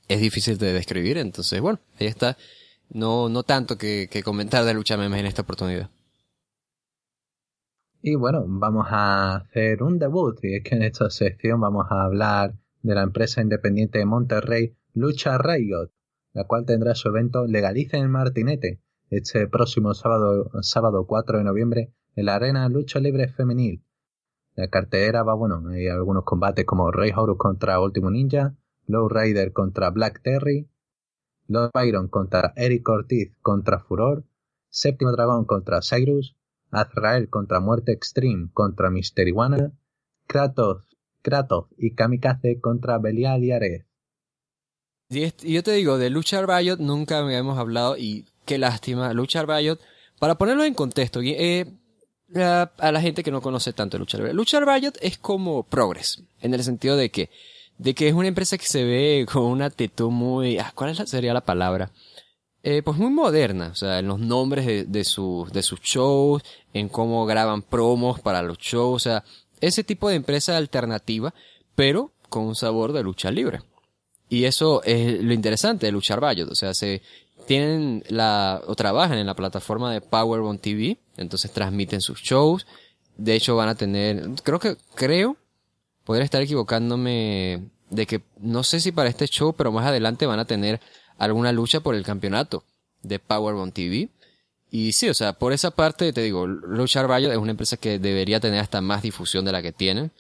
[0.09, 2.37] Es difícil de describir, entonces bueno, ahí está.
[2.91, 5.91] No, no tanto que, que comentar de lucha memes en esta oportunidad.
[8.11, 12.05] Y bueno, vamos a hacer un debut, y es que en esta sección vamos a
[12.05, 15.91] hablar de la empresa independiente de Monterrey, Lucha Riot,
[16.33, 18.81] la cual tendrá su evento Legaliza el Martinete
[19.11, 23.85] este próximo sábado, sábado 4 de noviembre en la Arena Lucha Libre Femenil.
[24.55, 28.57] La cartera va, bueno, hay algunos combates como Rey Horus contra Último Ninja,
[28.87, 30.67] Low Rider contra Black Terry,
[31.47, 34.25] Lord Byron contra Eric Ortiz contra Furor,
[34.71, 36.38] Séptimo Dragón contra Cyrus,
[36.71, 39.73] Azrael contra Muerte Extreme contra Mister Iguana,
[40.27, 40.85] Kratos,
[41.23, 43.85] Kratos y Kamikaze contra Belial y Ares.
[45.11, 49.13] Y yo te digo, de Luchar Riot nunca habíamos hablado y qué lástima.
[49.15, 49.79] Luchar Riot,
[50.19, 51.67] para ponerlo en contexto, eh,
[52.37, 54.35] a, la gente que no conoce tanto Luchar Riot.
[54.35, 57.31] Luchar Riot es como Progress, en el sentido de que,
[57.79, 61.33] de que es una empresa que se ve con una actitud muy, ah, ¿cuál sería
[61.33, 61.91] la palabra?
[62.63, 66.43] Eh, pues muy moderna, o sea, en los nombres de, de, sus, de sus shows,
[66.75, 69.25] en cómo graban promos para los shows, o sea,
[69.61, 71.33] ese tipo de empresa alternativa,
[71.77, 73.61] pero con un sabor de lucha libre.
[74.29, 77.01] Y eso es lo interesante de Luchar Riot, o sea, se
[77.47, 82.67] tienen la, o trabajan en la plataforma de Powerbomb TV, entonces transmiten sus shows,
[83.17, 85.37] de hecho van a tener, creo que, creo,
[86.05, 90.41] podría estar equivocándome de que, no sé si para este show, pero más adelante van
[90.41, 90.81] a tener
[91.19, 92.65] alguna lucha por el campeonato
[93.03, 94.09] de Powerbomb TV.
[94.71, 97.99] Y sí, o sea, por esa parte te digo, Luchar Riot es una empresa que
[97.99, 100.13] debería tener hasta más difusión de la que tienen.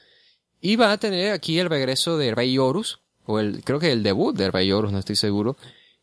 [0.60, 4.02] Y van a tener aquí el regreso de Rey Horus, o el, creo que el
[4.02, 5.56] debut de Rey Horus, no estoy seguro,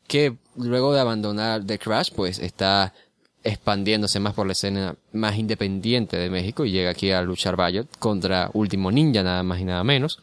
[0.07, 2.93] que luego de abandonar The Crash, pues está
[3.43, 7.87] expandiéndose más por la escena más independiente de México y llega aquí a luchar Riot
[7.99, 10.19] contra Último Ninja, nada más y nada menos.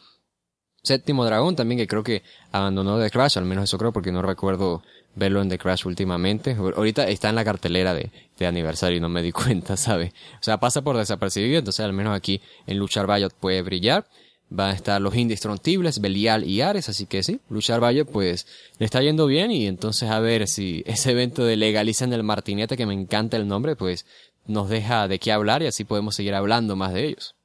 [0.83, 4.21] Séptimo Dragón también, que creo que abandonó The Crash, al menos eso creo, porque no
[4.21, 4.83] recuerdo
[5.15, 6.57] verlo en The Crash últimamente.
[6.59, 10.11] Ahorita está en la cartelera de, de aniversario y no me di cuenta, ¿sabe?
[10.41, 14.05] O sea, pasa por desapercibido, entonces al menos aquí en Luchar Riot puede brillar.
[14.49, 18.45] Van a estar los indestructibles, Belial y Ares, así que sí, Luchar Valle pues
[18.77, 22.75] le está yendo bien y entonces a ver si ese evento de legalizan el martinete,
[22.75, 24.05] que me encanta el nombre, pues
[24.45, 27.35] nos deja de qué hablar y así podemos seguir hablando más de ellos.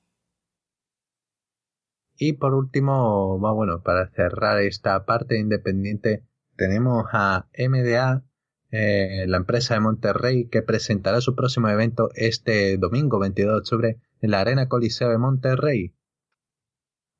[2.18, 6.24] Y por último, bueno, para cerrar esta parte independiente,
[6.56, 8.24] tenemos a MDA,
[8.72, 14.00] eh, la empresa de Monterrey, que presentará su próximo evento este domingo 22 de octubre
[14.20, 15.94] en la Arena Coliseo de Monterrey.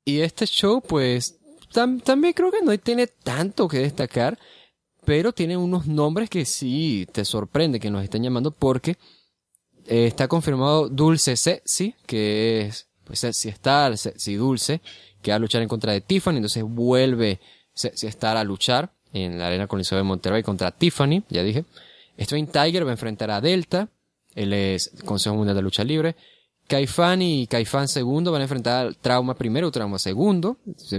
[0.03, 1.39] Y este show, pues,
[1.71, 4.37] también creo que no tiene tanto que destacar,
[5.05, 8.97] pero tiene unos nombres que sí te sorprende que nos estén llamando porque
[9.85, 14.81] eh, está confirmado Dulce C, sí, que es, pues si está, si Dulce,
[15.23, 17.39] que va a luchar en contra de Tiffany, entonces vuelve
[17.73, 21.65] si estar a luchar en la Arena Coliseo de Monterrey contra Tiffany, ya dije.
[22.19, 23.89] Strain Tiger va a enfrentar a Delta,
[24.35, 26.15] él es Consejo Mundial de Lucha Libre.
[26.67, 30.57] Caifán y Caifán segundo van a enfrentar Trauma primero, Trauma segundo,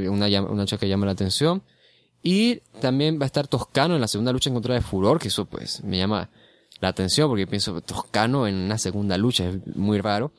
[0.08, 1.62] una, una que llama la atención.
[2.24, 5.28] Y también va a estar Toscano en la segunda lucha en contra de Furor, que
[5.28, 6.28] eso pues me llama
[6.80, 10.32] la atención porque pienso Toscano en una segunda lucha, es muy raro.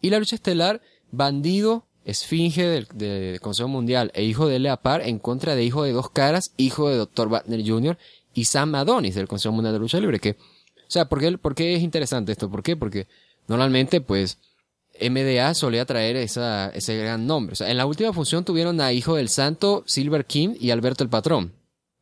[0.00, 0.80] Y la lucha estelar,
[1.12, 6.10] Bandido esfinge del, Consejo Mundial e hijo de Leapar en contra de hijo de dos
[6.10, 7.28] caras, hijo de Dr.
[7.28, 7.96] Wagner Jr.
[8.34, 10.18] y Sam Adonis del Consejo Mundial de Lucha Libre.
[10.18, 12.50] Que, o sea, ¿por qué, ¿por qué es interesante esto?
[12.50, 12.76] ¿Por qué?
[12.76, 13.06] Porque
[13.46, 14.38] normalmente, pues,
[15.00, 17.52] MDA solía traer esa, ese gran nombre.
[17.52, 21.04] O sea, en la última función tuvieron a Hijo del Santo, Silver King y Alberto
[21.04, 21.52] el Patrón.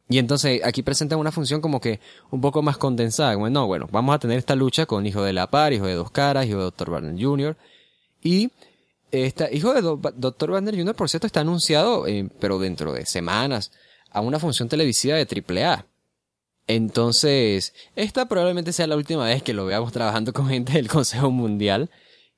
[0.09, 2.01] Y entonces aquí presentan una función como que
[2.31, 3.37] un poco más condensada.
[3.37, 5.95] Bueno, no, bueno, vamos a tener esta lucha con Hijo de la Par, Hijo de
[5.95, 6.91] Dos Caras, Hijo de Dr.
[6.91, 7.57] Wagner Jr.
[8.23, 8.51] Y
[9.13, 9.83] esta, hijo de
[10.17, 10.51] Dr.
[10.51, 13.73] Wagner Jr., por cierto, está anunciado, eh, pero dentro de semanas,
[14.11, 15.87] a una función televisiva de AAA.
[16.67, 21.31] Entonces, esta probablemente sea la última vez que lo veamos trabajando con gente del Consejo
[21.31, 21.91] Mundial.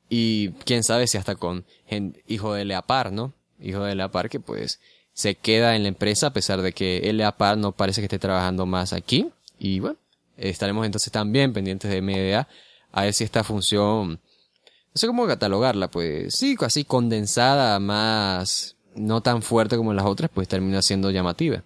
[0.08, 1.64] Y quién sabe si hasta con
[2.26, 3.32] hijo de Leapar, ¿no?
[3.60, 4.80] Hijo de Leapar que pues
[5.14, 8.66] se queda en la empresa a pesar de que Leapar no parece que esté trabajando
[8.66, 9.30] más aquí.
[9.58, 9.96] Y bueno,
[10.36, 12.48] estaremos entonces también pendientes de media
[12.90, 14.20] a ver si esta función
[14.94, 20.30] no sé cómo catalogarla, pues sí, así condensada, más no tan fuerte como las otras,
[20.32, 21.64] pues termina siendo llamativa.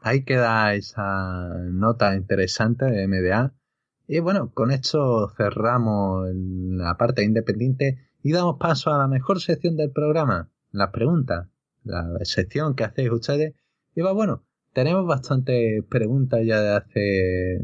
[0.00, 3.52] Ahí queda esa nota interesante de MDA.
[4.06, 9.76] Y bueno, con esto cerramos la parte independiente y damos paso a la mejor sección
[9.76, 11.48] del programa, las preguntas,
[11.82, 13.54] la sección que hacéis ustedes.
[13.94, 17.60] Y va bueno, tenemos bastantes preguntas ya de hace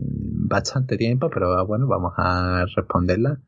[0.48, 3.38] bastante tiempo, pero bueno, vamos a responderlas.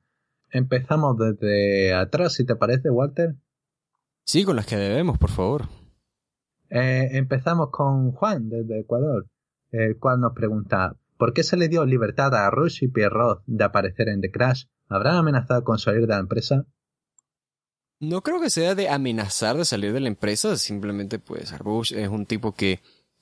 [0.51, 3.36] Empezamos desde atrás, si te parece, Walter.
[4.24, 5.68] Sí, con las que debemos, por favor.
[6.70, 9.27] Eh, empezamos con Juan, desde Ecuador,
[9.70, 13.64] el cual nos pregunta, ¿por qué se le dio libertad a Rush y Pierrot de
[13.64, 14.64] aparecer en The Crash?
[14.89, 16.66] ¿Habrán amenazado con salir de la empresa?
[17.98, 22.09] No creo que sea de amenazar de salir de la empresa, simplemente pues Rush es
[22.09, 22.81] un tipo que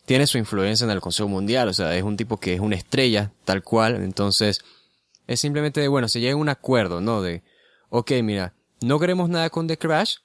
[0.09, 2.77] tiene su influencia en el Consejo Mundial, o sea, es un tipo que es una
[2.77, 4.65] estrella, tal cual, entonces
[5.27, 7.21] es simplemente de, bueno, se llega a un acuerdo, ¿no?
[7.21, 7.43] De,
[7.91, 10.17] ok, mira, no queremos nada con The Crash,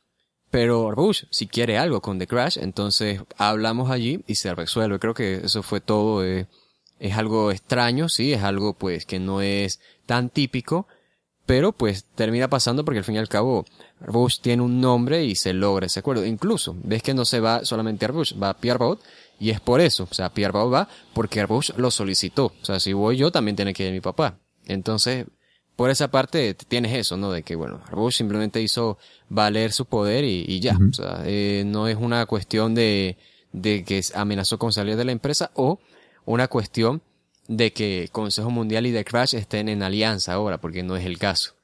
[0.49, 4.99] pero Bush, si quiere algo con The Crash, entonces hablamos allí y se resuelve.
[4.99, 6.23] Creo que eso fue todo.
[6.26, 6.47] Eh,
[6.99, 10.88] es algo extraño, sí, es algo pues que no es tan típico,
[11.45, 13.65] pero pues termina pasando porque al fin y al cabo
[13.99, 16.26] Bush tiene un nombre y se logra ese acuerdo.
[16.26, 19.01] Incluso, ves que no se va solamente a Bush, va a Pierre Baut
[19.39, 22.53] y es por eso, o sea, Pierre Baut va porque Bush lo solicitó.
[22.61, 24.39] O sea, si voy yo, también tiene que ir mi papá.
[24.65, 25.26] Entonces,
[25.76, 27.31] por esa parte tienes eso, ¿no?
[27.31, 28.97] De que, bueno, Bush simplemente hizo
[29.30, 30.77] valer su poder y, ya.
[30.89, 33.18] O sea, eh, no es una cuestión de,
[33.51, 35.80] de que amenazó con salir de la empresa o
[36.26, 37.01] una cuestión
[37.47, 41.18] de que Consejo Mundial y The Crash estén en alianza ahora, porque no es el
[41.18, 41.55] caso.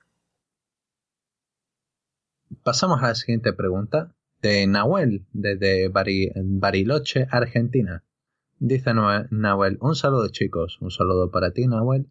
[2.63, 8.03] Pasamos a la siguiente pregunta de Nahuel, desde Bariloche, Argentina.
[8.57, 12.09] Dice Nahuel, un saludo chicos, un saludo para ti Nahuel.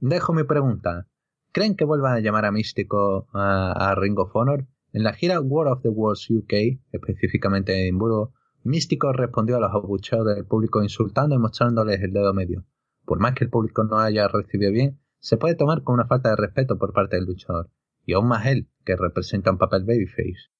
[0.00, 1.08] Dejo mi pregunta.
[1.52, 4.66] ¿Creen que vuelvan a llamar a Místico a, Ring of Honor?
[4.92, 8.32] En la gira World of the Worlds UK, específicamente en Edimburgo,
[8.62, 12.64] Místico respondió a los abucheos del público insultando y mostrándoles el dedo medio.
[13.04, 16.30] Por más que el público no haya recibido bien, se puede tomar como una falta
[16.30, 17.70] de respeto por parte del luchador.
[18.04, 20.50] Y aún más él, que representa un papel babyface.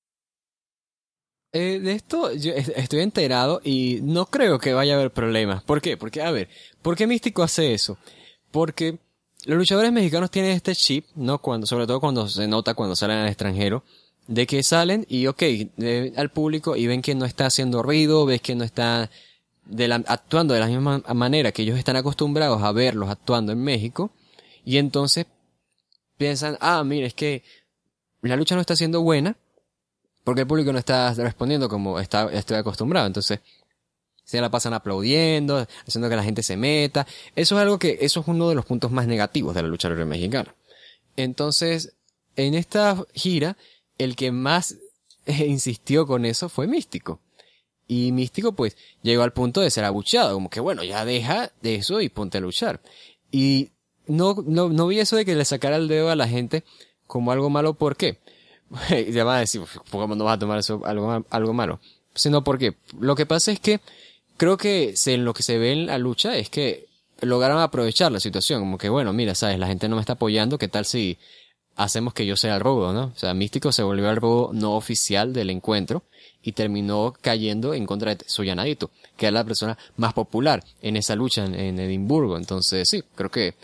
[1.52, 5.62] Eh, de esto yo estoy enterado y no creo que vaya a haber problemas.
[5.64, 5.96] ¿Por qué?
[5.96, 6.48] Porque, a ver,
[6.80, 7.98] ¿por qué Místico hace eso?
[8.52, 8.98] Porque
[9.46, 11.38] los luchadores mexicanos tienen este chip, ¿no?
[11.38, 13.82] Cuando, sobre todo cuando se nota cuando salen al extranjero,
[14.28, 15.42] de que salen y, ok,
[16.16, 19.10] al público y ven que no está haciendo ruido, ves que no está
[19.64, 23.62] de la, actuando de la misma manera que ellos están acostumbrados a verlos actuando en
[23.62, 24.12] México,
[24.64, 25.26] y entonces
[26.16, 27.42] piensan, ah, mire, es que
[28.22, 29.36] la lucha no está siendo buena,
[30.24, 33.06] porque el público no está respondiendo como está, estoy acostumbrado.
[33.06, 33.40] Entonces,
[34.24, 37.06] se la pasan aplaudiendo, haciendo que la gente se meta.
[37.34, 39.88] Eso es algo que, eso es uno de los puntos más negativos de la lucha
[39.88, 40.54] libre mexicana.
[41.16, 41.94] Entonces,
[42.36, 43.56] en esta gira,
[43.98, 44.76] el que más
[45.26, 47.20] insistió con eso fue Místico.
[47.88, 51.74] Y Místico pues llegó al punto de ser abucheado, como que bueno, ya deja de
[51.74, 52.80] eso y ponte a luchar.
[53.32, 53.70] Y
[54.06, 56.62] no, no, no vi eso de que le sacara el dedo a la gente
[57.08, 58.18] como algo malo, ¿por qué?
[59.10, 61.80] ya van a decir, ¿cómo no vas a tomar eso algo, algo malo?
[62.14, 63.80] Sino porque lo que pasa es que
[64.36, 66.86] creo que en lo que se ve en la lucha es que
[67.20, 70.58] lograron aprovechar la situación, como que bueno, mira, sabes, la gente no me está apoyando,
[70.58, 71.18] ¿qué tal si
[71.76, 73.12] hacemos que yo sea el robo, ¿no?
[73.14, 76.02] O sea, Místico se volvió el robo no oficial del encuentro
[76.42, 81.14] y terminó cayendo en contra de Soyanadito, que es la persona más popular en esa
[81.14, 82.36] lucha en Edimburgo.
[82.36, 83.54] Entonces, sí, creo que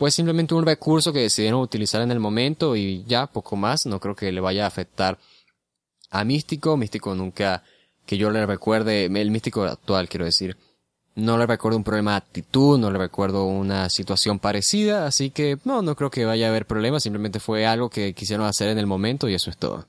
[0.00, 3.84] fue simplemente un recurso que decidieron utilizar en el momento y ya poco más.
[3.84, 5.18] No creo que le vaya a afectar
[6.10, 6.78] a Místico.
[6.78, 7.62] Místico nunca,
[8.06, 10.56] que yo le recuerde, el Místico actual quiero decir,
[11.16, 15.58] no le recuerdo un problema de actitud, no le recuerdo una situación parecida, así que
[15.64, 18.78] no, no creo que vaya a haber problemas, simplemente fue algo que quisieron hacer en
[18.78, 19.86] el momento y eso es todo.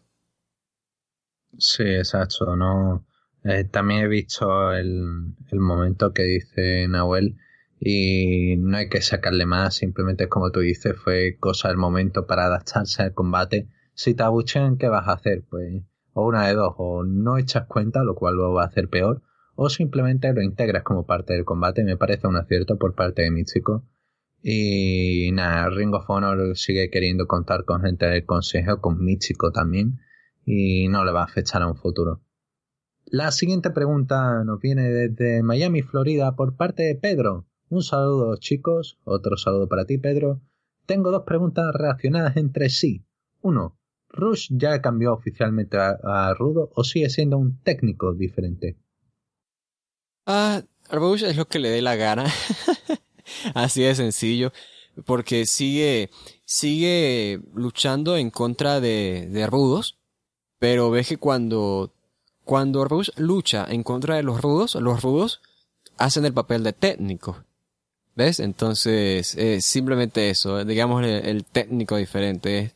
[1.57, 3.05] Sí, exacto, no.
[3.45, 7.37] Eh, también he visto el, el momento que dice Nahuel
[7.83, 12.45] y no hay que sacarle más, simplemente como tú dices, fue cosa del momento para
[12.45, 13.69] adaptarse al combate.
[13.95, 15.43] Si te abuchean, ¿qué vas a hacer?
[15.49, 15.81] Pues
[16.13, 19.23] o una de dos, o no echas cuenta, lo cual lo va a hacer peor,
[19.55, 21.83] o simplemente lo integras como parte del combate.
[21.83, 23.87] Me parece un acierto por parte de Místico.
[24.43, 29.99] Y nada, Ring of Honor sigue queriendo contar con gente del consejo, con Místico también,
[30.45, 32.21] y no le va a afectar a un futuro.
[33.05, 37.47] La siguiente pregunta nos viene desde Miami, Florida, por parte de Pedro.
[37.71, 40.41] Un saludo chicos, otro saludo para ti Pedro.
[40.85, 43.05] Tengo dos preguntas relacionadas entre sí.
[43.39, 43.79] Uno,
[44.09, 48.77] ¿Rush ya cambió oficialmente a, Rudo o sigue siendo un técnico diferente?
[50.25, 52.25] Ah, Rush es lo que le dé la gana.
[53.55, 54.51] Así de sencillo.
[55.05, 56.09] Porque sigue,
[56.43, 59.97] sigue luchando en contra de, Rudos.
[60.59, 61.93] Pero ves que cuando,
[62.43, 65.41] cuando Rush lucha en contra de los Rudos, los Rudos
[65.97, 67.45] hacen el papel de técnico.
[68.39, 72.73] Entonces, es simplemente eso, digamos el, técnico diferente.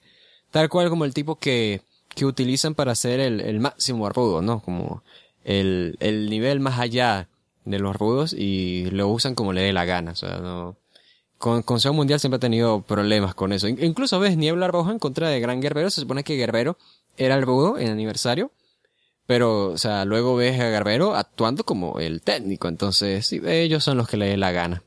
[0.52, 1.82] tal cual como el tipo que,
[2.16, 4.62] que utilizan para hacer el, máximo rudo, ¿no?
[4.62, 5.04] Como
[5.44, 7.28] el, el nivel más allá
[7.66, 10.78] de los rudos y lo usan como le dé la gana, o sea, no.
[11.38, 13.68] Con Consejo Mundial siempre ha tenido problemas con eso.
[13.68, 15.90] Incluso ves Niebla Roja en contra de Gran Guerrero.
[15.90, 16.78] Se supone que Guerrero
[17.18, 18.52] era el rudo en aniversario.
[19.28, 22.68] Pero, o sea, luego ves a Guerrero actuando como el técnico.
[22.68, 24.84] Entonces, ellos son los que le dé la gana.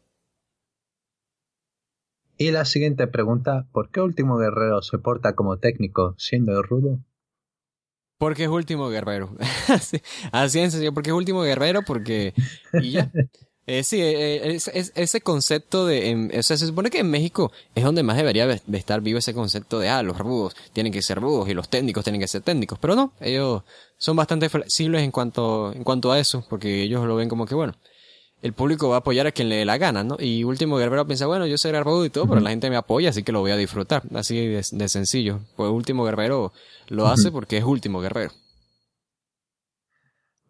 [2.41, 7.01] Y la siguiente pregunta, ¿por qué Último Guerrero se porta como técnico siendo rudo?
[8.17, 9.37] Porque es Último Guerrero.
[9.69, 10.01] así,
[10.31, 12.35] así en serio, porque es Último Guerrero, porque...
[12.81, 13.11] Y ya.
[13.71, 16.31] Eh, sí, eh, es, ese concepto de...
[16.39, 19.35] o sea, se supone que en México es donde más debería de estar vivo ese
[19.35, 22.41] concepto de, ah, los rudos tienen que ser rudos y los técnicos tienen que ser
[22.41, 22.79] técnicos.
[22.79, 23.65] Pero no, ellos
[23.99, 27.55] son bastante flexibles en cuanto, en cuanto a eso, porque ellos lo ven como que,
[27.55, 27.75] bueno,
[28.41, 30.17] el público va a apoyar a quien le dé la gana, ¿no?
[30.19, 33.11] Y Último Guerrero piensa, bueno, yo soy Guerrero y todo, pero la gente me apoya,
[33.11, 34.03] así que lo voy a disfrutar.
[34.15, 35.41] Así de, sencillo.
[35.57, 36.53] Pues Último Guerrero
[36.89, 38.33] lo hace porque es Último Guerrero.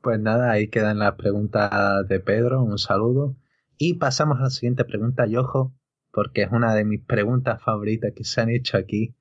[0.02, 1.70] Pues nada, ahí quedan las preguntas
[2.08, 3.36] de Pedro, un saludo.
[3.78, 5.72] Y pasamos a la siguiente pregunta, y ojo,
[6.12, 9.14] porque es una de mis preguntas favoritas que se han hecho aquí.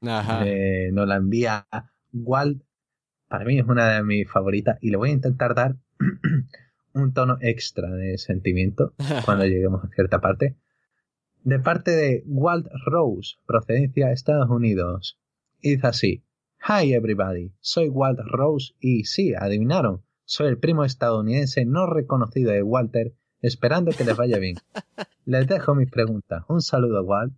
[0.46, 1.68] Eh, nos la envía
[2.12, 2.62] Walt.
[3.28, 5.76] Para mí es una de mis favoritas y le voy a intentar dar
[7.02, 8.94] un tono extra de sentimiento
[9.26, 10.58] cuando lleguemos a cierta parte.
[11.44, 15.20] De parte de Walt Rose, procedencia Estados Unidos.
[15.62, 16.24] dice así:
[16.68, 22.64] Hi everybody, soy Walt Rose y sí, adivinaron, soy el primo estadounidense no reconocido de
[22.64, 24.58] Walter, esperando que les vaya bien.
[25.26, 26.44] Les dejo mis preguntas.
[26.48, 27.34] Un saludo, Walt.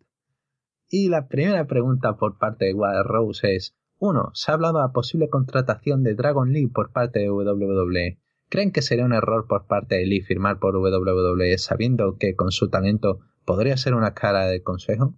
[0.90, 4.32] Y la primera pregunta por parte de Walt Rose es: 1.
[4.34, 8.18] Se ha hablado de posible contratación de Dragon Lee por parte de WWE.
[8.50, 12.52] ¿Creen que sería un error por parte de Lee firmar por WWE sabiendo que con
[12.52, 15.14] su talento podría ser una cara de consejo?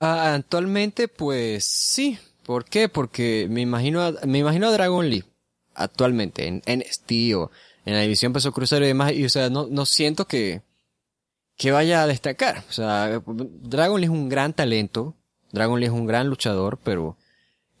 [0.00, 2.18] Ah, actualmente, pues sí.
[2.44, 2.88] ¿Por qué?
[2.88, 5.24] Porque me imagino a, me imagino a Dragon Lee
[5.74, 7.50] actualmente en NXT o
[7.84, 10.62] en la división peso crucero y demás y o sea no, no siento que
[11.56, 15.14] que vaya a destacar o sea Dragon Lee es un gran talento
[15.50, 17.16] Dragon Lee es un gran luchador pero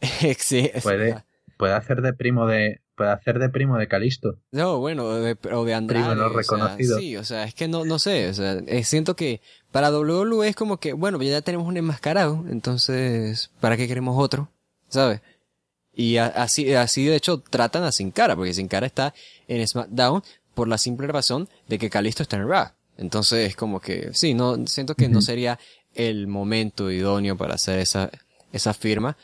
[0.82, 1.22] puede
[1.58, 4.38] puede hacer de primo de puede hacer de primo de Calisto.
[4.50, 6.04] No, bueno, de, o de Andrade.
[6.04, 6.98] Primo no reconocido.
[6.98, 9.40] sí, o sea, es que no, no sé, o sea, eh, siento que
[9.70, 14.48] para WWE es como que, bueno, ya tenemos un enmascarado, entonces, ¿para qué queremos otro?
[14.88, 15.20] ¿Sabes?
[15.94, 19.14] Y así, así de hecho tratan a Sin Cara, porque Sin Cara está
[19.46, 20.22] en SmackDown
[20.54, 22.68] por la simple razón de que Calisto está en Raw.
[22.96, 25.58] Entonces es como que, sí, no, siento que no sería
[25.94, 28.10] el momento idóneo para hacer esa,
[28.52, 29.16] esa firma.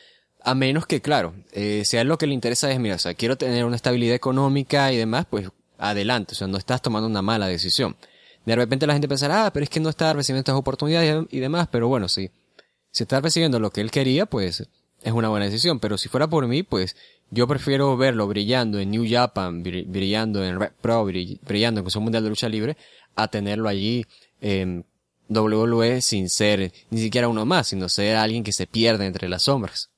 [0.49, 2.99] A menos que, claro, eh, si a él lo que le interesa es, mira, o
[2.99, 5.47] sea, quiero tener una estabilidad económica y demás, pues
[5.77, 7.97] adelante, o sea, no estás tomando una mala decisión.
[8.47, 11.41] De repente la gente pensará, ah, pero es que no está recibiendo estas oportunidades y
[11.41, 12.31] demás, pero bueno, sí.
[12.91, 14.67] Si está recibiendo lo que él quería, pues
[15.03, 15.81] es una buena decisión.
[15.81, 16.97] Pero si fuera por mí, pues
[17.31, 22.25] yo prefiero verlo brillando en New Japan, brillando en Red Pro, brillando en Consejo Mundial
[22.25, 22.79] de Lucha Libre,
[23.17, 24.07] a tenerlo allí
[24.41, 24.87] en
[25.29, 29.43] WWE sin ser ni siquiera uno más, sino ser alguien que se pierde entre las
[29.43, 29.91] sombras.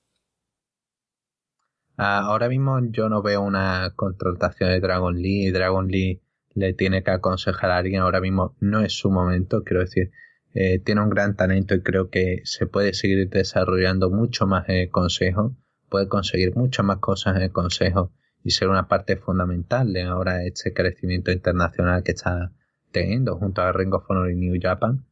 [2.02, 5.50] Ah, ahora mismo yo no veo una contratación de Dragon Lee.
[5.50, 6.22] Dragon Lee
[6.54, 8.00] le tiene que aconsejar a alguien.
[8.00, 10.10] Ahora mismo no es su momento, quiero decir.
[10.54, 14.76] Eh, tiene un gran talento y creo que se puede seguir desarrollando mucho más en
[14.76, 15.54] el consejo.
[15.90, 20.42] Puede conseguir muchas más cosas en el consejo y ser una parte fundamental de ahora
[20.44, 22.50] este crecimiento internacional que está
[22.92, 25.04] teniendo junto a Ring of Honor y New Japan.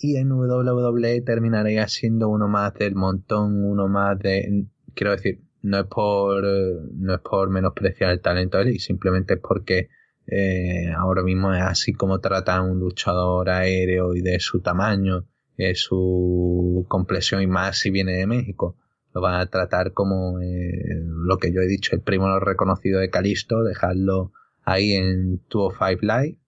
[0.00, 5.80] Y en WWE terminaría siendo uno más del montón, uno más de, quiero decir, no
[5.80, 9.88] es por, no es por menospreciar el talento de él, simplemente es porque
[10.26, 15.26] eh, ahora mismo es así como trata a un luchador aéreo y de su tamaño,
[15.56, 18.76] eh, su complexión y más si viene de México.
[19.14, 23.10] Lo van a tratar como eh, lo que yo he dicho, el primo reconocido de
[23.10, 24.32] Calisto, dejarlo
[24.64, 26.38] ahí en 205 Live,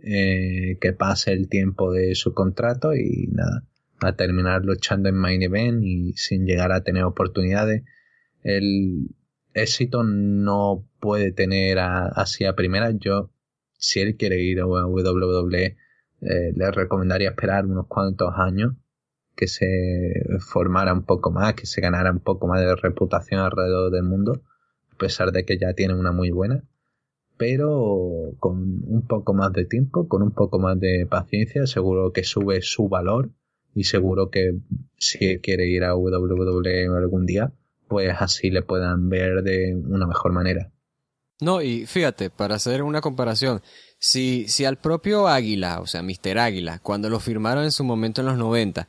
[0.00, 3.64] eh, que pase el tiempo de su contrato y nada,
[4.00, 7.82] a terminar luchando en Main Event y sin llegar a tener oportunidades
[8.42, 9.08] el
[9.54, 12.12] éxito no puede tener a
[12.56, 12.90] primera.
[12.92, 13.30] Yo,
[13.78, 15.76] si él quiere ir a WWE,
[16.20, 18.74] eh, le recomendaría esperar unos cuantos años
[19.36, 23.92] que se formara un poco más, que se ganara un poco más de reputación alrededor
[23.92, 24.42] del mundo,
[24.92, 26.64] a pesar de que ya tiene una muy buena.
[27.36, 32.24] Pero con un poco más de tiempo, con un poco más de paciencia, seguro que
[32.24, 33.30] sube su valor
[33.74, 34.58] y seguro que
[34.96, 37.52] si quiere ir a WWE algún día,
[37.88, 40.70] pues así le puedan ver de una mejor manera.
[41.40, 43.62] No, y fíjate, para hacer una comparación,
[43.98, 46.38] si, si al propio Águila, o sea, Mr.
[46.38, 48.88] Águila, cuando lo firmaron en su momento en los 90,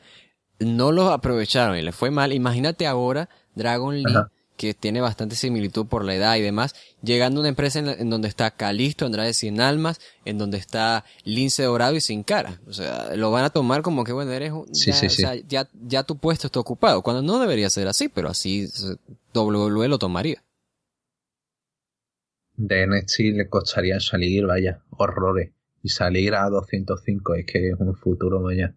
[0.59, 4.15] no lo aprovecharon y le fue mal, imagínate ahora Dragon Lee
[4.60, 8.27] que tiene bastante similitud por la edad y demás, llegando a una empresa en, donde
[8.27, 12.60] está Calisto, Andrade Sin Almas, en donde está Lince Dorado y Sin Cara.
[12.68, 16.03] O sea, lo van a tomar como que, bueno, eres, ya, O sea, ya, ya
[16.03, 18.68] tu puesto está ocupado, cuando no debería ser así, pero así
[19.34, 20.44] WWE lo tomaría.
[22.57, 25.52] De NXT le costaría salir, vaya, horrores.
[25.84, 28.76] Y salir a 205 es que es un futuro, vaya.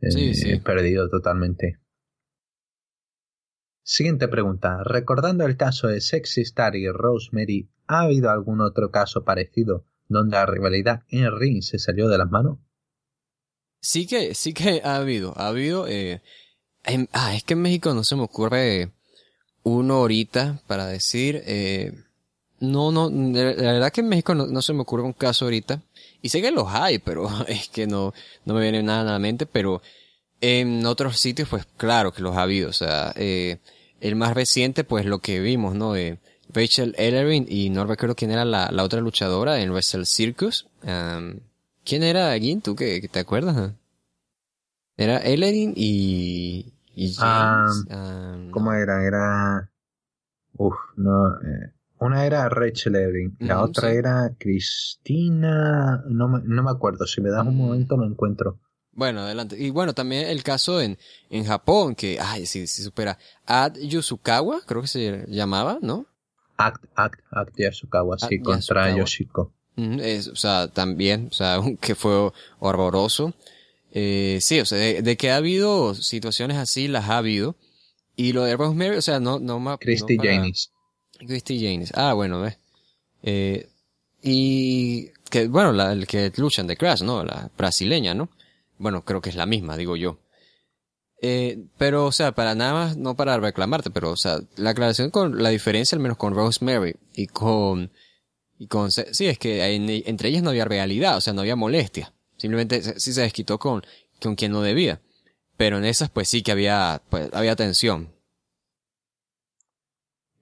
[0.00, 0.56] Sí, eh, sí.
[0.60, 1.80] perdido totalmente.
[3.86, 4.82] Siguiente pregunta.
[4.82, 10.38] Recordando el caso de Sexy Star y Rosemary, ¿ha habido algún otro caso parecido donde
[10.38, 12.58] la rivalidad en el ring se salió de las manos?
[13.80, 15.34] Sí que, sí que ha habido.
[15.36, 15.86] Ha habido.
[15.86, 16.22] Eh,
[17.12, 18.90] ah, es que en México no se me ocurre
[19.64, 21.42] uno ahorita para decir.
[21.44, 21.92] Eh,
[22.60, 25.82] no, no, la verdad que en México no, se me ocurre un caso ahorita.
[26.22, 28.14] Y sé que los hay, pero es que no,
[28.46, 29.82] no me viene nada a la mente, pero
[30.40, 32.70] en otros sitios, pues claro que los ha habido.
[32.70, 33.58] O sea, eh,
[34.04, 35.94] el más reciente, pues lo que vimos, ¿no?
[35.94, 36.18] De
[36.52, 40.68] Rachel Ellerin y no recuerdo quién era la, la otra luchadora en Wrestle Circus.
[40.82, 42.60] ¿Quién era, Gin?
[42.60, 43.72] ¿Tú que, te acuerdas?
[44.98, 47.86] Era Ellerin y, y James.
[48.50, 49.04] ¿Cómo era?
[49.04, 49.70] Era...
[50.56, 51.34] Uf, no...
[51.36, 56.04] Eh, una era Rachel Ellerin, la otra era Cristina...
[56.08, 57.58] No me, no me acuerdo, si me das un mm.
[57.58, 58.60] momento lo encuentro.
[58.94, 59.56] Bueno, adelante.
[59.58, 60.98] Y bueno, también el caso en,
[61.30, 63.18] en Japón, que, ay, sí, sí supera.
[63.46, 66.06] Ad Yusukawa, creo que se llamaba, ¿no?
[66.56, 69.52] Act, Act, Act Yasukawa, sí, contra Yoshiko.
[69.76, 73.34] o sea, también, o sea, que fue horroroso.
[73.92, 77.56] Eh, sí, o sea, de, que ha habido situaciones así, las ha habido.
[78.16, 79.78] Y lo de Rosemary, o sea, no, no más.
[79.80, 80.70] Christy Janis.
[81.18, 81.92] Christy Janis.
[81.94, 82.56] Ah, bueno, ve.
[83.22, 83.68] Eh,
[84.22, 87.24] y que, bueno, la, el que luchan de Crash, ¿no?
[87.24, 88.28] La brasileña, ¿no?
[88.84, 90.18] Bueno, creo que es la misma, digo yo.
[91.22, 95.08] Eh, pero, o sea, para nada más, no para reclamarte, pero, o sea, la aclaración
[95.08, 97.90] con la diferencia, al menos con Rosemary y con,
[98.58, 99.74] y con, sí, es que
[100.06, 102.12] entre ellas no había realidad, o sea, no había molestia.
[102.36, 103.82] Simplemente sí se desquitó con,
[104.20, 105.00] con quien no debía.
[105.56, 108.12] Pero en esas, pues sí que había, pues, había tensión.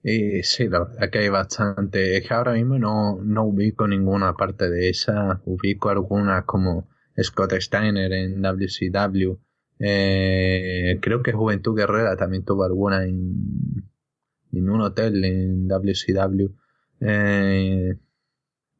[0.03, 2.17] Y sí, la verdad que hay bastante.
[2.17, 5.39] Es que ahora mismo no, no ubico ninguna parte de esa.
[5.45, 6.89] Ubico algunas como
[7.21, 9.37] Scott Steiner en WCW.
[9.79, 13.79] Eh, creo que Juventud Guerrera también tuvo alguna en,
[14.51, 16.47] un hotel en WCW.
[17.01, 17.97] Eh,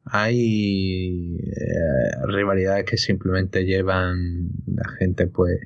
[0.05, 5.59] hay eh, rivalidades que simplemente llevan la gente pues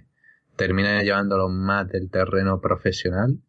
[0.56, 3.40] termina llevándolo más del terreno profesional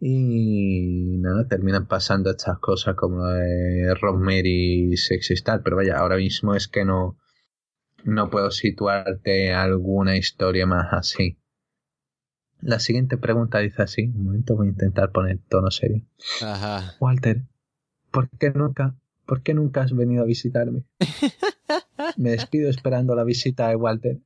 [0.00, 6.68] Y nada, terminan pasando estas cosas como de Rosemary Sexistal, pero vaya, ahora mismo es
[6.68, 7.18] que no,
[8.04, 11.38] no puedo situarte alguna historia más así.
[12.60, 16.02] La siguiente pregunta dice así, un momento voy a intentar poner tono serio.
[16.42, 16.96] Ajá.
[16.98, 17.42] Walter,
[18.10, 18.96] ¿por qué nunca,
[19.26, 20.84] por qué nunca has venido a visitarme?
[22.16, 24.18] Me despido esperando la visita de Walter.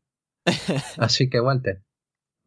[0.96, 1.82] Así que Walter,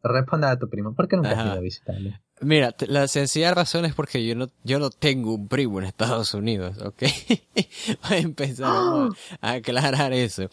[0.02, 2.20] responda a tu primo, ¿por qué nunca has venido a visitarme?
[2.40, 6.34] Mira, la sencilla razón es porque yo no, yo no tengo un primo en Estados
[6.34, 7.02] Unidos, ¿ok?
[8.08, 10.50] Voy a empezar a aclarar eso.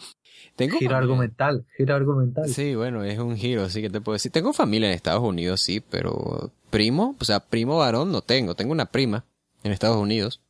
[0.55, 2.47] Tengo giro argumental, giro argumental.
[2.47, 4.31] Sí, bueno, es un giro, así que te puedo decir.
[4.31, 8.55] Tengo familia en Estados Unidos, sí, pero primo, o sea, primo varón no tengo.
[8.55, 9.25] Tengo una prima
[9.63, 10.41] en Estados Unidos.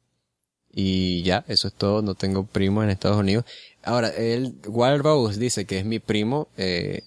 [0.75, 3.45] Y ya, eso es todo, no tengo primo en Estados Unidos.
[3.83, 7.03] Ahora, el Wild Rose dice que es mi primo, eh,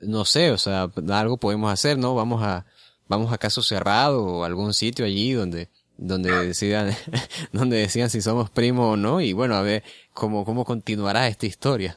[0.00, 2.16] no sé, o sea, algo podemos hacer, ¿no?
[2.16, 2.66] Vamos a,
[3.06, 5.68] vamos a caso cerrado o algún sitio allí donde,
[5.98, 6.92] donde decidan,
[7.52, 11.46] donde decidan si somos primos o no, y bueno, a ver cómo, cómo continuará esta
[11.46, 11.96] historia.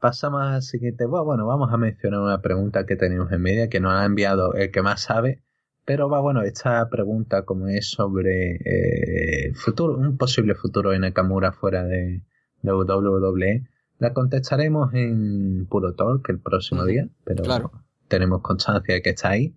[0.00, 1.06] Pasamos al siguiente.
[1.06, 4.70] Bueno, vamos a mencionar una pregunta que tenemos en media que nos ha enviado el
[4.70, 5.42] que más sabe.
[5.84, 11.52] Pero va, bueno, esta pregunta como es sobre eh, futuro, un posible futuro en Nakamura
[11.52, 12.22] fuera de,
[12.62, 13.68] de WWE,
[13.98, 17.70] la contestaremos en Puro Talk el próximo día, pero
[18.08, 19.56] tenemos constancia de que está ahí.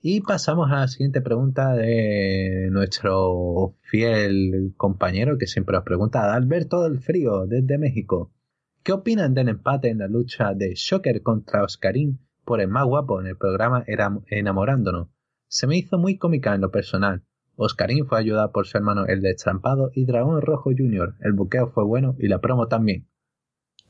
[0.00, 6.82] Y pasamos a la siguiente pregunta de nuestro fiel compañero que siempre nos pregunta, Alberto
[6.82, 8.32] del Frío, desde México.
[8.82, 13.20] ¿Qué opinan del empate en la lucha de Shocker contra Oscarín por el más guapo
[13.20, 15.06] en el programa Enamorándonos?
[15.46, 17.22] Se me hizo muy cómica en lo personal.
[17.54, 21.14] Oscarín fue ayudado por su hermano el destrampado y Dragón Rojo Jr.
[21.20, 23.08] El buqueo fue bueno y la promo también.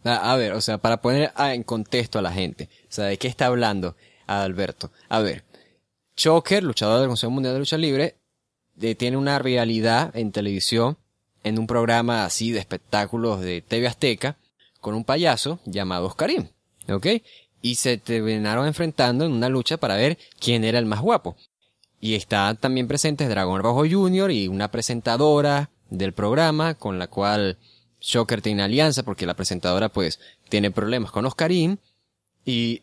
[0.04, 3.28] A, ver, o sea, para poner en contexto a la gente, o sea, ¿de qué
[3.28, 3.96] está hablando
[4.26, 4.90] Alberto?
[5.08, 5.44] A ver,
[6.16, 8.16] Shocker, luchador del Consejo Mundial de Lucha Libre,
[8.98, 10.98] tiene una realidad en televisión,
[11.44, 14.36] en un programa así de espectáculos de TV Azteca,
[14.82, 16.50] con un payaso llamado Oscarín,
[16.88, 17.06] ¿ok?
[17.62, 21.36] Y se terminaron enfrentando en una lucha para ver quién era el más guapo.
[22.00, 24.32] Y está también presentes Dragón Rojo Jr.
[24.32, 27.58] y una presentadora del programa con la cual
[28.00, 30.18] Shocker tiene alianza porque la presentadora pues
[30.48, 31.78] tiene problemas con Oscarín.
[32.44, 32.82] Y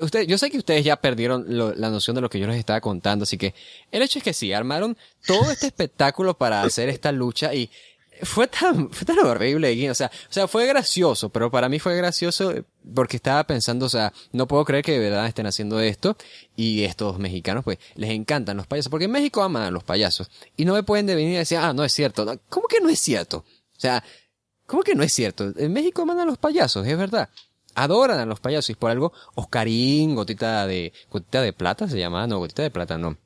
[0.00, 2.80] usted, yo sé que ustedes ya perdieron la noción de lo que yo les estaba
[2.80, 3.54] contando, así que
[3.92, 7.70] el hecho es que sí, armaron todo este espectáculo para hacer esta lucha y
[8.22, 11.96] fue tan, fue tan horrible, o sea, o sea, fue gracioso, pero para mí fue
[11.96, 12.52] gracioso
[12.94, 16.16] porque estaba pensando, o sea, no puedo creer que de verdad estén haciendo esto
[16.54, 20.30] y estos mexicanos pues les encantan los payasos, porque en México aman a los payasos
[20.56, 23.00] y no me pueden venir y decir, ah, no es cierto, ¿cómo que no es
[23.00, 23.38] cierto?
[23.38, 24.02] O sea,
[24.66, 25.52] ¿cómo que no es cierto?
[25.56, 27.28] En México aman a los payasos, es verdad.
[27.74, 32.26] Adoran a los payasos y por algo Oscarín, gotita de, gotita de plata se llama,
[32.26, 33.18] no, gotita de plata no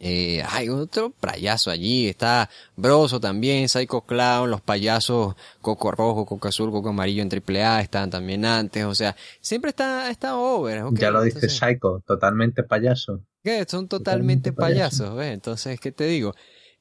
[0.00, 6.48] eh, hay otro payaso allí, está Broso también, Psycho Clown, los payasos Coco Rojo, Coco
[6.48, 10.84] Azul, Coco Amarillo en AAA estaban también antes, o sea, siempre está, está over.
[10.92, 13.20] ya lo dice Psycho, totalmente payaso.
[13.42, 13.64] ¿Qué?
[13.68, 16.34] Son totalmente, payasos, Entonces, ¿qué te digo?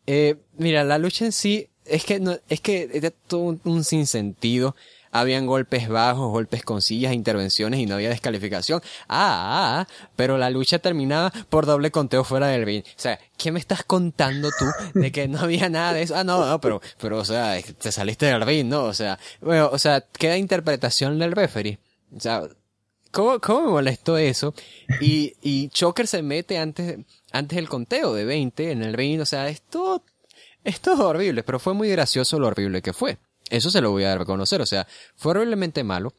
[0.05, 3.83] Eh, mira, la lucha en sí es que no, es que es todo un, un
[3.83, 4.75] sinsentido
[5.11, 8.81] habían golpes bajos, golpes con sillas, intervenciones y no había descalificación.
[9.07, 12.83] Ah, ah, pero la lucha terminaba por doble conteo fuera del ring.
[12.85, 14.65] O sea, ¿qué me estás contando tú
[14.99, 16.15] de que no había nada de eso?
[16.15, 18.83] Ah, no, no, pero, pero, o sea, te saliste del ring, ¿no?
[18.83, 21.79] O sea, bueno, o sea, queda interpretación del referee.
[22.15, 22.43] O sea,
[23.11, 24.53] ¿cómo, cómo me molestó eso?
[25.01, 26.99] Y, y Choker se mete antes,
[27.31, 29.21] antes del conteo de 20 en el ring.
[29.21, 30.03] O sea, esto,
[30.63, 33.17] esto es horrible, pero fue muy gracioso lo horrible que fue.
[33.49, 34.61] Eso se lo voy a reconocer.
[34.61, 36.13] O sea, fue horriblemente malo.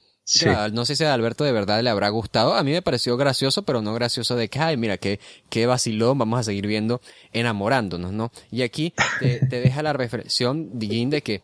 [0.73, 2.55] no sé si a Alberto de verdad le habrá gustado.
[2.55, 6.19] A mí me pareció gracioso, pero no gracioso de que, ay, mira, qué, qué vacilón,
[6.19, 7.01] vamos a seguir viendo
[7.33, 8.31] enamorándonos, ¿no?
[8.51, 11.43] Y aquí te, deja la reflexión, de que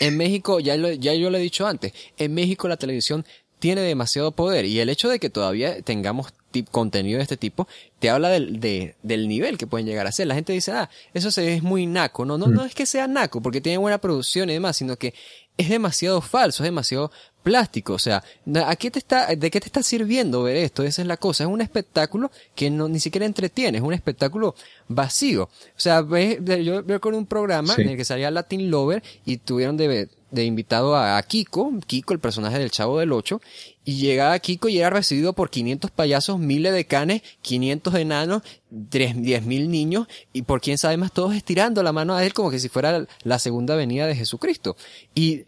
[0.00, 3.24] en México, ya, lo, ya yo lo he dicho antes, en México la televisión
[3.64, 6.34] tiene demasiado poder y el hecho de que todavía tengamos
[6.70, 7.66] contenido de este tipo
[7.98, 10.26] te habla del, de, del nivel que pueden llegar a ser.
[10.26, 12.26] La gente dice, ah, eso se es muy naco.
[12.26, 12.66] No, no, no mm.
[12.66, 15.14] es que sea naco porque tiene buena producción y demás, sino que
[15.56, 17.10] es demasiado falso, es demasiado
[17.44, 17.92] plástico.
[17.92, 18.24] O sea,
[18.66, 20.82] ¿a qué te está, ¿de qué te está sirviendo ver esto?
[20.82, 21.44] Esa es la cosa.
[21.44, 24.56] Es un espectáculo que no, ni siquiera entretiene, es un espectáculo
[24.88, 25.44] vacío.
[25.44, 29.36] O sea, ves, yo veo con un programa en el que salía Latin Lover y
[29.36, 33.40] tuvieron de, de invitado a, Kiko, Kiko, el personaje del Chavo del Ocho,
[33.84, 38.42] y llegaba Kiko y era recibido por 500 payasos, miles de canes, 500 enanos,
[38.72, 42.58] 10.000 niños, y por quién sabe más, todos estirando la mano a él como que
[42.58, 44.76] si fuera la segunda venida de Jesucristo.
[45.14, 45.44] Y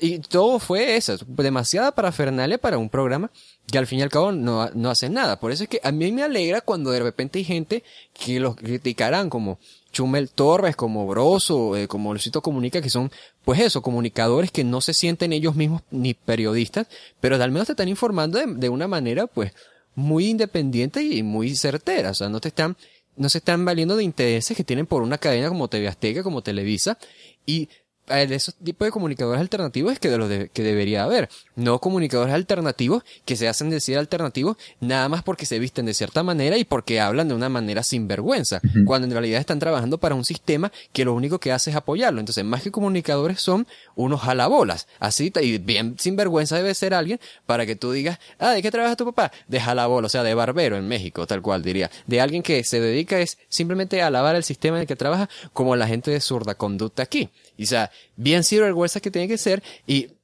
[0.00, 3.30] y todo fue eso, demasiada parafernalia para un programa
[3.70, 5.38] que al fin y al cabo no, no hace nada.
[5.38, 8.56] Por eso es que a mí me alegra cuando de repente hay gente que los
[8.56, 9.58] criticarán como
[9.92, 13.10] Chumel Torres, como Broso, eh, como Luisito Comunica, que son,
[13.44, 16.86] pues eso, comunicadores que no se sienten ellos mismos ni periodistas,
[17.20, 19.52] pero al menos te están informando de, de una manera, pues,
[19.94, 22.10] muy independiente y muy certera.
[22.10, 22.76] O sea, no te están,
[23.16, 26.42] no se están valiendo de intereses que tienen por una cadena como TV Azteca, como
[26.42, 26.98] Televisa,
[27.44, 27.68] y
[28.08, 31.28] de esos tipos de comunicadores alternativos es que de los que debería haber.
[31.56, 36.22] No comunicadores alternativos que se hacen decir alternativos nada más porque se visten de cierta
[36.22, 40.14] manera y porque hablan de una manera sin vergüenza, cuando en realidad están trabajando para
[40.14, 42.20] un sistema que lo único que hace es apoyarlo.
[42.20, 44.86] Entonces, más que comunicadores son unos jalabolas.
[44.98, 48.70] Así, y bien sin vergüenza debe ser alguien para que tú digas, ah, ¿de qué
[48.70, 49.32] trabaja tu papá?
[49.46, 51.90] De jalabola, o sea, de barbero en México, tal cual diría.
[52.06, 55.28] De alguien que se dedica es simplemente a alabar el sistema en el que trabaja,
[55.52, 57.30] como la gente de zurda conducta aquí.
[57.58, 60.16] Y o sea, bien vergüenza que tiene que ser y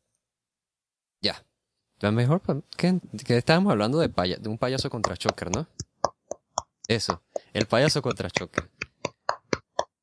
[1.20, 1.44] ya.
[2.00, 2.40] Lo mejor
[2.76, 5.66] que, que estábamos hablando de, de un payaso contra Choker, ¿no?
[6.86, 8.70] Eso, el payaso contra Choker.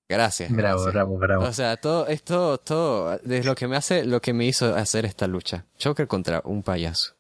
[0.10, 0.54] Gracias.
[0.54, 1.46] Bravo, bravo, bravo.
[1.46, 5.06] O sea, todo esto, todo, es lo que me hace, lo que me hizo hacer
[5.06, 5.66] esta lucha.
[5.78, 7.16] Choker contra un payaso.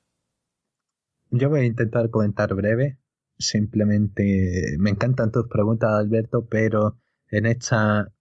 [1.30, 2.98] Yo voy a intentar comentar breve.
[3.38, 6.98] Simplemente me encantan tus preguntas, Alberto, pero
[7.30, 8.12] en esta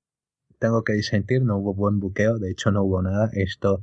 [0.61, 3.31] tengo que disentir, no hubo buen buqueo, de hecho no hubo nada.
[3.33, 3.81] Esto,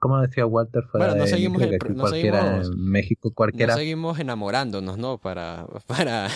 [0.00, 1.62] como decía Walter, fuera bueno, no de seguimos,
[2.00, 3.74] cualquiera, en México cualquiera.
[3.74, 5.18] No seguimos enamorándonos, ¿no?
[5.18, 6.28] Para, para,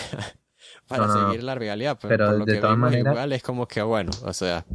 [0.87, 3.81] para seguir la realidad, pero, por lo de que todas maneras, igual es como que
[3.81, 4.65] bueno, o sea.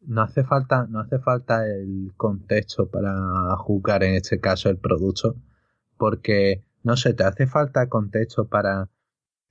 [0.00, 5.36] No hace falta, no hace falta el contexto para juzgar en este caso el producto,
[5.98, 8.88] porque no sé, te hace falta contexto para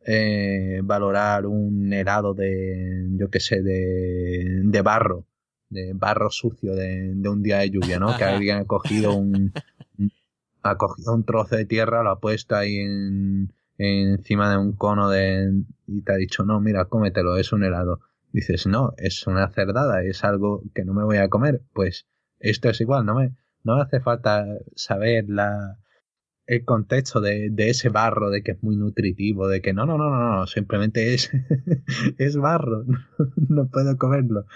[0.06, 5.26] eh, valorar un helado de, yo qué sé, de, de barro,
[5.70, 8.16] de barro sucio de, de, un día de lluvia, ¿no?
[8.18, 9.54] que alguien ha cogido un,
[10.64, 15.10] ha cogido un trozo de tierra, lo ha puesto ahí en, encima de un cono
[15.10, 18.02] de, y te ha dicho, no, mira, cómetelo, es un helado.
[18.32, 21.62] Dices, no, es una cerdada, es algo que no me voy a comer.
[21.74, 22.06] Pues
[22.40, 24.46] esto es igual, no me, no hace falta
[24.76, 25.78] saber la,
[26.50, 30.00] el contexto de, de, ese barro, de que es muy nutritivo, de que no, no,
[30.00, 31.30] no, no, no simplemente es,
[32.18, 32.86] es barro,
[33.50, 34.48] no puedo comerlo.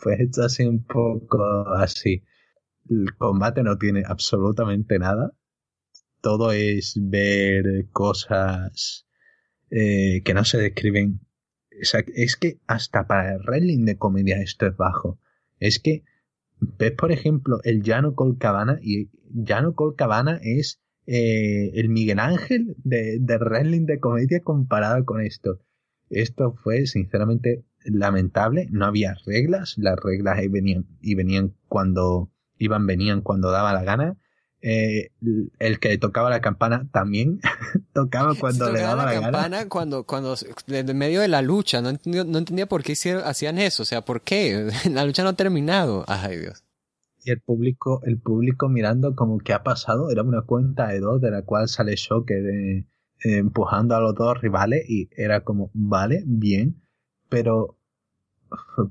[0.00, 2.22] Pues hecho así un poco así.
[2.88, 5.32] El combate no tiene absolutamente nada.
[6.20, 9.08] Todo es ver cosas
[9.72, 11.18] eh, que no se describen.
[11.70, 15.18] Es que hasta para el wrestling de comedia esto es bajo.
[15.58, 16.04] Es que
[16.60, 20.80] ves, por ejemplo, el Llano Colcabana y Llano Colcabana es
[21.12, 25.58] eh, el Miguel Ángel de, de wrestling de comedia comparado con esto.
[26.08, 32.86] Esto fue sinceramente lamentable, no había reglas, las reglas ahí venían y venían cuando iban,
[32.86, 34.18] venían cuando daba la gana.
[34.62, 35.10] Eh,
[35.58, 37.40] el que tocaba la campana también
[37.92, 40.36] tocaba cuando le daba la, la campana cuando cuando
[40.68, 41.82] en medio de la lucha.
[41.82, 43.82] No entendía, no entendía por qué hicieron, hacían eso.
[43.82, 46.04] O sea por qué la lucha no ha terminado.
[46.06, 46.62] Ay Dios
[47.24, 51.20] y el público, el público mirando como que ha pasado, era una cuenta de dos
[51.20, 52.86] de la cual sale Shocker eh,
[53.22, 56.82] empujando a los dos rivales y era como, vale, bien,
[57.28, 57.76] pero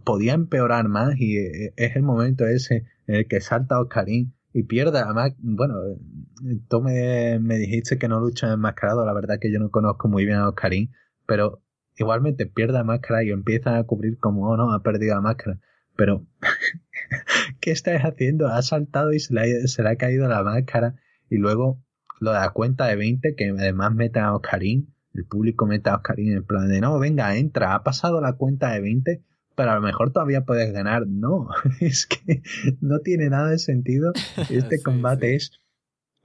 [0.04, 4.64] podía empeorar más y eh, es el momento ese en el que salta Oscarín y
[4.64, 5.76] pierde además, bueno,
[6.70, 10.26] tú me, me dijiste que no lucha enmascarado, la verdad que yo no conozco muy
[10.26, 10.92] bien a Oscarín,
[11.26, 11.62] pero
[11.98, 15.60] igualmente pierde la máscara y empiezan a cubrir como, oh no, ha perdido la máscara,
[15.96, 16.26] pero
[17.60, 18.48] ¿qué estás haciendo?
[18.48, 20.96] Ha saltado y se le, ha, caído la máscara.
[21.30, 21.84] Y luego
[22.20, 25.96] lo de la cuenta de 20, que además mete a Oscarín, el público mete a
[25.96, 29.24] Oscarín en plan de, no, venga, entra, ha pasado la cuenta de 20,
[29.56, 31.08] pero a lo mejor todavía puedes ganar.
[31.08, 31.50] No,
[31.80, 32.42] es que
[32.82, 34.14] no tiene nada de sentido.
[34.50, 35.60] Este combate es...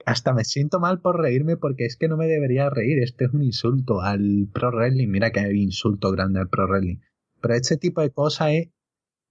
[0.05, 3.01] Hasta me siento mal por reírme porque es que no me debería reír.
[3.01, 5.07] Este es un insulto al pro wrestling.
[5.07, 6.99] Mira que hay insulto grande al pro wrestling.
[7.41, 8.69] Pero este tipo de cosas es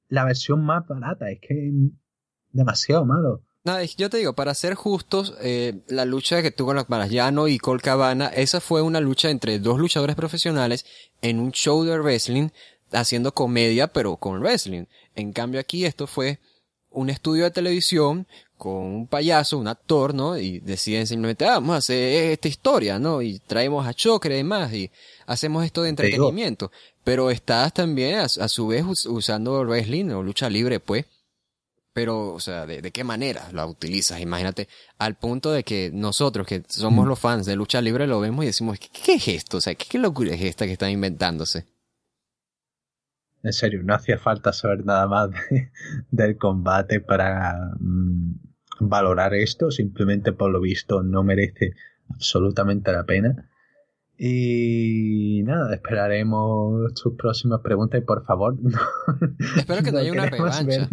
[0.09, 1.31] la versión más barata.
[1.31, 1.73] Es que
[2.53, 3.43] demasiado malo.
[3.65, 7.59] No, yo te digo, para ser justos, eh, la lucha que tuvo con Llano y
[7.59, 10.85] Col Cabana, esa fue una lucha entre dos luchadores profesionales
[11.23, 12.51] en un show de wrestling,
[12.93, 14.85] haciendo comedia, pero con wrestling.
[15.15, 16.41] En cambio aquí esto fue
[16.91, 18.27] un estudio de televisión
[18.59, 20.37] con un payaso, un actor, ¿no?
[20.37, 23.23] Y deciden simplemente, ah, vamos a hacer esta historia, ¿no?
[23.23, 24.91] Y traemos a Choker y demás, y
[25.27, 26.71] hacemos esto de entretenimiento.
[27.03, 31.07] Pero estás también, a, su vez, usando wrestling o lucha libre, pues.
[31.93, 34.21] Pero, o sea, ¿de, qué manera la utilizas?
[34.21, 34.69] Imagínate,
[34.99, 37.09] al punto de que nosotros, que somos mm.
[37.09, 39.59] los fans de lucha libre, lo vemos y decimos, ¿qué, es esto?
[39.59, 41.67] O sea, ¿qué, locura es esta que están inventándose?
[43.45, 45.31] En serio, no hacía falta saber nada más
[46.11, 48.41] del combate para mm,
[48.81, 51.75] valorar esto, simplemente por lo visto no merece
[52.09, 53.51] absolutamente la pena.
[54.17, 58.57] Y nada, esperaremos tus próximas preguntas y por favor.
[59.57, 60.89] espero que no, haya una revancha.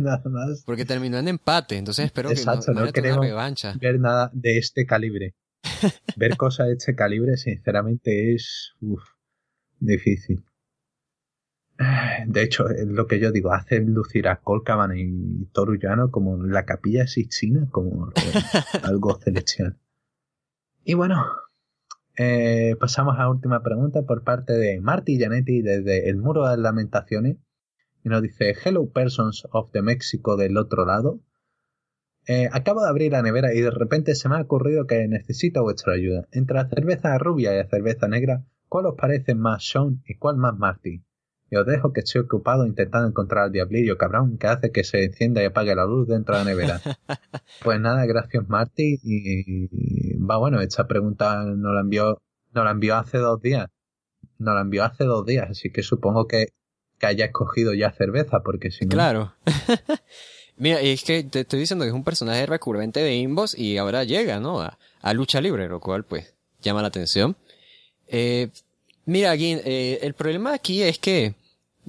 [0.66, 3.76] Porque terminó en empate, entonces espero que no, no, queremos revancha.
[3.80, 5.36] ver nada de este calibre.
[6.18, 8.74] ver cosas de este calibre, sinceramente, es
[9.80, 10.44] difícil.
[12.28, 16.66] De hecho, es lo que yo digo, hace lucir a Colcaban y Torullano como la
[16.66, 18.12] capilla Sixtina, como
[18.84, 19.78] algo celestial.
[20.84, 21.24] Y bueno,
[22.24, 26.56] eh, pasamos a la última pregunta por parte de Marty Janetti desde el Muro de
[26.56, 27.38] Lamentaciones.
[28.04, 31.20] Y nos dice, Hello persons of the Mexico del otro lado.
[32.28, 35.64] Eh, acabo de abrir la nevera y de repente se me ha ocurrido que necesito
[35.64, 36.28] vuestra ayuda.
[36.32, 40.38] Entre la cerveza rubia y la cerveza negra, ¿cuál os parece más Sean y cuál
[40.38, 41.04] más Marty?
[41.52, 45.04] Y os dejo que estoy ocupado intentando encontrar al diablillo cabrón que hace que se
[45.04, 46.82] encienda y apague la luz dentro de la nevera.
[47.64, 49.02] pues nada, gracias Marty.
[49.04, 52.22] Y, va bueno, esta pregunta nos la envió,
[52.54, 53.68] nos la envió hace dos días.
[54.38, 56.54] Nos la envió hace dos días, así que supongo que,
[56.98, 58.92] que haya escogido ya cerveza, porque si no.
[58.92, 59.34] Claro.
[60.56, 63.78] Mira, y es que te estoy diciendo que es un personaje recurrente de Inbox y
[63.78, 64.62] ahora llega, ¿no?
[64.62, 67.36] A, lucha libre, lo cual pues llama la atención.
[68.08, 68.48] Eh,
[69.06, 71.36] mira, aquí, eh, el problema aquí es que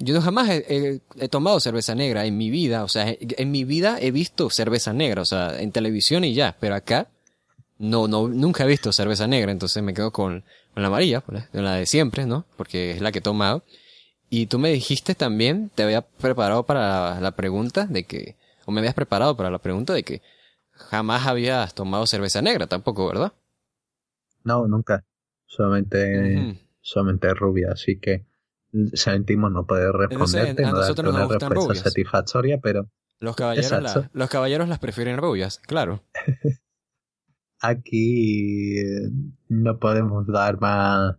[0.03, 4.11] yo jamás he, tomado cerveza negra en mi vida, o sea, en mi vida he
[4.11, 7.07] visto cerveza negra, o sea, en televisión y ya, pero acá
[7.77, 10.43] no, no, nunca he visto cerveza negra, entonces me quedo con,
[10.75, 12.45] la amarilla, pues, la de siempre, ¿no?
[12.57, 13.63] Porque es la que he tomado.
[14.29, 18.35] Y tú me dijiste también, te había preparado para la, pregunta de que,
[18.65, 20.21] o me habías preparado para la pregunta de que
[20.71, 23.33] jamás habías tomado cerveza negra tampoco, ¿verdad?
[24.43, 25.05] No, nunca.
[25.45, 28.25] Solamente, solamente rubia, así que
[28.93, 32.89] sentimos no poder responderte, no darte una respuesta satisfactoria, pero...
[33.19, 36.03] Los caballeros, los caballeros las prefieren rubias, claro.
[37.61, 39.09] Aquí eh,
[39.47, 41.15] no podemos dar más,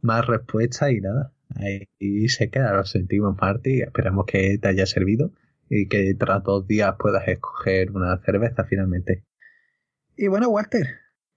[0.00, 1.34] más respuesta y nada.
[1.56, 3.82] Ahí se queda, lo sentimos, Marty.
[3.82, 5.32] Esperamos que te haya servido
[5.68, 9.24] y que tras dos días puedas escoger una cerveza finalmente.
[10.16, 10.86] Y bueno, Walter,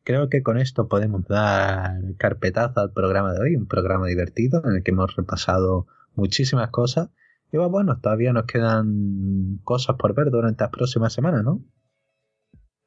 [0.07, 4.77] creo que con esto podemos dar carpetazo al programa de hoy, un programa divertido en
[4.77, 5.85] el que hemos repasado
[6.15, 7.09] muchísimas cosas.
[7.51, 11.61] Y bueno, todavía nos quedan cosas por ver durante las próximas semanas, ¿no?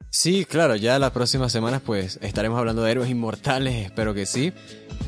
[0.09, 4.51] Sí, claro, ya las próximas semanas pues estaremos hablando de héroes inmortales, espero que sí,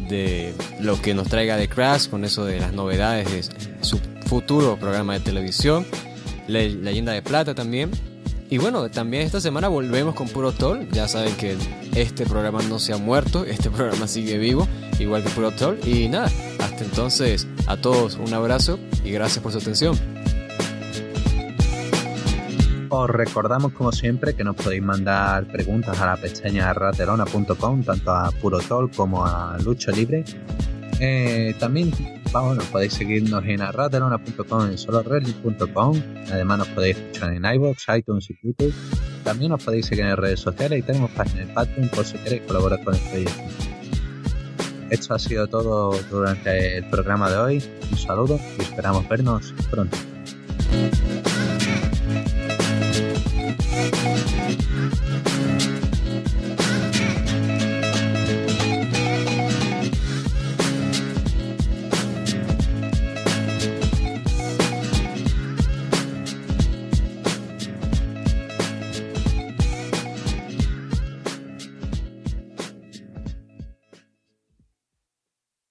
[0.07, 4.77] de lo que nos traiga de Crash, con eso de las novedades de su futuro
[4.77, 5.84] programa de televisión,
[6.48, 7.90] Leyenda de Plata también,
[8.53, 10.88] y bueno, también esta semana volvemos con Puro Toll.
[10.91, 11.57] Ya saben que
[11.95, 14.67] este programa no se ha muerto, este programa sigue vivo,
[14.99, 15.80] igual que Puro Toll.
[15.84, 19.97] Y nada, hasta entonces, a todos un abrazo y gracias por su atención.
[22.89, 28.30] Os recordamos como siempre que nos podéis mandar preguntas a la pestaña raterona.com, tanto a
[28.39, 30.25] Puro Toll como a Lucho Libre.
[31.05, 31.91] Eh, también,
[32.31, 36.01] bueno, podéis seguirnos en arraterona.com, en solorrelly.com.
[36.31, 38.73] Además, nos podéis escuchar en iBox, iTunes y YouTube.
[39.25, 42.43] También nos podéis seguir en redes sociales y tenemos página de Patreon por si queréis
[42.43, 43.41] colaborar con el proyecto.
[44.91, 47.63] Esto ha sido todo durante el programa de hoy.
[47.91, 49.97] Un saludo y esperamos vernos pronto.